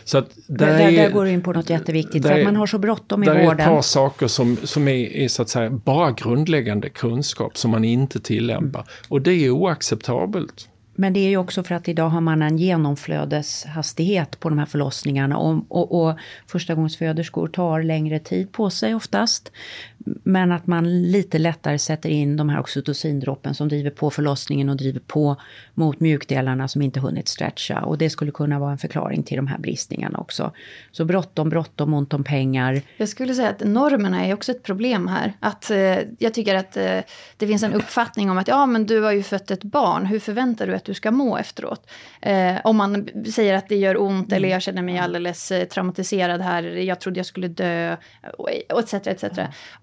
Så 0.03 0.17
att 0.17 0.29
Där, 0.47 0.65
där 0.67 0.79
är- 0.79 0.91
där 0.91 1.11
går 1.11 1.25
du 1.25 1.31
in 1.31 1.41
på 1.41 1.53
något 1.53 1.69
jätteviktigt. 1.69 2.23
där 2.23 2.29
För 2.29 2.39
att 2.39 2.45
man 2.45 2.55
har 2.55 2.67
så 2.67 2.77
bråttom 2.79 3.23
i 3.23 3.25
där 3.25 3.35
är 3.35 3.39
ett 3.39 3.47
vården. 3.47 3.65
par 3.69 3.81
saker 3.81 4.27
som, 4.27 4.57
som 4.63 4.87
är, 4.87 4.93
är 5.15 5.27
så 5.27 5.41
att 5.41 5.49
säga 5.49 5.69
bara 5.69 6.11
grundläggande 6.11 6.89
kunskap 6.89 7.57
som 7.57 7.71
man 7.71 7.85
inte 7.85 8.19
tillämpar. 8.19 8.83
Och 9.07 9.21
det 9.21 9.31
är 9.31 9.49
oacceptabelt. 9.49 10.69
Men 10.99 11.13
det 11.13 11.19
är 11.19 11.29
ju 11.29 11.37
också 11.37 11.63
för 11.63 11.75
att 11.75 11.87
idag 11.87 12.09
har 12.09 12.21
man 12.21 12.41
en 12.41 12.57
genomflödeshastighet 12.57 14.39
på 14.39 14.49
de 14.49 14.59
här 14.59 14.65
förlossningarna. 14.65 15.37
Och, 15.37 15.65
och, 15.69 16.01
och 16.01 16.17
förstagångsföderskor 16.47 17.47
tar 17.47 17.83
längre 17.83 18.19
tid 18.19 18.51
på 18.51 18.69
sig 18.69 18.95
oftast. 18.95 19.51
Men 20.23 20.51
att 20.51 20.67
man 20.67 21.11
lite 21.11 21.37
lättare 21.37 21.79
sätter 21.79 22.09
in 22.09 22.37
de 22.37 22.49
här 22.49 22.59
oxytocindroppen 22.59 23.53
som 23.53 23.67
driver 23.67 23.89
på 23.89 24.09
förlossningen 24.09 24.69
och 24.69 24.77
driver 24.77 24.99
på 24.99 25.35
mot 25.73 25.99
mjukdelarna 25.99 26.67
som 26.67 26.81
inte 26.81 26.99
hunnit 26.99 27.27
stretcha. 27.27 27.81
Och 27.81 27.97
det 27.97 28.09
skulle 28.09 28.31
kunna 28.31 28.59
vara 28.59 28.71
en 28.71 28.77
förklaring 28.77 29.23
till 29.23 29.37
de 29.37 29.47
här 29.47 29.57
bristningarna 29.57 30.19
också. 30.19 30.51
Så 30.91 31.05
bråttom, 31.05 31.49
bråttom, 31.49 31.93
ont 31.93 32.13
om 32.13 32.23
pengar. 32.23 32.81
Jag 32.97 33.09
skulle 33.09 33.33
säga 33.33 33.49
att 33.49 33.63
normerna 33.63 34.25
är 34.25 34.33
också 34.33 34.51
ett 34.51 34.63
problem 34.63 35.07
här. 35.07 35.33
Att, 35.39 35.71
eh, 35.71 35.97
jag 36.19 36.33
tycker 36.33 36.55
att 36.55 36.77
eh, 36.77 36.99
det 37.37 37.47
finns 37.47 37.63
en 37.63 37.73
uppfattning 37.73 38.29
om 38.29 38.37
att 38.37 38.47
ja, 38.47 38.65
men 38.65 38.85
du 38.85 39.01
har 39.01 39.11
ju 39.11 39.23
fött 39.23 39.51
ett 39.51 39.63
barn. 39.63 40.05
Hur 40.05 40.19
förväntar 40.19 40.67
du 40.67 40.75
att 40.75 40.86
du 40.87 40.93
ska 40.93 41.11
må 41.11 41.37
efteråt. 41.37 41.89
Eh, 42.21 42.55
om 42.63 42.77
man 42.77 43.09
säger 43.33 43.53
att 43.53 43.69
det 43.69 43.75
gör 43.75 44.01
ont 44.01 44.33
eller 44.33 44.49
jag 44.49 44.61
känner 44.61 44.81
mig 44.81 44.97
alldeles 44.97 45.51
eh, 45.51 45.67
traumatiserad 45.67 46.41
här, 46.41 46.63
jag 46.63 46.99
trodde 46.99 47.19
jag 47.19 47.25
skulle 47.25 47.47
dö, 47.47 47.97
etc. 48.79 48.93
etc. 48.93 49.23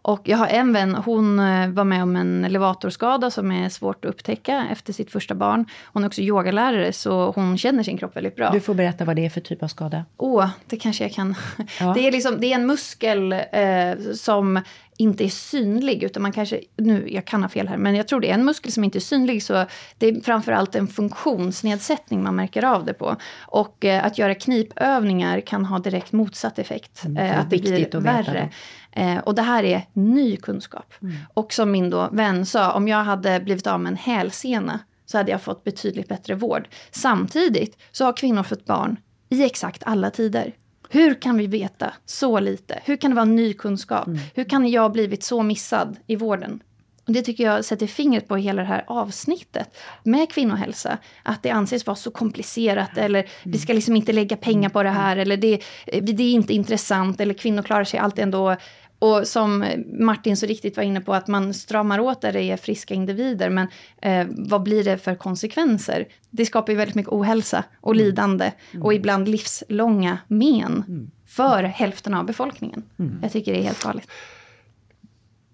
Och 0.02 0.20
jag 0.24 0.38
har 0.38 0.46
en 0.46 0.72
vän, 0.72 0.94
hon 0.94 1.38
eh, 1.38 1.68
var 1.68 1.84
med 1.84 2.02
om 2.02 2.16
en 2.16 2.44
elevatorskada 2.44 3.30
som 3.30 3.52
är 3.52 3.68
svårt 3.68 4.04
att 4.04 4.08
upptäcka 4.08 4.66
efter 4.70 4.92
sitt 4.92 5.10
första 5.10 5.34
barn. 5.34 5.66
Hon 5.84 6.02
är 6.02 6.06
också 6.06 6.20
yogalärare 6.20 6.92
så 6.92 7.30
hon 7.30 7.58
känner 7.58 7.82
sin 7.82 7.98
kropp 7.98 8.16
väldigt 8.16 8.36
bra. 8.36 8.50
Du 8.50 8.60
får 8.60 8.74
berätta 8.74 9.04
vad 9.04 9.16
det 9.16 9.26
är 9.26 9.30
för 9.30 9.40
typ 9.40 9.62
av 9.62 9.68
skada. 9.68 10.04
Åh, 10.16 10.44
oh, 10.44 10.48
det 10.66 10.76
kanske 10.76 11.04
jag 11.04 11.12
kan. 11.12 11.34
Ja. 11.80 11.92
Det, 11.94 12.06
är 12.06 12.12
liksom, 12.12 12.40
det 12.40 12.46
är 12.46 12.54
en 12.54 12.66
muskel 12.66 13.32
eh, 13.32 14.12
som 14.14 14.60
inte 14.96 15.24
är 15.24 15.28
synlig, 15.28 16.02
utan 16.02 16.22
man 16.22 16.32
kanske, 16.32 16.60
nu, 16.76 17.08
jag 17.10 17.24
kan 17.24 17.42
ha 17.42 17.48
fel 17.48 17.68
här, 17.68 17.76
men 17.76 17.94
jag 17.94 18.08
tror 18.08 18.20
det 18.20 18.30
är 18.30 18.34
en 18.34 18.44
muskel 18.44 18.72
som 18.72 18.84
inte 18.84 18.98
är 18.98 19.00
synlig, 19.00 19.42
så 19.42 19.66
det 19.98 20.08
är 20.08 20.20
framförallt 20.20 20.74
en 20.74 20.88
funktionsnedsättning 20.88 22.22
man 22.22 22.36
märker 22.36 22.64
av 22.64 22.84
det 22.84 22.94
på. 22.94 23.16
Och 23.46 23.84
eh, 23.84 24.04
att 24.04 24.18
göra 24.18 24.34
knipövningar 24.34 25.40
kan 25.40 25.64
ha 25.64 25.78
direkt 25.78 26.12
motsatt 26.12 26.58
effekt, 26.58 27.04
Mm, 27.04 27.14
det 27.14 27.20
är 27.20 27.34
eh, 27.34 27.40
att 27.40 27.50
det 27.50 27.62
blir 27.62 28.00
värre. 28.00 28.50
Eh, 28.92 29.18
och 29.18 29.34
det 29.34 29.42
här 29.42 29.64
är 29.64 29.82
ny 29.92 30.36
kunskap. 30.36 30.94
Mm. 31.02 31.14
Och 31.34 31.52
som 31.52 31.70
min 31.70 31.90
då 31.90 32.08
vän 32.12 32.46
sa, 32.46 32.72
om 32.72 32.88
jag 32.88 33.04
hade 33.04 33.40
blivit 33.40 33.66
av 33.66 33.80
med 33.80 33.90
en 33.90 33.96
hälsena, 33.96 34.80
så 35.06 35.18
hade 35.18 35.30
jag 35.30 35.42
fått 35.42 35.64
betydligt 35.64 36.08
bättre 36.08 36.34
vård. 36.34 36.68
Samtidigt 36.90 37.76
så 37.92 38.04
har 38.04 38.12
kvinnor 38.12 38.42
fått 38.42 38.64
barn 38.64 38.96
i 39.30 39.44
exakt 39.44 39.82
alla 39.86 40.10
tider. 40.10 40.52
Hur 40.94 41.14
kan 41.14 41.36
vi 41.36 41.46
veta 41.46 41.92
så 42.06 42.40
lite? 42.40 42.78
Hur 42.84 42.96
kan 42.96 43.10
det 43.10 43.14
vara 43.14 43.24
ny 43.24 43.52
kunskap? 43.52 44.08
Hur 44.34 44.44
kan 44.44 44.68
jag 44.68 44.92
blivit 44.92 45.22
så 45.22 45.42
missad 45.42 45.96
i 46.06 46.16
vården? 46.16 46.62
Och 47.06 47.12
det 47.12 47.22
tycker 47.22 47.44
jag 47.44 47.64
sätter 47.64 47.86
fingret 47.86 48.28
på 48.28 48.36
hela 48.36 48.62
det 48.62 48.68
här 48.68 48.84
avsnittet 48.86 49.76
med 50.02 50.32
kvinnohälsa. 50.32 50.98
Att 51.22 51.42
det 51.42 51.50
anses 51.50 51.86
vara 51.86 51.96
så 51.96 52.10
komplicerat 52.10 52.98
eller 52.98 53.28
vi 53.42 53.58
ska 53.58 53.72
liksom 53.72 53.96
inte 53.96 54.12
lägga 54.12 54.36
pengar 54.36 54.68
på 54.68 54.82
det 54.82 54.90
här 54.90 55.16
eller 55.16 55.36
det, 55.36 55.60
det 55.86 56.22
är 56.22 56.32
inte 56.32 56.54
intressant 56.54 57.20
eller 57.20 57.34
kvinnor 57.34 57.62
klarar 57.62 57.84
sig 57.84 58.00
alltid 58.00 58.22
ändå. 58.22 58.56
Och 59.04 59.28
som 59.28 59.64
Martin 60.00 60.36
så 60.36 60.46
riktigt 60.46 60.76
var 60.76 60.84
inne 60.84 61.00
på, 61.00 61.14
att 61.14 61.28
man 61.28 61.54
stramar 61.54 61.98
åt 61.98 62.20
där 62.20 62.32
det 62.32 62.42
är 62.42 62.56
friska 62.56 62.94
individer. 62.94 63.50
Men 63.50 63.68
eh, 64.02 64.26
vad 64.30 64.62
blir 64.62 64.84
det 64.84 64.98
för 64.98 65.14
konsekvenser? 65.14 66.08
Det 66.30 66.46
skapar 66.46 66.72
ju 66.72 66.76
väldigt 66.76 66.94
mycket 66.94 67.12
ohälsa 67.12 67.64
och 67.80 67.94
lidande. 67.94 68.52
Och 68.82 68.94
ibland 68.94 69.28
livslånga 69.28 70.18
men 70.28 70.84
för 71.26 71.62
hälften 71.62 72.14
av 72.14 72.26
befolkningen. 72.26 72.82
Jag 73.22 73.32
tycker 73.32 73.52
det 73.52 73.58
är 73.58 73.62
helt 73.62 73.82
farligt. 73.82 74.08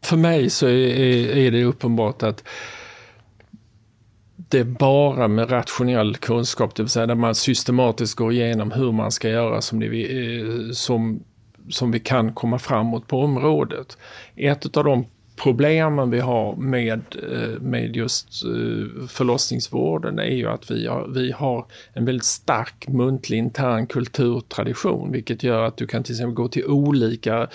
För 0.03 0.17
mig 0.17 0.51
så 0.51 0.67
är, 0.67 1.37
är, 1.37 1.51
det 1.51 1.65
uppenbart 1.65 2.23
att 2.23 2.45
det 4.37 4.59
är 4.59 4.65
bara 4.65 5.29
med 5.29 5.53
rationell 5.53 6.17
kunskap, 6.17 6.75
det 6.75 6.83
vill 6.83 6.91
säga 6.91 7.07
där 7.07 7.15
man 7.15 7.35
systematiskt 7.35 8.15
går 8.15 8.33
igenom 8.33 8.71
hur 8.71 8.93
man 8.93 9.13
ska 9.13 9.29
göra 9.29 9.61
som, 9.61 9.81
det, 9.81 9.87
eh, 9.87 10.71
som, 10.73 11.25
som 11.71 11.91
vi 11.91 12.01
kan 12.01 12.33
komma 12.33 12.59
framåt 12.59 13.07
på 13.07 13.21
området. 13.21 13.99
Ett 14.37 14.77
av 14.77 14.85
de 14.85 15.07
problemen 15.43 16.11
vi 16.11 16.21
har 16.21 16.57
med, 16.57 17.01
eh, 17.33 17.61
med 17.61 17.97
just 17.97 18.45
eh, 18.45 19.07
förlossningsvården 19.09 20.19
är 20.19 20.35
ju 20.35 20.49
att 20.49 20.71
vi 20.71 20.87
har, 20.87 21.09
vi 21.09 21.33
har 21.33 21.67
en 21.93 22.05
väldigt 22.05 22.25
stark 22.25 22.89
muntlig 22.89 23.39
intern 23.39 23.87
kulturtradition, 23.87 25.13
vilket 25.13 25.43
gör 25.43 25.63
att 25.63 25.77
du 25.77 25.87
kan 25.87 26.03
till 26.03 26.15
exempel 26.15 26.35
gå 26.35 26.49
till 26.49 26.67
olika 26.67 27.49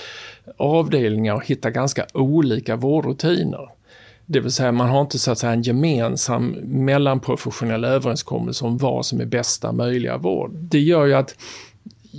avdelningar 0.58 1.36
och 1.36 1.46
hitta 1.46 1.70
ganska 1.70 2.06
olika 2.14 2.76
vårdrutiner. 2.76 3.70
Det 4.26 4.40
vill 4.40 4.52
säga 4.52 4.72
man 4.72 4.90
har 4.90 5.02
inte 5.02 5.20
så 5.20 5.32
att 5.32 5.38
säga 5.38 5.54
en 5.54 5.62
gemensam 5.62 6.50
mellanprofessionell 6.64 7.84
överenskommelse 7.84 8.66
om 8.66 8.78
vad 8.78 9.06
som 9.06 9.22
är 9.22 9.26
bästa 9.26 9.72
möjliga 9.72 10.18
vård. 10.18 10.52
Det 10.54 10.80
gör 10.80 11.06
ju 11.06 11.14
att 11.14 11.36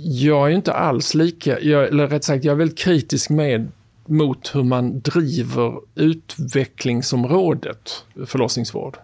jag 0.03 0.51
är 0.51 0.55
inte 0.55 0.73
alls 0.73 1.13
lika, 1.13 1.59
jag, 1.59 1.87
eller 1.87 2.07
rätt 2.07 2.23
sagt 2.23 2.43
jag 2.43 2.53
är 2.53 2.57
väldigt 2.57 2.79
kritisk 2.79 3.29
med 3.29 3.71
mot 4.05 4.55
hur 4.55 4.63
man 4.63 4.99
driver 4.99 5.79
utvecklingsområdet 5.95 8.05
förlossningsvård. 8.25 8.97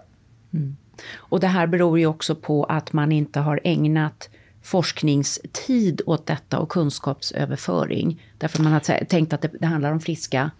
Och 1.16 1.40
det 1.40 1.48
här 1.48 1.68
beror 1.68 2.00
ju 2.00 2.06
också 2.06 2.36
på 2.36 2.64
att 2.64 2.94
man 2.94 3.12
inte 3.12 3.40
har 3.40 3.60
ägnat 3.64 4.30
forskningstid 4.64 6.02
åt 6.06 6.26
detta 6.26 6.60
och 6.60 6.70
kunskapsöverföring. 6.70 8.22
Därför 8.38 8.64
man 8.64 8.74
har 8.74 8.80
tä- 8.80 9.06
tänkt 9.06 9.34
att 9.34 9.42
det, 9.42 9.50
det 9.60 9.66
handlar 9.66 9.92
om 9.92 10.00
friska, 10.00 10.52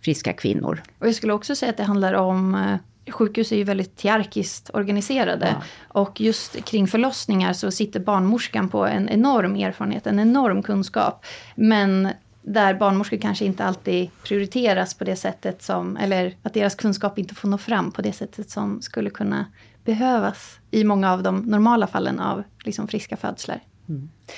friska 0.00 0.32
kvinnor. 0.32 0.82
Och 0.98 1.06
jag 1.06 1.14
skulle 1.14 1.32
också 1.32 1.54
säga 1.54 1.70
att 1.70 1.76
det 1.76 1.84
handlar 1.84 2.14
om 2.14 2.54
eh, 2.54 2.76
Sjukhus 3.10 3.52
är 3.52 3.56
ju 3.56 3.64
väldigt 3.64 4.00
hierarkiskt 4.00 4.70
organiserade. 4.74 5.56
Och 5.88 6.20
just 6.20 6.64
kring 6.64 6.86
förlossningar 6.86 7.52
så 7.52 7.70
sitter 7.70 8.00
barnmorskan 8.00 8.68
på 8.68 8.86
en 8.86 9.08
enorm 9.08 9.56
erfarenhet, 9.56 10.06
en 10.06 10.18
enorm 10.18 10.62
kunskap. 10.62 11.24
Men 11.54 12.08
där 12.42 12.74
barnmorskor 12.74 13.16
kanske 13.16 13.44
inte 13.44 13.64
alltid 13.64 14.10
prioriteras 14.22 14.94
på 14.94 15.04
det 15.04 15.16
sättet 15.16 15.62
som, 15.62 15.96
eller 15.96 16.36
att 16.42 16.54
deras 16.54 16.74
kunskap 16.74 17.18
inte 17.18 17.34
får 17.34 17.48
nå 17.48 17.58
fram 17.58 17.92
på 17.92 18.02
det 18.02 18.12
sättet 18.12 18.50
som 18.50 18.82
skulle 18.82 19.10
kunna 19.10 19.46
behövas 19.84 20.58
i 20.70 20.84
många 20.84 21.12
av 21.12 21.22
de 21.22 21.36
normala 21.36 21.86
fallen 21.86 22.20
av 22.20 22.42
liksom 22.64 22.88
friska 22.88 23.16
födslar. 23.16 23.60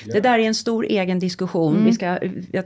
Det 0.07 0.21
där 0.21 0.39
är 0.39 0.43
en 0.43 0.55
stor 0.55 0.85
egen 0.85 1.19
diskussion. 1.19 1.73
Mm. 1.73 1.85
Vi, 1.85 1.93
ska, 1.93 2.19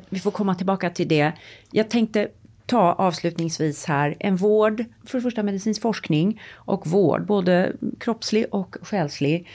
vi 0.08 0.18
får 0.18 0.30
komma 0.30 0.54
tillbaka 0.54 0.90
till 0.90 1.08
det. 1.08 1.32
Jag 1.70 1.90
tänkte 1.90 2.28
ta 2.66 2.92
avslutningsvis 2.92 3.84
här 3.84 4.16
en 4.20 4.36
vård, 4.36 4.84
för 5.04 5.18
det 5.18 5.22
första 5.22 5.42
medicinsk 5.42 5.82
forskning 5.82 6.40
och 6.52 6.86
vård, 6.86 7.26
både 7.26 7.72
kroppslig 8.00 8.46
och 8.50 8.76
själslig. 8.82 9.48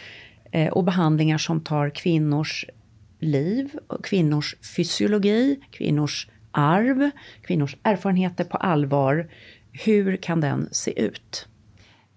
Eh, 0.52 0.68
och 0.68 0.84
behandlingar 0.84 1.38
som 1.38 1.62
tar 1.62 1.90
kvinnors 1.90 2.66
liv, 3.20 3.72
kvinnors 4.04 4.56
fysiologi, 4.76 5.60
kvinnors 5.72 6.28
arv, 6.52 7.10
kvinnors 7.42 7.78
erfarenheter 7.84 8.44
på 8.44 8.58
allvar. 8.58 9.30
Hur 9.72 10.18
kan 10.18 10.42
den 10.42 10.70
se 10.72 11.02
ut? 11.02 11.48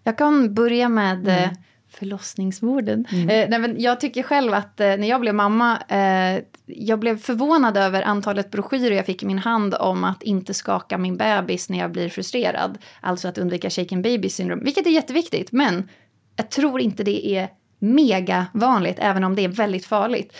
Jag 0.04 0.18
kan 0.18 0.54
börja 0.54 0.88
med 0.88 1.28
eh, 1.28 1.50
förlossningsvården. 1.98 3.06
Eh, 3.12 3.26
nej, 3.26 3.58
men 3.58 3.80
jag 3.80 4.00
tycker 4.00 4.22
själv 4.22 4.54
att 4.54 4.80
eh, 4.80 4.86
när 4.86 5.08
jag 5.08 5.20
blev 5.20 5.34
mamma, 5.34 5.78
eh, 5.88 6.42
jag 6.66 6.98
blev 6.98 7.18
förvånad 7.18 7.76
över 7.76 8.02
antalet 8.02 8.50
broschyrer 8.50 8.96
jag 8.96 9.06
fick 9.06 9.22
i 9.22 9.26
min 9.26 9.38
hand 9.38 9.74
om 9.74 10.04
att 10.04 10.22
inte 10.22 10.54
skaka 10.54 10.98
min 10.98 11.16
bebis 11.16 11.68
när 11.68 11.78
jag 11.78 11.92
blir 11.92 12.08
frustrerad. 12.08 12.78
Alltså 13.00 13.28
att 13.28 13.38
undvika 13.38 13.70
shaken 13.70 14.02
baby 14.02 14.28
syndrome, 14.28 14.64
vilket 14.64 14.86
är 14.86 14.90
jätteviktigt. 14.90 15.52
Men 15.52 15.88
jag 16.36 16.50
tror 16.50 16.80
inte 16.80 17.04
det 17.04 17.26
är 17.26 17.48
mega 17.78 18.46
vanligt, 18.52 18.96
även 18.98 19.24
om 19.24 19.36
det 19.36 19.44
är 19.44 19.48
väldigt 19.48 19.86
farligt. 19.86 20.36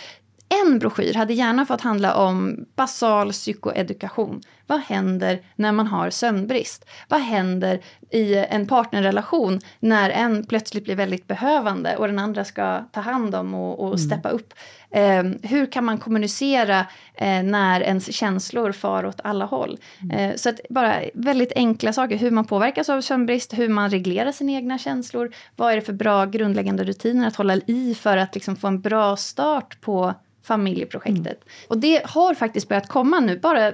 En 0.63 0.79
broschyr 0.79 1.13
hade 1.13 1.33
gärna 1.33 1.65
fått 1.65 1.81
handla 1.81 2.15
om 2.15 2.65
basal 2.75 3.31
psykoedukation. 3.31 4.41
Vad 4.67 4.79
händer 4.79 5.41
när 5.55 5.71
man 5.71 5.87
har 5.87 6.09
sömnbrist? 6.09 6.85
Vad 7.07 7.19
händer 7.19 7.79
i 8.09 8.35
en 8.35 8.67
partnerrelation 8.67 9.59
när 9.79 10.09
en 10.09 10.45
plötsligt 10.45 10.83
blir 10.83 10.95
väldigt 10.95 11.27
behövande 11.27 11.95
och 11.97 12.07
den 12.07 12.19
andra 12.19 12.45
ska 12.45 12.83
ta 12.91 13.01
hand 13.01 13.35
om 13.35 13.53
och, 13.53 13.79
och 13.79 13.99
steppa 13.99 14.29
upp? 14.29 14.53
Eh, 14.91 15.23
hur 15.43 15.65
kan 15.71 15.85
man 15.85 15.97
kommunicera 15.97 16.79
eh, 17.13 17.43
när 17.43 17.81
ens 17.81 18.15
känslor 18.15 18.71
far 18.71 19.05
åt 19.05 19.21
alla 19.23 19.45
håll? 19.45 19.77
Eh, 20.13 20.35
så 20.35 20.49
att 20.49 20.59
bara 20.69 20.95
väldigt 21.13 21.53
enkla 21.55 21.93
saker. 21.93 22.17
Hur 22.17 22.31
man 22.31 22.45
påverkas 22.45 22.89
av 22.89 23.01
sömnbrist, 23.01 23.53
hur 23.53 23.69
man 23.69 23.89
reglerar 23.89 24.31
sina 24.31 24.51
egna 24.51 24.77
känslor. 24.77 25.31
Vad 25.55 25.71
är 25.71 25.75
det 25.75 25.81
för 25.81 25.93
bra 25.93 26.25
grundläggande 26.25 26.83
rutiner 26.83 27.27
att 27.27 27.35
hålla 27.35 27.55
i 27.55 27.95
för 27.95 28.17
att 28.17 28.35
liksom 28.35 28.55
få 28.55 28.67
en 28.67 28.81
bra 28.81 29.15
start 29.15 29.81
på 29.81 30.13
familjeprojektet. 30.43 31.39
Och 31.67 31.77
det 31.77 32.01
har 32.05 32.33
faktiskt 32.33 32.69
börjat 32.69 32.87
komma 32.87 33.19
nu. 33.19 33.39
Bara 33.39 33.73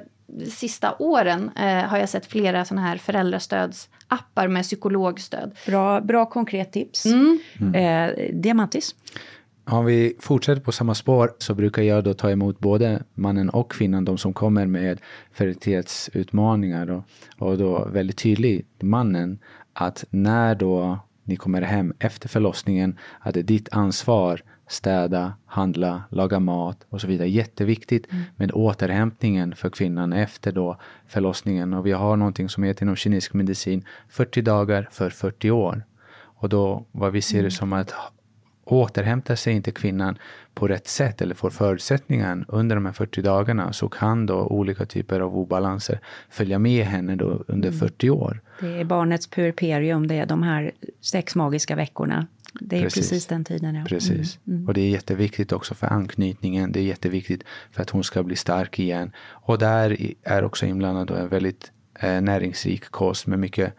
sista 0.50 0.96
åren 1.00 1.52
eh, 1.56 1.66
har 1.66 1.98
jag 1.98 2.10
sett 2.10 2.26
flera 2.26 2.66
sådana 2.66 2.88
här 2.88 2.98
föräldrastödsappar 2.98 4.48
med 4.48 4.64
psykologstöd. 4.64 5.58
Bra, 5.66 6.02
bra 6.02 6.26
konkret 6.26 6.72
tips. 6.72 7.06
Mm. 7.06 7.40
Eh, 7.76 8.34
Diamantis? 8.34 8.96
Om 9.66 9.86
vi 9.86 10.16
fortsätter 10.20 10.62
på 10.62 10.72
samma 10.72 10.96
spår 10.96 11.34
så 11.38 11.54
brukar 11.54 11.82
jag 11.82 12.04
då 12.04 12.14
ta 12.14 12.32
emot 12.32 12.60
både 12.60 13.04
mannen 13.14 13.50
och 13.50 13.72
kvinnan, 13.72 14.06
de 14.06 14.18
som 14.18 14.34
kommer 14.34 14.66
med 14.66 15.00
fertilitetsutmaningar 15.34 16.92
och, 16.92 17.04
och 17.38 17.58
då 17.58 17.88
väldigt 17.94 18.18
tydligt 18.18 18.82
mannen 18.82 19.40
att 19.74 20.06
när 20.10 20.56
då 20.56 21.00
ni 21.24 21.36
kommer 21.36 21.62
hem 21.62 21.94
efter 22.00 22.30
förlossningen 22.30 22.98
att 23.20 23.34
det 23.34 23.40
är 23.40 23.44
ditt 23.44 23.70
ansvar 23.72 24.42
städa, 24.72 25.34
handla, 25.46 26.04
laga 26.10 26.40
mat 26.40 26.86
och 26.90 27.02
så 27.02 27.08
vidare. 27.08 27.30
Jätteviktigt 27.30 28.08
med 28.36 28.52
återhämtningen 28.52 29.56
för 29.56 29.70
kvinnan 29.70 30.14
efter 30.14 30.52
då 30.52 30.78
förlossningen. 31.08 31.74
Och 31.74 31.86
vi 31.86 31.92
har 31.92 32.16
någonting 32.16 32.50
som 32.50 32.64
heter 32.64 32.84
inom 32.84 32.96
kinesisk 32.96 33.34
medicin 33.34 33.86
40 34.10 34.42
dagar 34.42 34.88
för 34.92 35.10
40 35.10 35.52
år. 35.52 35.84
Och 36.14 36.50
då 36.50 36.86
vad 36.92 37.12
vi 37.12 37.22
ser 37.22 37.44
det 37.44 37.52
som 37.52 37.74
att 37.74 37.94
återhämtar 38.64 39.36
sig 39.36 39.54
inte 39.54 39.72
kvinnan 39.72 40.18
på 40.54 40.68
rätt 40.68 40.88
sätt 40.88 41.22
eller 41.22 41.36
får 41.36 41.50
förutsättningar 41.50 42.46
under 42.48 42.76
de 42.76 42.86
här 42.86 42.94
40 42.94 43.22
dagarna 43.22 43.74
så 43.74 43.90
kan 43.90 44.26
då 44.26 44.36
olika 44.36 44.86
typer 44.86 45.20
av 45.20 45.38
obalanser 45.38 46.00
följa 46.30 46.60
med 46.60 46.86
henne 46.86 47.16
då 47.16 47.44
under 47.48 47.72
40 47.72 48.10
år. 48.10 48.42
Det 48.60 48.80
är 48.80 48.84
barnets 48.84 49.28
puerperium, 49.28 50.08
det 50.08 50.16
är 50.16 50.26
de 50.26 50.44
här 50.44 50.72
sex 51.02 51.36
magiska 51.36 51.76
veckorna. 51.76 52.28
Det 52.60 52.78
är 52.78 52.84
precis, 52.84 53.10
precis 53.10 53.28
den 53.28 53.44
tiden. 53.44 53.76
Ja. 53.76 53.86
Precis. 53.86 54.40
Mm. 54.48 54.58
Mm. 54.58 54.68
Och 54.68 54.74
det 54.74 54.82
är 54.82 54.90
jätteviktigt 54.90 55.52
också 55.52 55.76
för 55.76 55.88
anknytningen. 55.88 56.72
Det 56.72 56.80
är 56.80 56.84
jätteviktigt 56.84 57.44
för 57.72 57.82
att 57.82 57.90
hon 57.90 58.04
ska 58.04 58.24
bli 58.24 58.36
stark 58.36 58.80
igen. 58.80 59.12
Och 59.30 59.58
där 59.58 59.98
är 60.24 60.44
också 60.44 60.66
inblandad 60.66 61.12
en 61.12 61.30
väldigt 61.30 61.72
eh, 62.00 62.22
näringsrik 62.22 62.86
kost 62.86 63.28
med 63.28 63.40
mycket, 63.40 63.74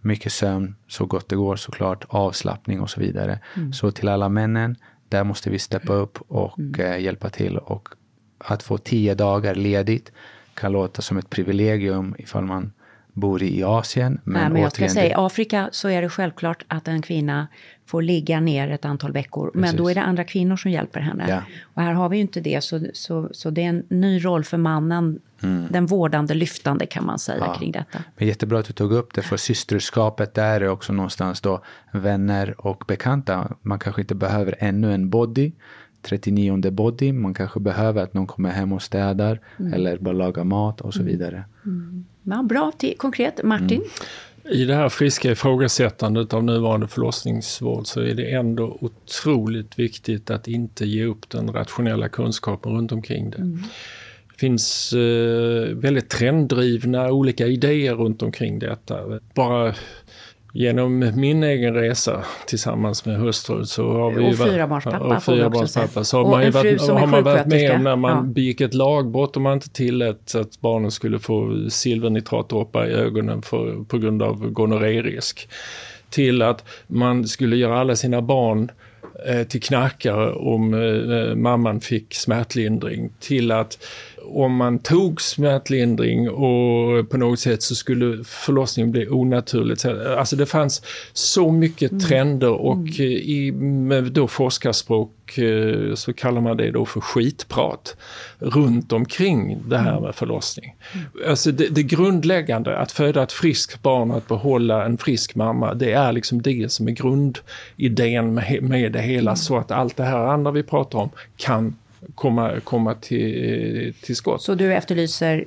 mycket 0.00 0.32
sömn, 0.32 0.76
så 0.88 1.06
gott 1.06 1.28
det 1.28 1.36
går 1.36 1.56
såklart, 1.56 2.04
avslappning 2.08 2.80
och 2.80 2.90
så 2.90 3.00
vidare. 3.00 3.38
Mm. 3.56 3.72
Så 3.72 3.90
till 3.90 4.08
alla 4.08 4.28
männen, 4.28 4.76
där 5.08 5.24
måste 5.24 5.50
vi 5.50 5.58
steppa 5.58 5.92
upp 5.92 6.18
och 6.28 6.58
mm. 6.58 6.80
eh, 6.80 6.98
hjälpa 6.98 7.30
till. 7.30 7.58
Och 7.58 7.88
att 8.38 8.62
få 8.62 8.78
tio 8.78 9.14
dagar 9.14 9.54
ledigt 9.54 10.12
kan 10.54 10.72
låta 10.72 11.02
som 11.02 11.16
ett 11.16 11.30
privilegium 11.30 12.14
ifall 12.18 12.44
man 12.44 12.72
bor 13.12 13.42
i 13.42 13.62
Asien. 13.62 14.20
Men, 14.24 14.42
Nej, 14.42 14.50
men 14.50 14.62
jag 14.62 14.72
ska 14.72 14.88
säga, 14.88 15.10
i 15.10 15.14
Afrika 15.16 15.68
så 15.72 15.88
är 15.88 16.02
det 16.02 16.08
självklart 16.08 16.64
att 16.68 16.88
en 16.88 17.02
kvinna 17.02 17.48
får 17.86 18.02
ligga 18.02 18.40
ner 18.40 18.70
ett 18.70 18.84
antal 18.84 19.12
veckor. 19.12 19.50
Precis. 19.50 19.60
Men 19.60 19.76
då 19.76 19.90
är 19.90 19.94
det 19.94 20.02
andra 20.02 20.24
kvinnor 20.24 20.56
som 20.56 20.70
hjälper 20.70 21.00
henne. 21.00 21.26
Ja. 21.28 21.42
Och 21.62 21.82
här 21.82 21.92
har 21.92 22.08
vi 22.08 22.16
ju 22.16 22.22
inte 22.22 22.40
det, 22.40 22.64
så, 22.64 22.80
så, 22.92 23.28
så 23.32 23.50
det 23.50 23.64
är 23.64 23.68
en 23.68 23.82
ny 23.88 24.24
roll 24.24 24.44
för 24.44 24.58
mannen. 24.58 25.20
Mm. 25.42 25.66
Den 25.70 25.86
vårdande, 25.86 26.34
lyftande 26.34 26.86
kan 26.86 27.06
man 27.06 27.18
säga 27.18 27.44
ja. 27.46 27.54
kring 27.54 27.72
detta. 27.72 27.98
Men 28.16 28.28
jättebra 28.28 28.58
att 28.58 28.66
du 28.66 28.72
tog 28.72 28.92
upp 28.92 29.14
det, 29.14 29.22
för 29.22 29.36
systerskapet 29.36 30.34
där 30.34 30.60
är 30.60 30.68
också 30.68 30.92
någonstans 30.92 31.40
då 31.40 31.62
vänner 31.92 32.66
och 32.66 32.84
bekanta. 32.86 33.56
Man 33.62 33.78
kanske 33.78 34.02
inte 34.02 34.14
behöver 34.14 34.54
ännu 34.58 34.94
en 34.94 35.10
body. 35.10 35.52
39 36.02 36.70
body, 36.70 37.12
man 37.12 37.34
kanske 37.34 37.60
behöver 37.60 38.02
att 38.02 38.14
någon 38.14 38.26
kommer 38.26 38.50
hem 38.50 38.72
och 38.72 38.82
städar 38.82 39.40
mm. 39.58 39.72
eller 39.72 39.98
bara 39.98 40.14
lagar 40.14 40.44
mat 40.44 40.80
och 40.80 40.94
så 40.94 41.00
mm. 41.00 41.12
vidare. 41.12 41.44
Mm. 41.64 42.04
Ja, 42.22 42.42
bra, 42.42 42.72
till, 42.78 42.94
konkret. 42.98 43.40
Martin? 43.44 43.82
I 44.50 44.64
det 44.64 44.74
här 44.74 44.88
friska 44.88 45.30
ifrågasättandet 45.30 46.34
av 46.34 46.44
nuvarande 46.44 46.88
förlossningsvård 46.88 47.86
så 47.86 48.00
är 48.00 48.14
det 48.14 48.30
ändå 48.30 48.78
otroligt 48.80 49.78
viktigt 49.78 50.30
att 50.30 50.48
inte 50.48 50.86
ge 50.86 51.04
upp 51.04 51.30
den 51.30 51.52
rationella 51.52 52.08
kunskapen 52.08 52.72
runt 52.72 52.92
omkring 52.92 53.30
det. 53.30 53.38
Mm. 53.38 53.62
Det 54.32 54.40
finns 54.40 54.92
eh, 54.92 55.76
väldigt 55.76 56.10
trenddrivna 56.10 57.12
olika 57.12 57.46
idéer 57.46 57.94
runt 57.94 58.22
omkring 58.22 58.58
detta. 58.58 59.20
Bara 59.34 59.74
Genom 60.58 61.12
min 61.14 61.42
egen 61.42 61.74
resa 61.74 62.24
tillsammans 62.46 63.04
med 63.04 63.16
hustru 63.16 63.64
så 63.64 63.92
har 63.92 64.10
vi... 64.10 64.32
Och 64.32 64.36
fyrabarnspappa 64.36 65.16
och 65.16 65.22
fyrabarnspappa. 65.22 66.04
Så 66.04 66.16
har 66.22 66.30
man, 66.30 66.44
ju 66.44 66.50
varit, 66.50 66.80
har 66.80 67.06
man 67.06 67.24
varit 67.24 67.46
med 67.46 67.74
om 67.74 67.82
när 67.82 67.96
man 67.96 68.16
ja. 68.16 68.22
begick 68.22 68.60
ett 68.60 68.74
lagbrott 68.74 69.36
och 69.36 69.42
man 69.42 69.52
inte 69.52 69.70
tillät 69.70 70.34
att 70.34 70.60
barnen 70.60 70.90
skulle 70.90 71.18
få 71.18 71.66
silvernitratdroppar 71.70 72.86
i 72.86 72.92
ögonen 72.92 73.42
för, 73.42 73.84
på 73.84 73.98
grund 73.98 74.22
av 74.22 74.50
gonorrérisk. 74.50 75.48
Till 76.10 76.42
att 76.42 76.64
man 76.86 77.26
skulle 77.28 77.56
göra 77.56 77.78
alla 77.78 77.96
sina 77.96 78.22
barn 78.22 78.70
eh, 79.26 79.42
till 79.42 79.62
knackare 79.62 80.32
om 80.32 80.74
eh, 80.74 81.34
mamman 81.34 81.80
fick 81.80 82.14
smärtlindring. 82.14 83.10
Till 83.20 83.52
att 83.52 83.78
om 84.26 84.56
man 84.56 84.78
tog 84.78 85.20
smärtlindring 85.20 86.30
och 86.30 87.10
på 87.10 87.16
något 87.16 87.40
sätt 87.40 87.62
så 87.62 87.74
skulle 87.74 88.24
förlossningen 88.24 88.90
bli 88.90 89.08
onaturligt. 89.08 89.84
Alltså 90.18 90.36
det 90.36 90.46
fanns 90.46 90.82
så 91.12 91.52
mycket 91.52 91.90
mm. 91.90 92.04
trender 92.04 92.50
och 92.50 92.76
mm. 92.76 93.00
i 93.02 93.52
med 93.52 94.04
då 94.04 94.28
forskarspråk 94.28 95.38
eh, 95.38 95.94
så 95.94 96.12
kallar 96.12 96.40
man 96.40 96.56
det 96.56 96.70
då 96.70 96.86
för 96.86 97.00
skitprat 97.00 97.96
runt 98.38 98.92
omkring 98.92 99.58
det 99.68 99.78
här 99.78 99.92
mm. 99.92 100.02
med 100.02 100.14
förlossning. 100.14 100.74
Alltså 101.28 101.52
det, 101.52 101.68
det 101.68 101.82
grundläggande, 101.82 102.78
att 102.78 102.92
föda 102.92 103.22
ett 103.22 103.32
friskt 103.32 103.82
barn 103.82 104.10
och 104.10 104.16
att 104.16 104.28
behålla 104.28 104.84
en 104.84 104.98
frisk 104.98 105.34
mamma, 105.34 105.74
det 105.74 105.92
är 105.92 106.12
liksom 106.12 106.42
det 106.42 106.72
som 106.72 106.88
är 106.88 106.92
grundidén 106.92 108.34
med, 108.34 108.62
med 108.62 108.92
det 108.92 109.02
hela 109.02 109.36
så 109.36 109.56
att 109.56 109.70
allt 109.70 109.96
det 109.96 110.04
här 110.04 110.18
andra 110.18 110.50
vi 110.50 110.62
pratar 110.62 110.98
om 110.98 111.10
kan 111.36 111.76
komma, 112.14 112.60
komma 112.60 112.94
till, 112.94 113.94
till 114.02 114.16
skott. 114.16 114.42
Så 114.42 114.54
du 114.54 114.74
efterlyser 114.74 115.44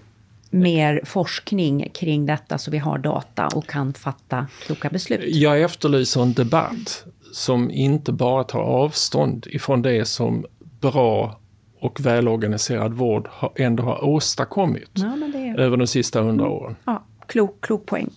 mer 0.50 1.02
forskning 1.06 1.90
kring 1.94 2.26
detta 2.26 2.58
så 2.58 2.72
vi 2.72 2.78
har 2.78 2.98
data 2.98 3.48
och 3.48 3.68
kan 3.68 3.94
fatta 3.94 4.48
kloka 4.66 4.90
beslut? 4.90 5.36
Jag 5.36 5.62
efterlyser 5.62 6.22
en 6.22 6.34
debatt 6.34 7.06
som 7.34 7.72
inte 7.72 8.12
bara 8.12 8.44
tar 8.44 8.60
avstånd 8.60 9.48
ifrån 9.50 9.82
det 9.82 10.06
som 10.06 10.46
bra 10.60 11.40
och 11.80 12.00
välorganiserad 12.00 12.94
vård 12.94 13.30
ändå 13.56 13.84
har 13.84 14.04
åstadkommit 14.04 14.90
ja, 14.94 15.14
är... 15.36 15.60
över 15.60 15.78
de 15.78 15.88
sista 15.88 16.22
hundra 16.22 16.46
mm. 16.46 16.58
åren. 16.58 16.76
Ja, 16.86 17.04
klok, 17.30 17.62
klok 17.62 17.86
poäng. 17.86 18.10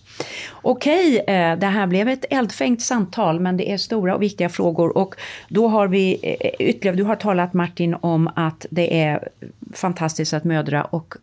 Okej, 0.51 1.17
eh, 1.17 1.57
det 1.57 1.67
här 1.67 1.87
blev 1.87 2.09
ett 2.09 2.25
eldfängt 2.29 2.81
samtal 2.81 3.39
men 3.39 3.57
det 3.57 3.71
är 3.71 3.77
stora 3.77 4.15
och 4.15 4.21
viktiga 4.21 4.49
frågor 4.49 4.97
och 4.97 5.15
då 5.49 5.67
har 5.67 5.87
vi 5.87 6.19
eh, 6.23 6.67
ytterligare, 6.69 6.97
du 6.97 7.03
har 7.03 7.15
talat 7.15 7.53
Martin 7.53 7.95
om 8.01 8.29
att 8.35 8.65
det 8.69 9.01
är 9.01 9.29
fantastiskt 9.73 10.33
att 10.33 10.43
mödra 10.43 10.83
och 10.83 11.15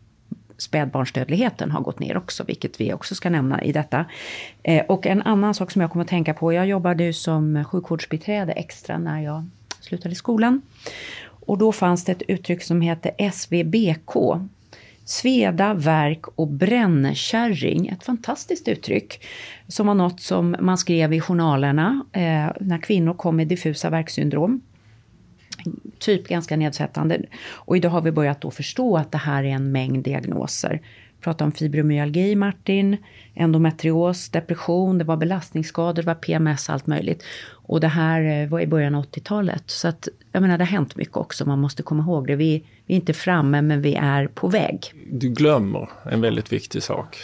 spädbarnsdödligheten 0.59 1.71
har 1.71 1.81
gått 1.81 1.99
ner 1.99 2.17
också, 2.17 2.45
vilket 2.45 2.81
vi 2.81 2.93
också 2.93 3.15
ska 3.15 3.31
nämna 3.31 3.63
i 3.63 3.73
detta. 3.73 4.05
Eh, 4.63 4.85
och 4.87 5.07
en 5.07 5.23
annan 5.23 5.55
sak 5.55 5.71
som 5.71 5.83
jag 5.83 5.91
kommer 5.91 6.05
att 6.05 6.09
tänka 6.11 6.35
på, 6.35 6.53
jag 6.53 6.67
jobbade 6.67 7.05
ju 7.05 7.13
som 7.13 7.65
sjukvårdsbiträde 7.65 8.53
extra 8.53 8.99
när 8.99 9.21
jag 9.21 9.45
slutade 9.81 10.15
skolan. 10.15 10.63
Och 11.47 11.59
då 11.59 11.73
fanns 11.73 12.05
det 12.05 12.13
ett 12.13 12.23
uttryck 12.23 12.63
som 12.63 12.81
hette 12.81 13.31
SVBK, 13.33 14.17
Sveda, 15.11 15.75
verk 15.75 16.27
och 16.35 16.49
brännkärring. 16.49 17.89
Ett 17.89 18.05
fantastiskt 18.05 18.69
uttryck 18.69 19.27
som 19.69 19.87
var 19.87 19.95
något 19.95 20.21
som 20.21 20.57
man 20.61 20.79
skrev 20.79 21.13
i 21.13 21.21
journalerna 21.21 22.05
eh, 22.13 22.51
när 22.61 22.83
kvinnor 22.83 23.15
kom 23.15 23.37
med 23.37 23.49
diffusa 23.49 23.91
värksyndrom. 23.91 24.61
Typ 25.99 26.29
ganska 26.29 26.57
nedsättande. 26.57 27.23
Och 27.43 27.77
idag 27.77 27.91
har 27.91 28.01
vi 28.01 28.13
börjat 28.13 28.41
då 28.41 28.51
förstå 28.51 28.97
att 28.97 29.13
det 29.13 29.19
här 29.19 29.45
är 29.45 29.49
en 29.49 29.73
mängd 29.73 30.05
diagnoser 30.05 30.81
pratade 31.21 31.45
om 31.45 31.53
fibromyalgi, 31.53 32.37
Martin, 32.37 32.97
endometrios, 33.35 34.29
depression, 34.29 34.99
det 34.99 35.05
var 35.05 35.17
belastningsskador, 35.17 36.03
det 36.03 36.07
var 36.07 36.15
PMS, 36.15 36.71
allt 36.71 36.87
möjligt. 36.87 37.23
Och 37.51 37.81
det 37.81 37.89
här 37.89 38.43
eh, 38.43 38.49
var 38.49 38.61
i 38.61 38.67
början 38.67 38.95
av 38.95 39.05
80-talet. 39.05 39.63
Så 39.67 39.89
att, 39.89 40.09
jag 40.33 40.43
menar, 40.43 40.59
det 40.59 40.65
har 40.65 40.71
hänt 40.71 40.97
mycket 40.97 41.17
också, 41.17 41.45
man 41.45 41.59
måste 41.59 41.83
komma 41.83 42.03
ihåg 42.03 42.27
det. 42.27 42.37
Vi, 42.37 42.65
vi 42.87 42.95
är 42.95 42.97
inte 42.97 43.13
framme, 43.13 43.63
men 43.63 43.83
vi 43.83 43.95
är 43.95 44.27
på 44.27 44.49
väg. 44.49 44.93
Du 45.13 45.29
glömmer 45.29 45.89
en 46.11 46.21
väldigt 46.21 46.53
viktig 46.53 46.83
sak. 46.83 47.17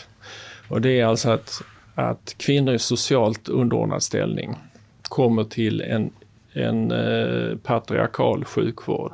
Och 0.69 0.81
det 0.81 1.01
är 1.01 1.07
alltså 1.07 1.31
att, 1.31 1.63
att 1.95 2.35
kvinnor 2.39 2.75
i 2.75 2.79
socialt 2.79 3.49
underordnad 3.49 4.03
ställning 4.03 4.57
kommer 5.03 5.45
till 5.45 5.81
en 5.81 6.11
en 6.57 6.91
eh, 6.91 7.57
patriarkal 7.57 8.45
sjukvård 8.45 9.13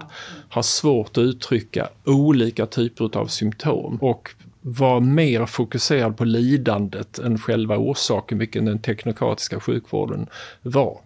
har 0.48 0.62
svårt 0.62 1.10
att 1.10 1.18
uttrycka 1.18 1.88
olika 2.04 2.66
typer 2.66 3.16
av 3.18 3.26
symptom 3.26 3.96
och 3.96 4.34
var 4.62 5.00
mer 5.00 5.46
fokuserad 5.46 6.16
på 6.16 6.24
lidandet 6.24 7.18
än 7.18 7.38
själva 7.38 7.76
orsaken, 7.76 8.38
vilken 8.38 8.64
den 8.64 8.78
teknokratiska 8.78 9.60
sjukvården 9.60 10.26
var. 10.62 10.98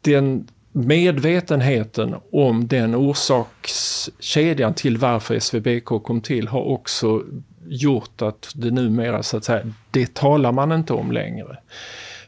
Den 0.00 0.48
medvetenheten 0.72 2.14
om 2.32 2.68
den 2.68 2.94
orsakskedjan 2.94 4.74
till 4.74 4.98
varför 4.98 5.38
SVBK 5.38 5.84
kom 5.84 6.20
till 6.20 6.48
har 6.48 6.62
också 6.62 7.22
gjort 7.66 8.22
att 8.22 8.52
det 8.54 8.70
numera 8.70 9.22
så 9.22 9.36
att 9.36 9.44
säga, 9.44 9.72
det 9.90 10.14
talar 10.14 10.52
man 10.52 10.72
inte 10.72 10.92
om 10.92 11.12
längre. 11.12 11.56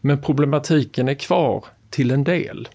Men 0.01 0.23
problematiken 0.23 1.09
är 1.09 1.15
kvar 1.15 1.65
till 1.91 2.11
en 2.11 2.25
del. 2.25 2.69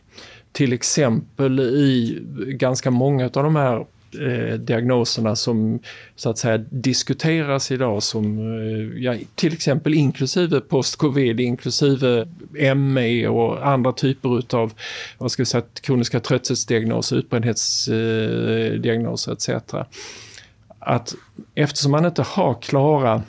Till 0.52 0.74
exempel 0.74 1.60
i 1.60 2.20
ganska 2.38 2.92
många 2.92 3.26
av 3.26 3.32
de 3.32 3.56
här 3.56 3.86
eh, 4.16 4.54
diagnoserna 4.54 5.36
som 5.36 5.80
så 6.16 6.30
att 6.30 6.38
säga 6.38 6.58
diskuteras 6.58 7.72
idag 7.72 8.04
som 8.04 8.38
eh, 8.38 8.44
ja, 9.04 9.16
till 9.36 9.54
exempel 9.54 9.94
inklusive 9.94 10.60
post-covid, 10.60 11.40
inklusive 11.40 12.28
ME 12.76 13.28
och 13.28 13.68
andra 13.68 13.94
typer 13.94 14.40
utav 14.40 14.74
vad 15.18 15.32
ska 15.32 15.42
vi 15.42 15.46
säga, 15.46 15.64
kroniska 15.82 16.20
trötthetsdiagnoser, 16.20 17.16
utbrändhetsdiagnoser 17.16 19.32
eh, 19.32 19.36
etc. 19.36 19.50
Att 20.80 21.16
eftersom 21.56 21.92
man 21.92 22.06
inte 22.06 22.22
har 22.22 22.62
klara 22.62 23.24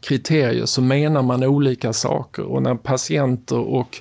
kriterier 0.00 0.66
så 0.66 0.82
menar 0.82 1.22
man 1.22 1.44
olika 1.44 1.92
saker 1.92 2.42
och 2.42 2.62
när 2.62 2.74
patienter 2.74 3.58
och 3.58 4.00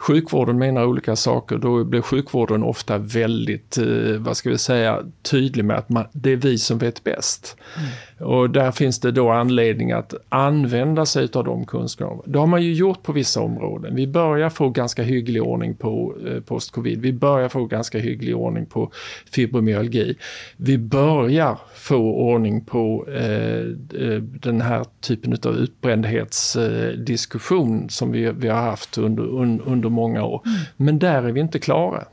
sjukvården 0.00 0.58
menar 0.58 0.84
olika 0.84 1.16
saker, 1.16 1.58
då 1.58 1.84
blir 1.84 2.00
sjukvården 2.00 2.62
ofta 2.62 2.98
väldigt, 2.98 3.78
eh, 3.78 4.16
vad 4.18 4.36
ska 4.36 4.50
vi 4.50 4.58
säga, 4.58 5.02
tydlig 5.22 5.64
med 5.64 5.76
att 5.76 5.88
man, 5.88 6.04
det 6.12 6.32
är 6.32 6.36
vi 6.36 6.58
som 6.58 6.78
vet 6.78 7.04
bäst. 7.04 7.56
Mm. 7.76 8.30
Och 8.30 8.50
där 8.50 8.72
finns 8.72 9.00
det 9.00 9.12
då 9.12 9.30
anledning 9.30 9.92
att 9.92 10.14
använda 10.28 11.06
sig 11.06 11.28
av 11.32 11.44
de 11.44 11.64
kunskaperna. 11.64 12.22
Det 12.26 12.38
har 12.38 12.46
man 12.46 12.62
ju 12.62 12.74
gjort 12.74 13.02
på 13.02 13.12
vissa 13.12 13.40
områden. 13.40 13.94
Vi 13.94 14.06
börjar 14.06 14.50
få 14.50 14.68
ganska 14.68 15.02
hygglig 15.02 15.42
ordning 15.42 15.74
på 15.74 16.14
eh, 16.26 16.40
post-covid. 16.40 17.00
Vi 17.00 17.12
börjar 17.12 17.48
få 17.48 17.64
ganska 17.64 17.98
hygglig 17.98 18.36
ordning 18.36 18.66
på 18.66 18.90
fibromyalgi. 19.32 20.16
Vi 20.56 20.78
börjar 20.78 21.58
få 21.80 21.96
ordning 21.96 22.64
på 22.64 23.06
eh, 23.08 23.60
eh 24.00 24.22
den 24.22 24.60
här 24.60 24.84
typen 25.00 25.38
av 25.44 25.56
utbrändhetsdiskussion 25.56 27.82
eh, 27.82 27.88
som 27.88 28.12
vi, 28.12 28.32
vi 28.32 28.48
har 28.48 28.62
haft 28.62 28.98
under, 28.98 29.22
un, 29.22 29.60
under 29.60 29.88
många 29.88 30.24
år. 30.24 30.42
Men 30.76 30.98
där 30.98 31.22
är 31.22 31.32
vi 31.32 31.40
inte 31.40 31.58
klara. 31.58 32.04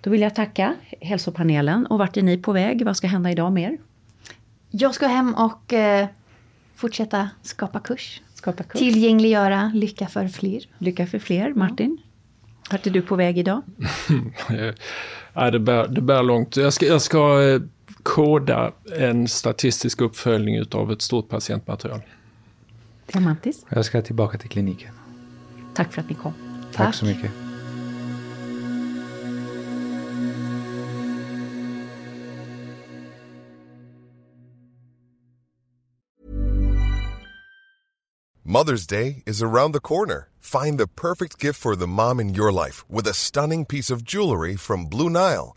Då 0.00 0.10
vill 0.10 0.20
jag 0.20 0.34
tacka 0.34 0.74
hälsopanelen. 1.00 1.86
Och 1.86 1.98
vart 1.98 2.16
är 2.16 2.22
ni 2.22 2.38
på 2.38 2.52
väg? 2.52 2.84
Vad 2.84 2.96
ska 2.96 3.06
hända 3.06 3.30
idag 3.30 3.52
mer? 3.52 3.78
Jag 4.70 4.94
ska 4.94 5.06
hem 5.06 5.34
och 5.34 5.72
eh, 5.72 6.06
fortsätta 6.74 7.30
skapa 7.42 7.80
kurs. 7.80 8.22
Skapa 8.34 8.62
kurs. 8.62 8.78
Tillgängliggöra 8.78 9.72
lycka 9.74 10.06
för 10.06 10.28
fler. 10.28 10.62
Lycka 10.78 11.06
för 11.06 11.18
fler. 11.18 11.54
Martin? 11.54 11.98
Vart 12.70 12.86
är 12.86 12.90
du 12.90 13.02
på 13.02 13.16
väg 13.16 13.38
idag? 13.38 13.62
Ja, 15.34 15.50
det, 15.50 15.58
bär, 15.58 15.88
det 15.88 16.00
bär 16.00 16.22
långt. 16.22 16.56
Jag 16.56 16.72
ska, 16.72 16.86
jag 16.86 17.02
ska 17.02 17.42
eh, 17.42 17.60
koda 18.02 18.72
en 18.96 19.28
statistisk 19.28 20.00
uppföljning 20.00 20.56
utav 20.56 20.92
ett 20.92 21.02
stort 21.02 21.28
patientmaterial. 21.28 22.00
Diamantis? 23.06 23.66
Jag 23.68 23.84
ska 23.84 24.02
tillbaka 24.02 24.38
till 24.38 24.50
kliniken. 24.50 24.94
Tack 25.74 25.92
för 25.92 26.00
att 26.00 26.08
ni 26.08 26.14
kom. 26.14 26.32
Tack, 26.72 26.86
Tack. 26.86 26.94
så 26.94 27.04
mycket. 27.04 27.30
Mother's 38.44 38.86
Day 38.86 39.22
is 39.24 39.42
around 39.42 39.72
the 39.72 39.80
corner. 39.80 40.28
Find 40.40 40.78
the 40.78 40.88
perfect 40.88 41.38
gift 41.38 41.60
for 41.60 41.74
the 41.76 41.86
mom 41.86 42.20
in 42.20 42.34
your 42.34 42.52
life 42.52 42.84
with 42.88 43.06
a 43.06 43.14
stunning 43.14 43.64
piece 43.64 43.88
of 43.88 44.04
jewelry 44.04 44.56
from 44.56 44.86
Blue 44.86 45.08
Nile. 45.08 45.56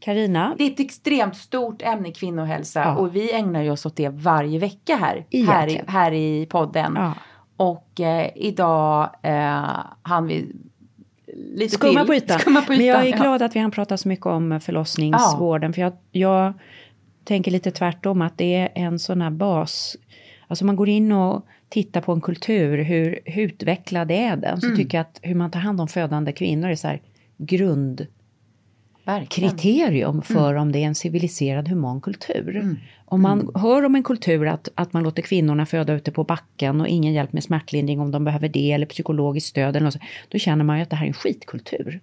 Karina, 0.00 0.54
Det 0.58 0.64
är 0.64 0.70
ett 0.70 0.80
extremt 0.80 1.36
stort 1.36 1.82
ämne 1.82 2.12
kvinnohälsa 2.12 2.80
Ja. 2.80 2.96
och 2.96 3.16
vi 3.16 3.32
ägnar 3.32 3.62
ju 3.62 3.70
oss 3.70 3.86
åt 3.86 3.96
det 3.96 4.08
varje 4.08 4.58
vecka 4.58 4.96
här, 4.96 5.26
här, 5.46 5.68
i, 5.68 5.80
här 5.86 6.12
i 6.12 6.46
podden. 6.46 6.92
Ja. 6.96 7.14
Och 7.56 8.00
eh, 8.00 8.30
idag 8.34 9.10
eh, 9.22 9.64
hann 10.02 10.26
vi 10.26 10.46
lite 11.54 11.74
Skumma 11.74 12.00
till. 12.00 12.06
på 12.06 12.14
ytan. 12.14 12.38
Skumma 12.38 12.62
på 12.62 12.72
ytan. 12.72 12.76
Men 12.76 12.86
jag 12.86 13.06
är 13.06 13.10
ja. 13.10 13.16
glad 13.16 13.42
att 13.42 13.56
vi 13.56 13.60
hann 13.60 13.70
prata 13.70 13.96
så 13.96 14.08
mycket 14.08 14.26
om 14.26 14.60
förlossningsvården. 14.60 15.72
För 15.72 15.80
jag, 15.82 15.92
jag 16.12 16.52
tänker 17.24 17.50
lite 17.50 17.70
tvärtom 17.70 18.22
att 18.22 18.38
det 18.38 18.54
är 18.54 18.68
en 18.74 18.98
sån 18.98 19.20
här 19.22 19.30
bas. 19.30 19.96
Alltså 20.46 20.64
man 20.64 20.76
går 20.76 20.88
in 20.88 21.12
och 21.12 21.46
tittar 21.68 22.00
på 22.00 22.12
en 22.12 22.20
kultur, 22.20 22.78
hur, 22.82 23.18
hur 23.24 23.42
utvecklad 23.42 24.10
är 24.10 24.36
den? 24.36 24.60
Så 24.60 24.66
Mm. 24.66 24.76
tycker 24.78 24.98
jag 24.98 25.02
att 25.02 25.18
hur 25.22 25.34
man 25.34 25.50
tar 25.50 25.60
hand 25.60 25.80
om 25.80 25.88
födande 25.88 26.32
kvinnor 26.32 26.68
är 26.70 26.74
så 26.76 26.88
här 26.88 27.00
Verkligen. 29.08 29.48
grundkriterium 29.48 30.22
för 30.22 30.54
om 30.54 30.72
det 30.72 30.78
är 30.78 30.86
en 30.86 30.94
civiliserad 30.94 31.68
human 31.68 32.00
kultur. 32.00 32.76
Om 33.04 33.22
man 33.22 33.50
hör 33.54 33.84
om 33.84 33.94
en 33.94 34.02
kultur 34.02 34.46
att, 34.46 34.68
att 34.74 34.92
man 34.92 35.02
låter 35.02 35.22
kvinnorna 35.22 35.66
föda 35.66 35.92
ute 35.92 36.12
på 36.12 36.24
backen 36.24 36.80
och 36.80 36.88
ingen 36.88 37.12
hjälp 37.12 37.32
med 37.32 37.44
smärtlindring 37.44 38.00
om 38.00 38.10
de 38.10 38.24
behöver 38.24 38.48
det 38.48 38.72
eller 38.72 38.86
psykologiskt 38.86 39.48
stöd 39.48 39.76
eller 39.76 39.84
något, 39.84 39.92
så, 39.92 40.00
då 40.28 40.38
känner 40.38 40.64
man 40.64 40.76
ju 40.76 40.82
att 40.82 40.90
det 40.90 40.96
här 40.96 41.04
är 41.04 41.08
en 41.08 41.14
skitkultur. 41.14 42.00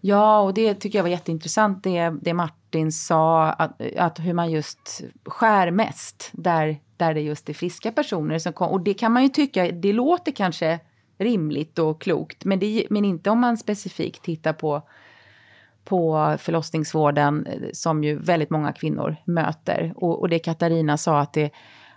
Ja, 0.00 0.40
och 0.40 0.54
det 0.54 0.74
tycker 0.74 0.98
jag 0.98 1.02
var 1.02 1.10
jätteintressant 1.10 1.84
det, 1.84 2.14
det 2.22 2.34
Martin 2.34 2.92
sa, 2.92 3.50
att, 3.50 3.80
att 3.96 4.18
hur 4.18 4.34
man 4.34 4.50
just 4.50 5.02
skär 5.24 5.70
mest 5.70 6.30
där, 6.32 6.76
där 6.96 7.14
det 7.14 7.20
just 7.20 7.48
är 7.48 7.54
friska 7.54 7.92
personer 7.92 8.38
som 8.38 8.52
kommer. 8.52 8.72
Och 8.72 8.80
det 8.80 8.94
kan 8.94 9.12
man 9.12 9.22
ju 9.22 9.28
tycka, 9.28 9.72
det 9.72 9.92
låter 9.92 10.32
kanske 10.32 10.80
rimligt 11.18 11.78
och 11.78 12.00
klokt, 12.00 12.44
men, 12.44 12.58
det, 12.58 12.86
men 12.90 13.04
inte 13.04 13.30
om 13.30 13.40
man 13.40 13.56
specifikt 13.56 14.22
tittar 14.22 14.52
på 14.52 14.82
på 15.84 16.36
förlossningsvården 16.38 17.46
eh, 17.46 17.68
som 17.72 18.04
ju 18.04 18.18
väldigt 18.18 18.50
många 18.50 18.72
kvinnor 18.72 19.16
möter. 19.24 19.92
Och, 19.96 20.20
och 20.20 20.28
det 20.28 20.38
Katarina 20.38 20.96
sa 20.96 21.20
att 21.20 21.32
det, 21.32 21.50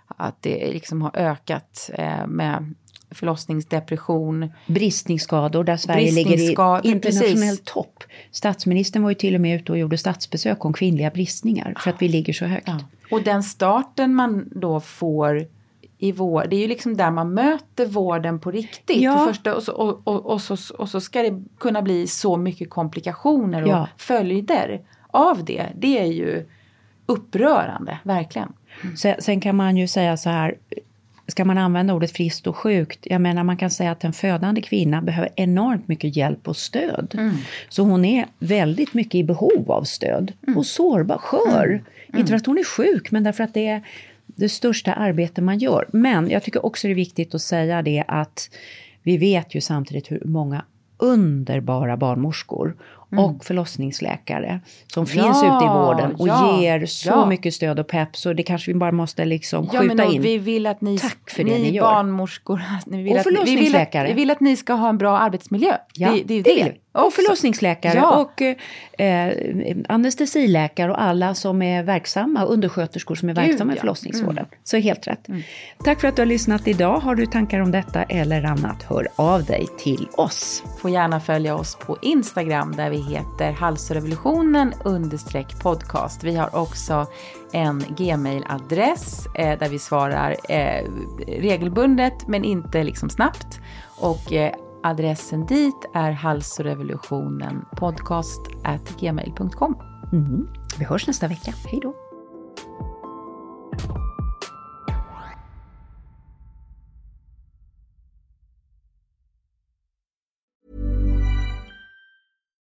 att 0.06 0.42
det 0.42 0.72
liksom 0.72 1.02
har 1.02 1.16
ökat 1.16 1.90
eh, 1.94 2.26
med 2.26 2.74
förlossningsdepression. 3.10 4.52
Bristningsskador 4.66 5.64
där 5.64 5.76
Sverige 5.76 6.12
ligger 6.12 6.38
i 6.38 6.88
internationell 6.90 7.56
topp. 7.56 8.04
Statsministern 8.30 9.02
var 9.02 9.10
ju 9.10 9.14
till 9.14 9.34
och 9.34 9.40
med 9.40 9.60
ute 9.60 9.72
och 9.72 9.78
gjorde 9.78 9.98
statsbesök 9.98 10.64
om 10.64 10.72
kvinnliga 10.72 11.10
bristningar 11.10 11.74
för 11.78 11.90
att 11.90 12.02
vi 12.02 12.08
ligger 12.08 12.32
så 12.32 12.44
högt. 12.44 12.68
Ja. 12.68 12.78
Och 13.10 13.22
den 13.22 13.42
starten 13.42 14.14
man 14.14 14.48
då 14.54 14.80
får 14.80 15.46
i 15.98 16.12
vår, 16.12 16.46
det 16.50 16.56
är 16.56 16.60
ju 16.60 16.68
liksom 16.68 16.96
där 16.96 17.10
man 17.10 17.34
möter 17.34 17.86
vården 17.86 18.38
på 18.38 18.50
riktigt. 18.50 19.02
Ja. 19.02 19.18
För 19.18 19.26
första, 19.26 19.54
och, 19.54 19.62
så, 19.62 19.72
och, 19.72 20.00
och, 20.04 20.26
och, 20.26 20.40
så, 20.40 20.56
och 20.78 20.88
så 20.88 21.00
ska 21.00 21.22
det 21.22 21.44
kunna 21.58 21.82
bli 21.82 22.06
så 22.06 22.36
mycket 22.36 22.70
komplikationer 22.70 23.62
och 23.62 23.68
Ja. 23.68 23.88
följder 23.96 24.80
av 25.10 25.44
det. 25.44 25.66
Det 25.78 25.98
är 25.98 26.06
ju 26.06 26.46
upprörande, 27.06 27.98
verkligen. 28.02 28.52
Sen, 28.96 29.14
sen 29.18 29.40
kan 29.40 29.56
man 29.56 29.76
ju 29.76 29.88
säga 29.88 30.16
så 30.16 30.30
här, 30.30 30.54
ska 31.28 31.44
man 31.44 31.58
använda 31.58 31.94
ordet 31.94 32.12
friskt 32.12 32.46
och 32.46 32.56
sjukt? 32.56 32.98
Jag 33.02 33.20
menar 33.20 33.44
man 33.44 33.56
kan 33.56 33.70
säga 33.70 33.90
att 33.90 34.04
en 34.04 34.12
födande 34.12 34.60
kvinna 34.60 35.02
behöver 35.02 35.30
enormt 35.36 35.88
mycket 35.88 36.16
hjälp 36.16 36.48
och 36.48 36.56
stöd. 36.56 37.32
Så 37.68 37.82
hon 37.82 38.04
är 38.04 38.26
väldigt 38.38 38.94
mycket 38.94 39.14
i 39.14 39.24
behov 39.24 39.70
av 39.72 39.82
stöd. 39.82 40.32
Och 40.56 40.66
sårbar, 40.66 41.18
skör. 41.18 41.82
Inte 42.16 42.26
för 42.26 42.36
att 42.36 42.46
hon 42.46 42.58
är 42.58 42.64
sjuk, 42.64 43.10
men 43.10 43.24
därför 43.24 43.44
att 43.44 43.54
det 43.54 43.66
är 43.66 43.82
det 44.36 44.48
största 44.48 44.92
arbete 44.92 45.42
man 45.42 45.58
gör. 45.58 45.88
Men 45.92 46.30
jag 46.30 46.42
tycker 46.42 46.66
också 46.66 46.86
det 46.86 46.92
är 46.92 46.94
viktigt 46.94 47.34
att 47.34 47.40
säga 47.42 47.82
det 47.82 48.04
att 48.08 48.50
vi 49.02 49.16
vet 49.18 49.54
ju 49.54 49.60
samtidigt 49.60 50.10
hur 50.10 50.22
många 50.24 50.64
underbara 50.98 51.96
barnmorskor 51.96 52.76
och 53.16 53.44
förlossningsläkare 53.44 54.60
som 54.86 55.04
Mm. 55.04 55.16
Ja, 55.16 55.24
finns 55.24 55.38
ute 55.42 55.64
i 55.64 55.68
vården 55.68 56.14
och 56.14 56.28
ja, 56.28 56.60
ger 56.62 56.86
så 56.86 57.08
ja. 57.08 57.26
mycket 57.26 57.54
stöd 57.54 57.78
och 57.78 57.86
pepp 57.88 58.16
så 58.16 58.32
det 58.32 58.42
kanske 58.42 58.72
vi 58.72 58.78
bara 58.78 58.92
måste 58.92 59.24
liksom 59.24 59.68
Ja, 59.72 59.80
skjuta 59.80 59.94
men 59.94 60.12
in. 60.12 60.22
vi 60.22 60.38
vill 60.38 60.66
att 60.66 60.80
ni, 60.80 60.98
Tack 60.98 61.30
för 61.30 61.44
det 61.44 61.50
ni, 61.50 61.62
ni 61.62 61.70
gör. 61.70 61.82
barnmorskor, 61.84 62.62
ni 62.86 63.02
vill 63.02 63.12
Och 63.12 63.18
att, 63.18 63.26
vi, 63.26 63.30
vill 63.30 63.36
att, 63.36 63.44
förlossningsläkare. 63.44 64.08
vi 64.08 64.14
vill 64.14 64.30
att 64.30 64.40
ni 64.40 64.56
ska 64.56 64.72
ha 64.72 64.88
en 64.88 64.98
bra 64.98 65.18
arbetsmiljö. 65.18 65.76
Ja, 65.94 66.10
det, 66.12 66.22
det 66.22 66.34
är 66.34 66.42
det 66.42 66.64
det. 66.64 66.74
Och 67.04 67.12
förlossningsläkare 67.12 67.98
Ja. 67.98 68.16
och 68.16 68.42
eh, 69.00 69.76
anestesiläkare 69.88 70.90
och 70.90 71.02
alla 71.02 71.34
som 71.34 71.62
är 71.62 71.82
verksamma, 71.82 72.44
undersköterskor 72.44 73.14
som 73.14 73.28
är 73.28 73.34
Gud, 73.34 73.44
verksamma 73.44 73.72
i 73.72 73.76
ja. 73.76 73.80
förlossningsvården. 73.80 74.46
Så 74.64 74.76
helt 74.76 75.06
rätt. 75.06 75.26
Tack 75.84 76.00
för 76.00 76.08
att 76.08 76.16
du 76.16 76.22
har 76.22 76.26
lyssnat 76.26 76.68
idag. 76.68 76.98
Har 77.00 77.14
du 77.14 77.26
tankar 77.26 77.60
om 77.60 77.72
detta 77.72 78.02
eller 78.02 78.44
annat, 78.44 78.82
hör 78.82 79.08
av 79.16 79.44
dig 79.44 79.66
till 79.78 80.08
oss. 80.12 80.62
Får 80.80 80.90
gärna 80.90 81.20
följa 81.20 81.54
oss 81.54 81.78
på 81.86 81.98
Instagram 82.02 82.76
där 82.76 82.90
vi 82.90 83.02
heter 83.02 83.52
halsrevolutionen 83.52 84.72
podcast. 85.62 86.24
Vi 86.24 86.36
har 86.36 86.56
också 86.56 87.06
en 87.52 87.80
gmail-adress 87.80 89.26
eh, 89.34 89.58
där 89.58 89.68
vi 89.68 89.78
svarar 89.78 90.36
eh, 90.48 90.84
regelbundet 91.26 92.28
men 92.28 92.44
inte 92.44 92.84
liksom 92.84 93.10
snabbt. 93.10 93.60
Och 93.96 94.32
eh, 94.32 94.52
adressen 94.86 95.46
dit 95.46 95.84
är 95.94 96.12
halsrevolutionen 96.12 97.64
podcast 97.76 98.40
at 98.64 98.98
gmail.com. 98.98 99.76
Mm. 100.12 100.48
Vi 100.78 100.84
hörs 100.84 101.06
nästa 101.06 101.28
vecka. 101.28 101.54
Hej 101.64 101.80
då. 101.82 101.94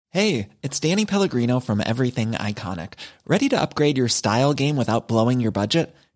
Hey, 0.09 0.49
it's 0.61 0.79
Danny 0.79 1.05
Pellegrino 1.05 1.59
from 1.59 1.81
Everything 1.81 2.31
Iconic. 2.31 2.93
Ready 3.27 3.49
to 3.49 3.61
upgrade 3.61 3.97
your 3.97 4.07
style 4.07 4.53
game 4.53 4.77
without 4.77 5.09
blowing 5.09 5.41
your 5.41 5.51
budget? 5.51 5.93